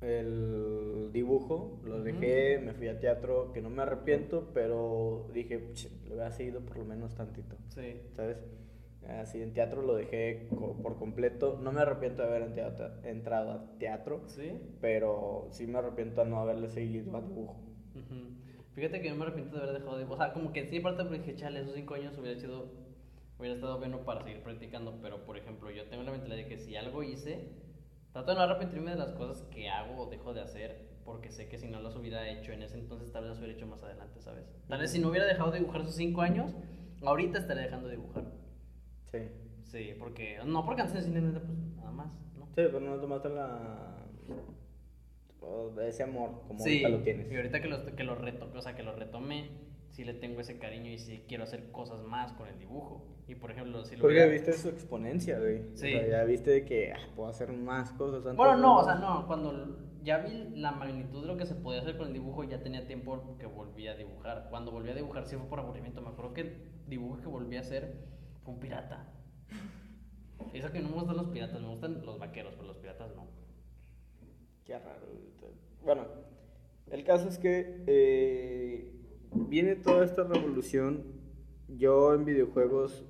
el 0.00 1.10
dibujo 1.12 1.80
lo 1.84 2.02
dejé, 2.02 2.58
me 2.58 2.74
fui 2.74 2.88
a 2.88 3.00
teatro, 3.00 3.52
que 3.52 3.62
no 3.62 3.70
me 3.70 3.82
arrepiento, 3.82 4.50
pero 4.52 5.28
dije, 5.32 5.72
"Ch, 5.72 5.90
lo 6.06 6.14
hubiera 6.16 6.30
seguido 6.30 6.60
por 6.60 6.76
lo 6.76 6.84
menos 6.84 7.14
tantito, 7.14 7.56
Sí. 7.68 8.02
¿sabes? 8.14 8.36
Así 9.08 9.42
en 9.42 9.52
teatro 9.52 9.82
lo 9.82 9.94
dejé 9.94 10.48
co- 10.50 10.76
por 10.82 10.96
completo. 10.98 11.58
No 11.62 11.72
me 11.72 11.80
arrepiento 11.82 12.22
de 12.22 12.28
haber 12.28 12.98
entrado 13.04 13.50
a 13.52 13.78
teatro, 13.78 14.22
Sí. 14.26 14.58
pero 14.80 15.48
sí 15.50 15.66
me 15.66 15.78
arrepiento 15.78 16.24
de 16.24 16.30
no 16.30 16.38
haberle 16.40 16.68
seguido 16.70 17.16
a 17.16 17.20
dibujo. 17.20 17.56
Ujú. 17.94 18.34
Fíjate 18.74 19.00
que 19.02 19.08
yo 19.08 19.14
me 19.14 19.24
arrepiento 19.24 19.56
de 19.56 19.62
haber 19.62 19.74
dejado 19.80 19.98
de. 19.98 20.04
O 20.04 20.16
sea, 20.16 20.32
como 20.32 20.52
que 20.52 20.66
sí, 20.66 20.80
parte 20.80 21.04
dije, 21.04 21.34
chale, 21.36 21.60
esos 21.60 21.74
cinco 21.74 21.94
años 21.94 22.16
hubiera 22.18 22.38
sido. 22.40 22.82
Hubiera 23.38 23.54
estado 23.56 23.78
bueno 23.78 23.98
para 24.04 24.22
seguir 24.22 24.42
practicando. 24.42 24.98
Pero, 25.02 25.24
por 25.26 25.36
ejemplo, 25.36 25.70
yo 25.70 25.84
tengo 25.88 26.02
la 26.04 26.12
mentalidad 26.12 26.36
de 26.38 26.46
que 26.48 26.58
si 26.58 26.74
algo 26.76 27.02
hice, 27.02 27.48
trato 28.12 28.30
de 28.30 28.36
no 28.36 28.42
arrepentirme 28.42 28.92
de 28.92 28.96
las 28.96 29.12
cosas 29.12 29.42
que 29.52 29.68
hago 29.68 30.02
o 30.02 30.10
dejo 30.10 30.32
de 30.34 30.40
hacer. 30.40 30.94
Porque 31.04 31.30
sé 31.30 31.48
que 31.48 31.58
si 31.58 31.68
no 31.68 31.80
las 31.82 31.94
hubiera 31.96 32.26
hecho 32.30 32.52
en 32.52 32.62
ese 32.62 32.78
entonces, 32.78 33.12
tal 33.12 33.24
vez 33.24 33.30
las 33.30 33.38
hubiera 33.38 33.54
hecho 33.54 33.66
más 33.66 33.82
adelante, 33.82 34.20
¿sabes? 34.22 34.44
Tal 34.68 34.80
vez 34.80 34.90
si 34.90 34.98
no 34.98 35.10
hubiera 35.10 35.26
dejado 35.26 35.50
de 35.50 35.58
dibujar 35.58 35.82
esos 35.82 35.96
cinco 35.96 36.22
años, 36.22 36.54
ahorita 37.02 37.38
estaría 37.38 37.64
dejando 37.64 37.88
de 37.88 37.96
dibujar. 37.96 38.24
Sí. 39.18 39.28
Sí, 39.64 39.94
porque. 39.98 40.38
No 40.44 40.64
por 40.64 40.76
canciones, 40.76 41.04
simplemente, 41.04 41.40
pues 41.40 41.58
nada 41.76 41.90
más, 41.90 42.12
¿no? 42.38 42.46
Sí, 42.46 42.52
pero 42.56 42.80
no 42.80 42.96
tomaste 43.00 43.28
la... 43.30 44.06
ese 45.86 46.02
amor 46.02 46.42
como 46.46 46.60
Sí, 46.60 46.82
ahorita 46.84 46.88
lo 46.88 46.98
tienes. 47.02 47.30
y 47.32 47.36
ahorita 47.36 47.60
que 47.60 47.68
lo, 47.68 47.96
que 47.96 48.04
lo 48.04 48.14
reto, 48.14 48.50
o 48.54 48.60
sea, 48.62 48.74
que 48.74 48.82
lo 48.82 48.94
retomé, 48.94 49.50
sí 49.90 50.04
le 50.04 50.14
tengo 50.14 50.40
ese 50.40 50.58
cariño 50.58 50.90
y 50.90 50.98
sí 50.98 51.24
quiero 51.28 51.44
hacer 51.44 51.70
cosas 51.70 52.02
más 52.02 52.32
con 52.32 52.48
el 52.48 52.58
dibujo. 52.58 53.06
Y 53.26 53.34
por 53.36 53.50
ejemplo, 53.50 53.84
si 53.84 53.96
lo 53.96 54.02
Porque 54.02 54.16
hubiera- 54.16 54.30
viste 54.32 54.52
su 54.52 54.68
exponencia, 54.68 55.38
güey. 55.38 55.62
Sí. 55.74 55.94
O 55.94 55.98
sea, 56.00 56.08
ya 56.08 56.24
viste 56.24 56.50
de 56.50 56.64
que 56.64 56.92
ah, 56.92 56.98
puedo 57.16 57.28
hacer 57.28 57.52
más 57.52 57.92
cosas 57.92 58.20
antes. 58.24 58.36
Bueno, 58.36 58.56
no, 58.56 58.78
o 58.78 58.84
sea, 58.84 58.96
no, 58.96 59.26
cuando 59.26 59.78
ya 60.02 60.18
vi 60.18 60.50
la 60.56 60.72
magnitud 60.72 61.22
de 61.22 61.26
lo 61.26 61.36
que 61.36 61.46
se 61.46 61.54
podía 61.54 61.80
hacer 61.80 61.96
con 61.96 62.08
el 62.08 62.12
dibujo, 62.12 62.44
ya 62.44 62.62
tenía 62.62 62.86
tiempo 62.86 63.36
que 63.38 63.46
volví 63.46 63.88
a 63.88 63.96
dibujar. 63.96 64.48
Cuando 64.50 64.70
volví 64.72 64.90
a 64.90 64.94
dibujar 64.94 65.26
sí 65.26 65.36
fue 65.36 65.46
por 65.48 65.58
aburrimiento. 65.60 66.02
Me 66.02 66.08
acuerdo 66.10 66.34
que 66.34 66.40
el 66.42 66.56
dibujo 66.86 67.18
que 67.20 67.26
volví 67.28 67.56
a 67.56 67.60
hacer 67.60 67.94
un 68.46 68.58
pirata. 68.58 69.06
Eso 70.52 70.70
que 70.70 70.80
no 70.80 70.88
me 70.88 70.94
gustan 70.94 71.16
los 71.16 71.28
piratas, 71.28 71.60
me 71.60 71.68
gustan 71.68 72.04
los 72.04 72.18
vaqueros, 72.18 72.54
pero 72.54 72.68
los 72.68 72.76
piratas 72.76 73.14
no. 73.14 73.26
Qué 74.64 74.78
raro. 74.78 75.06
Bueno, 75.84 76.06
el 76.90 77.04
caso 77.04 77.28
es 77.28 77.38
que 77.38 77.82
eh, 77.86 78.92
viene 79.34 79.76
toda 79.76 80.04
esta 80.04 80.24
revolución. 80.24 81.04
Yo 81.68 82.14
en 82.14 82.24
videojuegos 82.24 83.04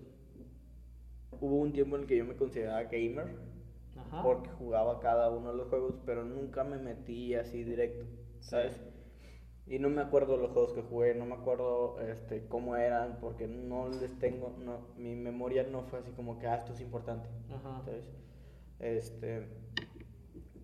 hubo 1.40 1.56
un 1.56 1.72
tiempo 1.72 1.96
en 1.96 2.02
el 2.02 2.08
que 2.08 2.16
yo 2.16 2.24
me 2.24 2.36
consideraba 2.36 2.84
gamer 2.84 3.36
Ajá. 3.96 4.22
porque 4.22 4.48
jugaba 4.50 5.00
cada 5.00 5.30
uno 5.30 5.50
de 5.50 5.56
los 5.58 5.68
juegos, 5.68 5.96
pero 6.06 6.24
nunca 6.24 6.64
me 6.64 6.78
metí 6.78 7.34
así 7.34 7.64
directo, 7.64 8.06
¿sabes? 8.40 8.80
Y 9.66 9.78
no 9.78 9.88
me 9.88 10.02
acuerdo 10.02 10.36
los 10.36 10.50
juegos 10.50 10.74
que 10.74 10.82
jugué, 10.82 11.14
no 11.14 11.24
me 11.24 11.34
acuerdo 11.34 11.98
este, 12.00 12.46
cómo 12.48 12.76
eran, 12.76 13.18
porque 13.20 13.48
no 13.48 13.88
les 13.88 14.18
tengo, 14.18 14.54
no, 14.58 14.88
mi 14.96 15.16
memoria 15.16 15.62
no 15.64 15.84
fue 15.84 16.00
así 16.00 16.10
como 16.12 16.38
que, 16.38 16.46
ah, 16.46 16.56
esto 16.56 16.72
es 16.74 16.80
importante, 16.80 17.28
Ajá. 17.50 17.82
¿sabes? 17.82 18.04
Este, 18.78 19.48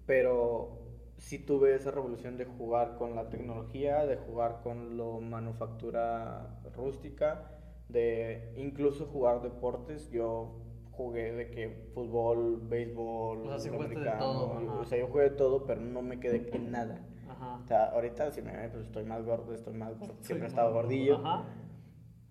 pero 0.05 0.81
sí 1.17 1.39
tuve 1.39 1.75
esa 1.75 1.91
revolución 1.91 2.37
de 2.37 2.45
jugar 2.45 2.97
con 2.97 3.15
la 3.15 3.31
tecnología, 3.31 4.05
de 4.07 4.17
jugar 4.17 4.61
con 4.63 4.97
lo 4.97 5.21
manufactura 5.21 6.61
rústica, 6.77 7.51
de 7.89 8.53
incluso 8.57 9.07
jugar 9.07 9.43
deportes. 9.43 10.11
Yo 10.11 10.57
jugué 11.01 11.33
de 11.33 11.51
que 11.51 11.69
fútbol, 11.95 12.61
béisbol, 12.69 13.47
O 13.47 13.49
sea, 13.49 13.59
sí 13.59 13.71
jugaste 13.71 13.95
de 13.95 14.01
americano, 14.01 14.19
todo, 14.19 14.81
o 14.81 14.85
sea, 14.85 14.99
yo 14.99 15.07
jugué 15.07 15.25
de 15.25 15.31
todo, 15.31 15.65
pero 15.65 15.81
no 15.81 16.03
me 16.03 16.21
quedé 16.21 16.51
en 16.55 16.71
nada. 16.71 17.01
Ajá. 17.29 17.57
O 17.57 17.67
sea, 17.67 17.85
ahorita 17.87 18.31
si 18.33 18.43
me 18.43 18.55
ven, 18.55 18.71
pues 18.71 18.85
estoy 18.85 19.05
más 19.05 19.25
gordo, 19.25 19.55
estoy 19.55 19.73
más 19.75 19.99
gordo, 19.99 20.15
siempre 20.21 20.47
he 20.47 20.51
estado 20.51 20.73
gordillo. 20.75 21.17
Ajá. 21.17 21.45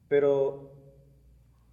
Pero 0.07 0.71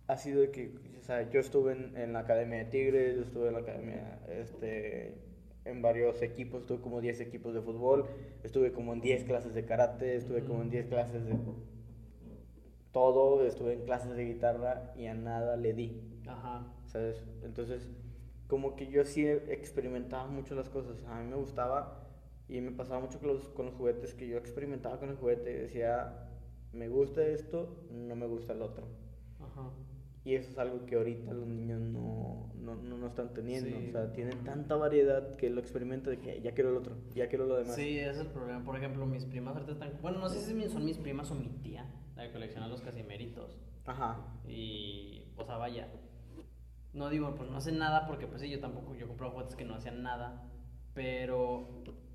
ha 0.06 0.16
sido 0.16 0.40
de 0.40 0.50
que, 0.50 0.74
o 0.98 1.02
sea, 1.02 1.28
yo 1.30 1.40
estuve 1.40 1.72
en, 1.72 1.96
en 1.96 2.12
la 2.14 2.20
Academia 2.20 2.58
de 2.58 2.64
Tigres, 2.64 3.16
yo 3.16 3.22
estuve 3.22 3.48
en 3.48 3.54
la 3.54 3.60
Academia, 3.60 4.20
este, 4.28 5.18
en 5.66 5.82
varios 5.82 6.22
equipos, 6.22 6.62
estuve 6.62 6.80
como 6.80 7.00
10 7.00 7.20
equipos 7.20 7.52
de 7.52 7.60
fútbol, 7.60 8.06
estuve 8.42 8.72
como 8.72 8.94
en 8.94 9.00
10 9.00 9.24
clases 9.24 9.52
de 9.52 9.66
karate, 9.66 10.16
estuve 10.16 10.44
como 10.44 10.62
en 10.62 10.70
10 10.70 10.86
clases 10.86 11.26
de 11.26 11.36
todo, 12.92 13.44
estuve 13.44 13.74
en 13.74 13.84
clases 13.84 14.16
de 14.16 14.24
guitarra 14.24 14.92
y 14.96 15.06
a 15.06 15.14
nada 15.14 15.56
le 15.56 15.74
di, 15.74 16.00
Ajá. 16.26 16.66
¿Sabes? 16.96 17.22
Entonces, 17.42 17.88
como 18.46 18.74
que 18.74 18.86
yo 18.86 19.04
sí 19.04 19.26
experimentaba 19.26 20.26
mucho 20.28 20.54
las 20.54 20.68
cosas, 20.68 21.04
a 21.04 21.20
mí 21.20 21.28
me 21.28 21.36
gustaba 21.36 22.02
y 22.48 22.60
me 22.60 22.70
pasaba 22.70 23.00
mucho 23.00 23.18
con 23.18 23.28
los, 23.28 23.48
con 23.50 23.66
los 23.66 23.74
juguetes, 23.74 24.14
que 24.14 24.26
yo 24.26 24.38
experimentaba 24.38 24.98
con 24.98 25.10
el 25.10 25.16
juguete 25.16 25.50
y 25.50 25.54
decía, 25.54 26.30
me 26.72 26.88
gusta 26.88 27.22
esto, 27.26 27.84
no 27.90 28.16
me 28.16 28.26
gusta 28.26 28.54
el 28.54 28.62
otro. 28.62 28.86
Ajá. 29.40 29.70
Y 30.24 30.34
eso 30.34 30.50
es 30.50 30.58
algo 30.58 30.86
que 30.86 30.96
ahorita 30.96 31.32
los 31.32 31.46
niños 31.46 31.80
no, 31.80 32.50
no, 32.56 32.74
no, 32.74 32.98
no 32.98 33.06
están 33.06 33.32
teniendo. 33.32 33.78
Sí. 33.78 33.86
O 33.88 33.92
sea, 33.92 34.12
tienen 34.12 34.42
tanta 34.42 34.74
variedad 34.74 35.36
que 35.36 35.50
lo 35.50 35.60
experimento 35.60 36.10
de 36.10 36.18
que 36.18 36.40
ya 36.40 36.52
quiero 36.52 36.70
el 36.70 36.76
otro, 36.76 36.96
ya 37.14 37.28
quiero 37.28 37.46
lo 37.46 37.56
demás. 37.56 37.76
Sí, 37.76 37.98
ese 37.98 38.10
es 38.10 38.18
el 38.18 38.26
problema. 38.28 38.64
Por 38.64 38.76
ejemplo, 38.76 39.06
mis 39.06 39.24
primas 39.24 39.54
ahorita 39.54 39.72
están. 39.72 39.92
Bueno, 40.02 40.18
no 40.18 40.28
sé 40.28 40.40
si 40.40 40.68
son 40.68 40.84
mis 40.84 40.98
primas 40.98 41.30
o 41.30 41.36
mi 41.36 41.48
tía, 41.62 41.86
la 42.16 42.26
que 42.26 42.32
colecciona 42.32 42.66
los 42.66 42.80
casiméritos. 42.80 43.56
Ajá. 43.84 44.40
Y, 44.48 45.22
o 45.36 45.44
sea, 45.44 45.58
vaya. 45.58 45.88
No 46.96 47.10
digo, 47.10 47.34
pues 47.34 47.50
no 47.50 47.58
hacen 47.58 47.78
nada 47.78 48.06
porque, 48.06 48.26
pues 48.26 48.40
sí, 48.40 48.48
yo 48.50 48.58
tampoco. 48.58 48.94
Yo 48.94 49.06
compraba 49.06 49.32
juguetes 49.32 49.54
que 49.54 49.64
no 49.64 49.74
hacían 49.74 50.02
nada. 50.02 50.42
Pero 50.94 51.68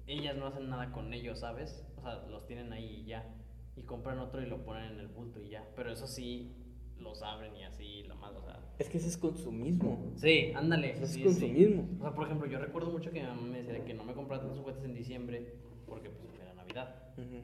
ellas 0.08 0.36
no 0.36 0.48
hacen 0.48 0.70
nada 0.70 0.92
con 0.92 1.14
ellos, 1.14 1.40
¿sabes? 1.40 1.86
O 1.98 2.02
sea, 2.02 2.16
los 2.30 2.48
tienen 2.48 2.74
ahí 2.74 3.02
y 3.02 3.06
ya. 3.06 3.34
Y 3.76 3.84
compran 3.84 4.18
otro 4.20 4.42
y 4.42 4.48
lo 4.48 4.64
ponen 4.66 4.94
en 4.94 5.00
el 5.00 5.08
bulto 5.08 5.40
y 5.40 5.50
ya. 5.50 5.64
Pero 5.76 5.92
eso 5.92 6.08
sí, 6.08 6.52
los 6.98 7.22
abren 7.22 7.56
y 7.56 7.64
así, 7.64 8.04
lo 8.04 8.16
más, 8.16 8.34
o 8.36 8.42
sea. 8.42 8.60
Es 8.80 8.90
que 8.90 8.98
ese 8.98 9.08
es 9.08 9.18
consumismo. 9.18 10.12
Sí, 10.16 10.52
ándale. 10.56 10.92
Es 11.02 11.10
sí, 11.12 11.20
sí. 11.20 11.24
consumismo. 11.26 11.88
O 12.00 12.02
sea, 12.02 12.14
por 12.16 12.26
ejemplo, 12.26 12.48
yo 12.48 12.58
recuerdo 12.58 12.90
mucho 12.92 13.12
que 13.12 13.22
mi 13.22 13.28
mamá 13.28 13.42
me 13.44 13.58
decía 13.60 13.74
de 13.74 13.84
que 13.84 13.94
no 13.94 14.04
me 14.04 14.14
comprara 14.16 14.42
tantos 14.42 14.60
juguetes 14.60 14.84
en 14.84 14.96
diciembre 14.96 15.54
porque 15.86 16.10
pues 16.10 16.34
era 16.42 16.54
Navidad. 16.56 17.14
Ujú. 17.18 17.44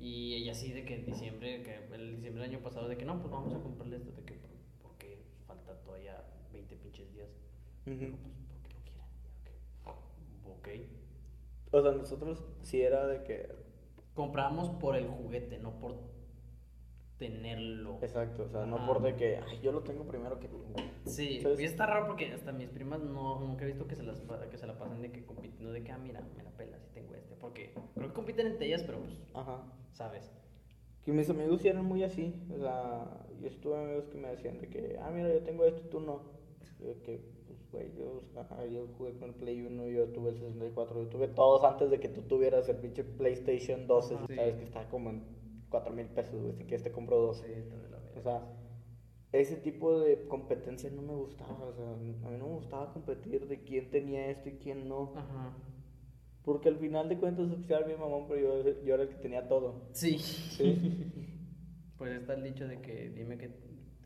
Y 0.00 0.34
ella 0.34 0.54
sí 0.54 0.72
de 0.72 0.84
que 0.84 0.94
en 0.94 1.06
diciembre, 1.06 1.62
que 1.64 1.74
el 1.92 2.14
diciembre 2.16 2.42
del 2.44 2.54
año 2.54 2.62
pasado, 2.62 2.86
de 2.86 2.96
que 2.96 3.04
no, 3.04 3.18
pues 3.18 3.32
vamos 3.32 3.52
a 3.52 3.58
comprarle 3.60 3.96
esto, 3.96 4.12
de 4.12 4.22
que 4.24 4.34
por- 4.34 4.50
porque 4.82 5.18
falta 5.46 5.74
todavía 5.82 6.12
20 6.34 6.35
pinches 6.96 7.12
días. 7.12 7.28
Ujú. 7.86 7.94
Digo, 7.94 8.16
pues 8.22 8.34
porque 8.50 8.74
lo 8.74 8.82
quieren. 8.82 9.02
Ok. 10.44 10.68
O 11.72 11.82
sea, 11.82 11.92
nosotros 11.92 12.44
sí 12.62 12.82
era 12.82 13.06
de 13.06 13.22
que. 13.22 13.48
Compramos 14.14 14.70
por 14.80 14.96
el 14.96 15.06
juguete, 15.08 15.58
no 15.58 15.78
por 15.78 15.94
tenerlo. 17.18 17.98
Exacto, 18.00 18.44
o 18.44 18.48
sea, 18.48 18.64
no 18.64 18.76
Ajá. 18.76 18.86
por 18.86 19.02
de 19.02 19.14
que, 19.14 19.36
ay, 19.36 19.60
yo 19.62 19.72
lo 19.72 19.82
tengo 19.82 20.06
primero 20.06 20.40
que 20.40 20.48
tú. 20.48 20.64
Sí, 21.04 21.40
¿Sabes? 21.40 21.60
y 21.60 21.64
está 21.64 21.84
raro 21.84 22.06
porque 22.06 22.32
hasta 22.32 22.50
mis 22.52 22.70
primas 22.70 23.00
no, 23.00 23.38
nunca 23.40 23.64
he 23.64 23.68
visto 23.68 23.86
que 23.86 23.94
se, 23.94 24.02
las, 24.02 24.22
que 24.50 24.56
se 24.56 24.66
la 24.66 24.78
pasen 24.78 25.02
de 25.02 25.12
que 25.12 25.24
compiten, 25.26 25.64
no 25.64 25.70
de 25.70 25.84
que, 25.84 25.92
ah, 25.92 25.98
mira, 25.98 26.22
me 26.34 26.42
la 26.42 26.50
pela 26.50 26.78
si 26.78 26.88
tengo 26.94 27.14
este. 27.14 27.34
Porque 27.36 27.74
creo 27.94 28.08
que 28.08 28.14
compiten 28.14 28.46
entre 28.46 28.68
ellas, 28.68 28.82
pero 28.84 29.00
pues, 29.00 29.12
Ajá. 29.34 29.62
sabes. 29.92 30.32
Que 31.04 31.12
mis 31.12 31.28
amigos 31.28 31.60
sí 31.60 31.68
eran 31.68 31.84
muy 31.84 32.04
así. 32.04 32.34
O 32.54 32.58
sea, 32.58 33.26
yo 33.38 33.48
estuve 33.48 33.76
amigos 33.76 34.06
que 34.08 34.16
me 34.16 34.28
decían 34.28 34.58
de 34.58 34.68
que, 34.68 34.98
ah, 35.00 35.10
mira, 35.10 35.30
yo 35.30 35.42
tengo 35.42 35.64
esto 35.66 35.82
y 35.84 35.90
tú 35.90 36.00
no. 36.00 36.22
Yo 36.80 37.02
que, 37.02 37.20
pues, 37.46 37.70
güey, 37.72 37.92
yo, 37.96 38.22
ajá, 38.40 38.66
yo 38.66 38.86
jugué 38.98 39.12
con 39.18 39.30
el 39.30 39.34
Play 39.34 39.62
1, 39.62 39.88
yo 39.88 40.08
tuve 40.08 40.30
el 40.30 40.38
64, 40.38 41.02
yo 41.02 41.08
tuve 41.08 41.28
todos 41.28 41.64
antes 41.64 41.90
de 41.90 42.00
que 42.00 42.08
tú 42.08 42.22
tuvieras 42.22 42.68
el 42.68 42.76
pinche 42.76 43.04
PlayStation 43.04 43.86
12. 43.86 44.14
Ajá. 44.14 44.26
Sí. 44.28 44.34
Sabes 44.34 44.54
que 44.56 44.64
está 44.64 44.88
como 44.88 45.10
en 45.10 45.22
4 45.70 45.92
mil 45.92 46.06
pesos, 46.06 46.40
güey. 46.40 46.54
Si 46.54 46.64
quieres 46.64 46.82
te 46.82 46.92
compro 46.92 47.18
dos. 47.18 47.38
Sí, 47.38 47.52
está 47.52 47.76
de 47.76 47.88
la 47.88 47.98
verga. 47.98 48.18
O 48.18 48.22
sea, 48.22 48.42
ese 49.32 49.56
tipo 49.56 49.98
de 50.00 50.26
competencia 50.28 50.90
no 50.90 51.02
me 51.02 51.14
gustaba. 51.14 51.66
O 51.66 51.72
sea, 51.74 51.92
a 51.92 51.96
mí 51.96 52.38
no 52.38 52.46
me 52.48 52.54
gustaba 52.54 52.92
competir 52.92 53.46
de 53.46 53.62
quién 53.62 53.90
tenía 53.90 54.30
esto 54.30 54.48
y 54.48 54.52
quién 54.52 54.88
no. 54.88 55.12
Ajá. 55.16 55.56
Porque 56.44 56.68
al 56.68 56.76
final 56.76 57.08
de 57.08 57.18
cuentas, 57.18 57.50
oficial 57.50 57.84
bien 57.84 57.98
mamón, 57.98 58.26
pero 58.28 58.62
yo, 58.62 58.82
yo 58.84 58.94
era 58.94 59.02
el 59.02 59.08
que 59.08 59.16
tenía 59.16 59.48
todo. 59.48 59.88
Sí. 59.92 60.18
Sí. 60.18 61.12
Pues 61.96 62.12
está 62.12 62.34
el 62.34 62.42
dicho 62.42 62.68
de 62.68 62.82
que 62.82 63.08
dime 63.08 63.38
que, 63.38 63.50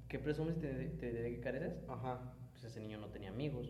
¿qué 0.06 0.20
presumes 0.20 0.60
te, 0.60 0.68
te, 0.68 1.12
de 1.12 1.30
que 1.34 1.40
careces? 1.40 1.72
Ajá. 1.88 2.36
Pues 2.60 2.72
ese 2.72 2.80
niño 2.80 2.98
no 2.98 3.06
tenía 3.08 3.30
amigos. 3.30 3.68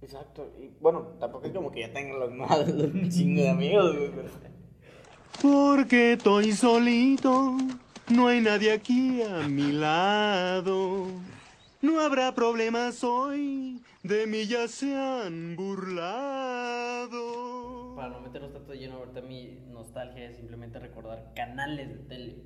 Exacto. 0.00 0.48
Y 0.60 0.68
bueno, 0.80 1.00
tampoco 1.18 1.46
es 1.46 1.52
como 1.52 1.72
que 1.72 1.80
ya 1.80 1.92
tenga 1.92 2.16
los 2.18 2.32
más 2.32 2.68
un 2.68 3.10
chingo 3.10 3.42
de 3.42 3.48
amigos, 3.50 3.96
güey. 3.96 4.10
pero- 4.14 4.28
Porque 5.42 6.12
estoy 6.14 6.52
solito, 6.52 7.56
no 8.08 8.28
hay 8.28 8.40
nadie 8.40 8.72
aquí 8.72 9.22
a 9.22 9.46
mi 9.48 9.72
lado. 9.72 11.06
No 11.80 12.00
habrá 12.00 12.34
problemas 12.34 13.02
hoy, 13.04 13.80
de 14.02 14.26
mí 14.26 14.46
ya 14.46 14.66
se 14.68 14.96
han 14.96 15.54
burlado. 16.68 17.94
Para 17.96 18.08
no 18.10 18.20
meternos 18.20 18.52
tanto 18.52 18.72
de 18.72 18.78
lleno, 18.78 18.96
ahorita 18.96 19.20
mi 19.22 19.58
nostalgia 19.70 20.28
es 20.28 20.36
simplemente 20.36 20.78
recordar 20.80 21.32
canales 21.36 21.88
de 21.88 21.96
tele. 22.08 22.36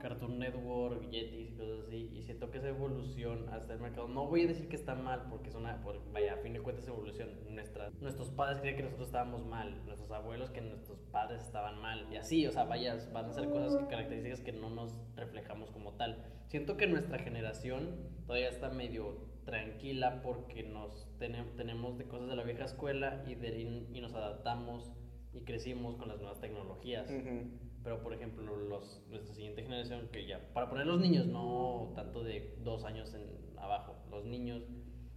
Cartoon 0.00 0.38
Network, 0.38 1.08
Yetis 1.10 1.50
y 1.50 1.54
cosas 1.56 1.86
así. 1.86 2.10
Y 2.14 2.22
siento 2.22 2.50
que 2.50 2.58
esa 2.58 2.68
evolución 2.68 3.48
hasta 3.50 3.72
el 3.74 3.80
mercado. 3.80 4.08
No 4.08 4.26
voy 4.26 4.42
a 4.42 4.46
decir 4.46 4.68
que 4.68 4.76
está 4.76 4.94
mal, 4.94 5.26
porque 5.30 5.48
es 5.48 5.54
una. 5.54 5.80
por- 5.82 6.00
vaya, 6.12 6.34
a 6.34 6.36
fin 6.38 6.52
de 6.52 6.60
cuentas, 6.60 6.86
evolución. 6.88 7.30
Nuestra, 7.54 7.90
nuestros 8.00 8.30
padres 8.30 8.58
creían 8.60 8.76
que 8.76 8.82
nosotros 8.84 9.08
estábamos 9.08 9.44
mal. 9.46 9.84
Nuestros 9.86 10.10
abuelos 10.10 10.50
que 10.50 10.60
nuestros 10.60 10.98
padres 11.10 11.42
estaban 11.42 11.80
mal. 11.80 12.06
Y 12.12 12.16
así, 12.16 12.46
o 12.46 12.52
sea, 12.52 12.64
vaya, 12.64 12.96
van 13.12 13.26
a 13.26 13.32
ser 13.32 13.48
cosas 13.48 13.76
que 13.76 13.86
características 13.88 14.40
que 14.40 14.52
no 14.52 14.70
nos 14.70 15.00
reflejamos 15.16 15.70
como 15.70 15.92
tal. 15.94 16.22
Siento 16.46 16.76
que 16.76 16.86
nuestra 16.86 17.18
generación 17.18 17.96
todavía 18.26 18.48
está 18.48 18.68
medio 18.70 19.32
tranquila 19.44 20.20
porque 20.22 20.62
nos 20.62 21.08
tene- 21.18 21.44
tenemos 21.56 21.98
de 21.98 22.04
cosas 22.04 22.28
de 22.28 22.36
la 22.36 22.42
vieja 22.44 22.64
escuela 22.64 23.22
y, 23.26 23.34
de, 23.34 23.60
y 23.92 24.00
nos 24.00 24.14
adaptamos 24.14 24.92
y 25.32 25.40
crecimos 25.42 25.96
con 25.96 26.08
las 26.08 26.18
nuevas 26.20 26.40
tecnologías. 26.40 27.10
Ujú. 27.10 27.50
Pero, 27.84 28.02
por 28.02 28.14
ejemplo, 28.14 28.56
los, 28.56 29.06
nuestra 29.10 29.34
siguiente 29.34 29.62
generación, 29.62 30.08
que 30.10 30.26
ya, 30.26 30.40
para 30.54 30.70
poner 30.70 30.86
los 30.86 30.98
niños, 30.98 31.26
no 31.26 31.92
tanto 31.94 32.24
de 32.24 32.56
dos 32.64 32.84
años 32.84 33.12
en 33.12 33.58
abajo, 33.58 33.94
los 34.10 34.24
niños 34.24 34.62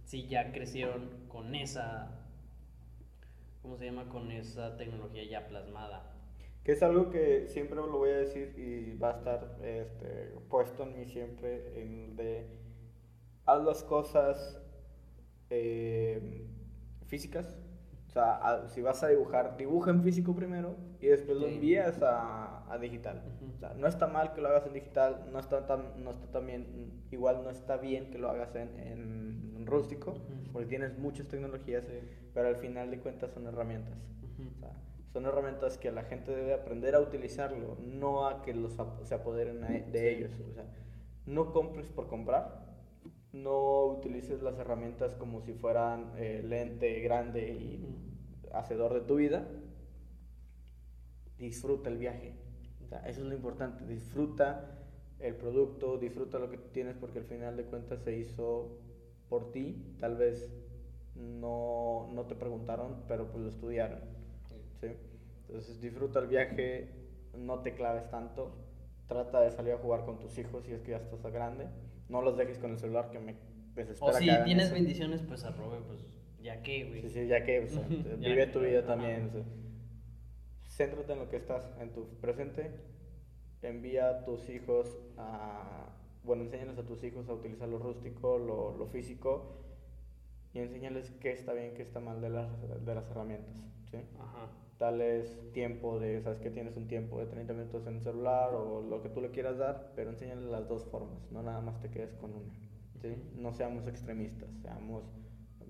sí 0.04 0.28
ya 0.28 0.52
crecieron 0.52 1.26
con 1.28 1.54
esa, 1.54 2.28
¿cómo 3.62 3.78
se 3.78 3.86
llama? 3.86 4.10
Con 4.10 4.30
esa 4.30 4.76
tecnología 4.76 5.24
ya 5.24 5.48
plasmada. 5.48 6.14
Que 6.62 6.72
es 6.72 6.82
algo 6.82 7.08
que 7.08 7.48
siempre 7.48 7.76
lo 7.76 7.96
voy 7.96 8.10
a 8.10 8.18
decir 8.18 8.54
y 8.58 8.98
va 8.98 9.14
a 9.14 9.18
estar 9.18 9.58
este, 9.64 10.34
puesto 10.50 10.82
en 10.82 10.98
mí 10.98 11.06
siempre, 11.06 11.82
en 11.82 12.16
de 12.16 12.46
haz 13.46 13.64
las 13.64 13.82
cosas 13.82 14.60
eh, 15.48 16.46
físicas. 17.06 17.58
Sea, 18.18 18.34
a- 18.34 18.68
si 18.68 18.82
vas 18.82 19.00
a 19.04 19.08
dibujar, 19.08 19.56
dibuja 19.56 19.92
en 19.92 20.02
físico 20.02 20.34
primero 20.34 20.74
y 21.00 21.06
después 21.06 21.38
lo 21.38 21.46
envías 21.46 22.02
a, 22.02 22.64
a 22.68 22.76
digital. 22.78 23.22
O 23.54 23.58
sea, 23.60 23.74
no 23.74 23.86
está 23.86 24.08
mal 24.08 24.32
que 24.34 24.40
lo 24.40 24.48
hagas 24.48 24.66
en 24.66 24.72
digital, 24.72 25.28
no 25.32 25.38
está, 25.38 25.66
tan, 25.66 26.02
no 26.02 26.10
está 26.10 26.26
tan 26.32 26.46
bien, 26.46 27.04
igual 27.12 27.44
no 27.44 27.50
está 27.50 27.76
bien 27.76 28.10
que 28.10 28.18
lo 28.18 28.28
hagas 28.28 28.56
en, 28.56 28.76
en- 28.80 29.54
en 29.56 29.66
rústico, 29.66 30.10
Ujú. 30.10 30.52
porque 30.52 30.66
tienes 30.66 30.98
muchas 30.98 31.28
tecnologías, 31.28 31.84
Sí. 31.84 31.92
pero 32.34 32.48
al 32.48 32.56
final 32.56 32.90
de 32.90 32.98
cuentas 32.98 33.30
son 33.30 33.46
herramientas. 33.46 33.94
O 34.56 34.58
sea, 34.58 34.72
son 35.12 35.24
herramientas 35.26 35.78
que 35.78 35.92
la 35.92 36.02
gente 36.02 36.34
debe 36.34 36.54
aprender 36.54 36.96
a 36.96 37.00
utilizarlo, 37.00 37.76
no 37.80 38.26
a 38.26 38.42
que 38.42 38.52
los 38.52 38.80
ap- 38.80 39.04
se 39.04 39.14
apoderen 39.14 39.62
a- 39.62 39.68
de 39.68 40.10
ellos. 40.16 40.32
O 40.50 40.52
sea, 40.54 40.64
no 41.26 41.52
compres 41.52 41.88
por 41.90 42.08
comprar, 42.08 42.66
no 43.32 43.84
utilices 43.84 44.42
las 44.42 44.58
herramientas 44.58 45.14
como 45.14 45.40
si 45.42 45.52
fueran 45.52 46.12
eh, 46.16 46.42
lente 46.44 46.98
grande 47.00 47.50
y 47.52 48.04
hacedor 48.52 48.94
de 48.94 49.00
tu 49.00 49.16
vida. 49.16 49.46
Disfruta 51.38 51.90
el 51.90 51.98
viaje. 51.98 52.34
O 52.84 52.86
sea, 52.88 53.00
eso 53.08 53.20
es 53.20 53.26
lo 53.26 53.34
importante. 53.34 53.84
Disfruta 53.86 54.78
el 55.20 55.34
producto, 55.34 55.98
disfruta 55.98 56.38
lo 56.38 56.50
que 56.50 56.58
tienes 56.58 56.96
porque 56.96 57.18
al 57.18 57.24
final 57.24 57.56
de 57.56 57.64
cuentas 57.64 58.02
se 58.02 58.16
hizo 58.16 58.78
por 59.28 59.52
ti. 59.52 59.96
Tal 59.98 60.16
vez 60.16 60.50
no, 61.14 62.08
no 62.12 62.26
te 62.26 62.34
preguntaron, 62.34 63.02
pero 63.08 63.30
pues 63.30 63.42
lo 63.42 63.50
estudiaron. 63.50 64.00
¿sí? 64.80 64.88
Entonces 65.48 65.80
disfruta 65.80 66.20
el 66.20 66.28
viaje, 66.28 66.90
no 67.36 67.60
te 67.60 67.74
claves 67.74 68.08
tanto. 68.10 68.54
Trata 69.06 69.40
de 69.40 69.50
salir 69.50 69.72
a 69.72 69.78
jugar 69.78 70.04
con 70.04 70.18
tus 70.18 70.36
hijos 70.38 70.64
si 70.64 70.72
es 70.72 70.82
que 70.82 70.92
ya 70.92 70.98
estás 70.98 71.22
grande. 71.32 71.66
No 72.08 72.22
los 72.22 72.36
dejes 72.36 72.58
con 72.58 72.70
el 72.70 72.78
celular 72.78 73.10
que 73.10 73.18
me 73.18 73.36
desespera. 73.74 74.12
O 74.12 74.14
si 74.14 74.26
tienes 74.44 74.66
eso. 74.66 74.74
bendiciones, 74.74 75.22
pues 75.22 75.44
arrobe, 75.44 75.78
pues 75.86 76.17
ya 76.48 76.62
que, 76.62 76.84
güey. 76.84 77.02
Sí, 77.02 77.10
sí, 77.10 77.26
ya 77.26 77.44
que 77.44 77.60
o 77.60 77.68
sea, 77.68 77.86
Ya 78.20 78.28
vive 78.28 78.46
que, 78.46 78.52
tu 78.52 78.60
vida 78.60 78.84
también. 78.86 79.26
o 79.26 79.30
sea, 79.30 79.42
céntrate 80.64 81.12
en 81.12 81.18
lo 81.18 81.28
que 81.28 81.36
estás, 81.36 81.70
en 81.80 81.92
tu 81.92 82.08
presente. 82.20 82.70
Envía 83.62 84.08
a 84.08 84.24
tus 84.24 84.48
hijos 84.48 84.98
a. 85.16 85.94
Bueno, 86.24 86.42
enséñales 86.44 86.78
a 86.78 86.84
tus 86.84 87.02
hijos 87.04 87.28
a 87.28 87.34
utilizar 87.34 87.68
lo 87.68 87.78
rústico, 87.78 88.38
lo, 88.38 88.76
lo 88.76 88.86
físico. 88.86 89.58
Y 90.54 90.60
enséñales 90.60 91.10
qué 91.20 91.32
está 91.32 91.52
bien, 91.52 91.74
qué 91.74 91.82
está 91.82 92.00
mal 92.00 92.20
de 92.20 92.30
las, 92.30 92.50
de 92.84 92.94
las 92.94 93.10
herramientas. 93.10 93.56
¿sí? 93.90 93.98
Ajá. 94.18 94.48
Dales 94.78 95.52
tiempo 95.52 95.98
de, 95.98 96.20
sabes 96.22 96.38
que 96.38 96.50
tienes 96.50 96.76
un 96.76 96.86
tiempo 96.86 97.18
de 97.18 97.26
30 97.26 97.52
minutos 97.52 97.86
en 97.86 97.96
el 97.96 98.02
celular 98.02 98.54
o 98.54 98.80
lo 98.80 99.02
que 99.02 99.08
tú 99.08 99.20
le 99.20 99.30
quieras 99.30 99.58
dar, 99.58 99.92
pero 99.96 100.10
enséñales 100.10 100.44
las 100.44 100.68
dos 100.68 100.84
formas, 100.86 101.20
no 101.32 101.42
nada 101.42 101.60
más 101.60 101.80
te 101.80 101.90
quedes 101.90 102.14
con 102.14 102.32
una. 102.32 102.54
¿sí? 103.02 103.16
No 103.34 103.52
seamos 103.52 103.88
extremistas, 103.88 104.48
seamos, 104.62 105.02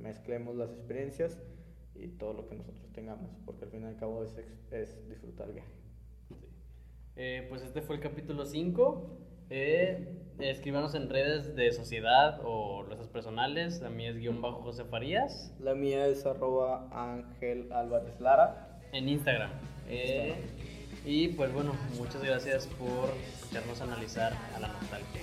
mezclemos 0.00 0.56
las 0.56 0.70
experiencias 0.70 1.40
y 1.94 2.08
todo 2.08 2.32
lo 2.32 2.48
que 2.48 2.54
nosotros 2.54 2.90
tengamos, 2.92 3.30
porque 3.44 3.64
al 3.64 3.70
fin 3.70 3.82
y 3.82 3.86
al 3.86 3.96
cabo 3.96 4.22
es, 4.22 4.36
es 4.70 5.08
disfrutar 5.08 5.48
el 5.48 5.54
viaje. 5.54 5.72
Eh, 7.20 7.46
pues 7.48 7.62
este 7.62 7.82
fue 7.82 7.96
el 7.96 8.00
capítulo 8.00 8.44
5. 8.46 9.18
Eh, 9.50 10.08
escríbanos 10.38 10.94
en 10.94 11.10
redes 11.10 11.56
de 11.56 11.72
sociedad 11.72 12.40
o 12.44 12.84
nuestras 12.84 13.08
personales. 13.08 13.80
La 13.80 13.90
mía 13.90 14.10
es 14.10 14.18
guion 14.18 14.40
bajo 14.40 14.62
José 14.62 14.84
Farías. 14.84 15.52
La 15.58 15.74
mía 15.74 16.06
es 16.06 16.24
arroba 16.26 16.88
Ángel 16.92 17.72
Álvarez 17.72 18.20
Lara. 18.20 18.80
En 18.92 19.08
Instagram. 19.08 19.50
Eh, 19.88 20.34
y 21.04 21.28
pues 21.28 21.52
bueno, 21.52 21.72
muchas 21.96 22.22
gracias 22.22 22.68
por 22.68 23.10
escucharnos 23.34 23.80
analizar 23.80 24.32
a 24.54 24.60
la 24.60 24.68
nostalgia. 24.68 25.20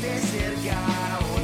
te 0.00 0.20
cerca. 0.20 1.18
Oh. 1.20 1.35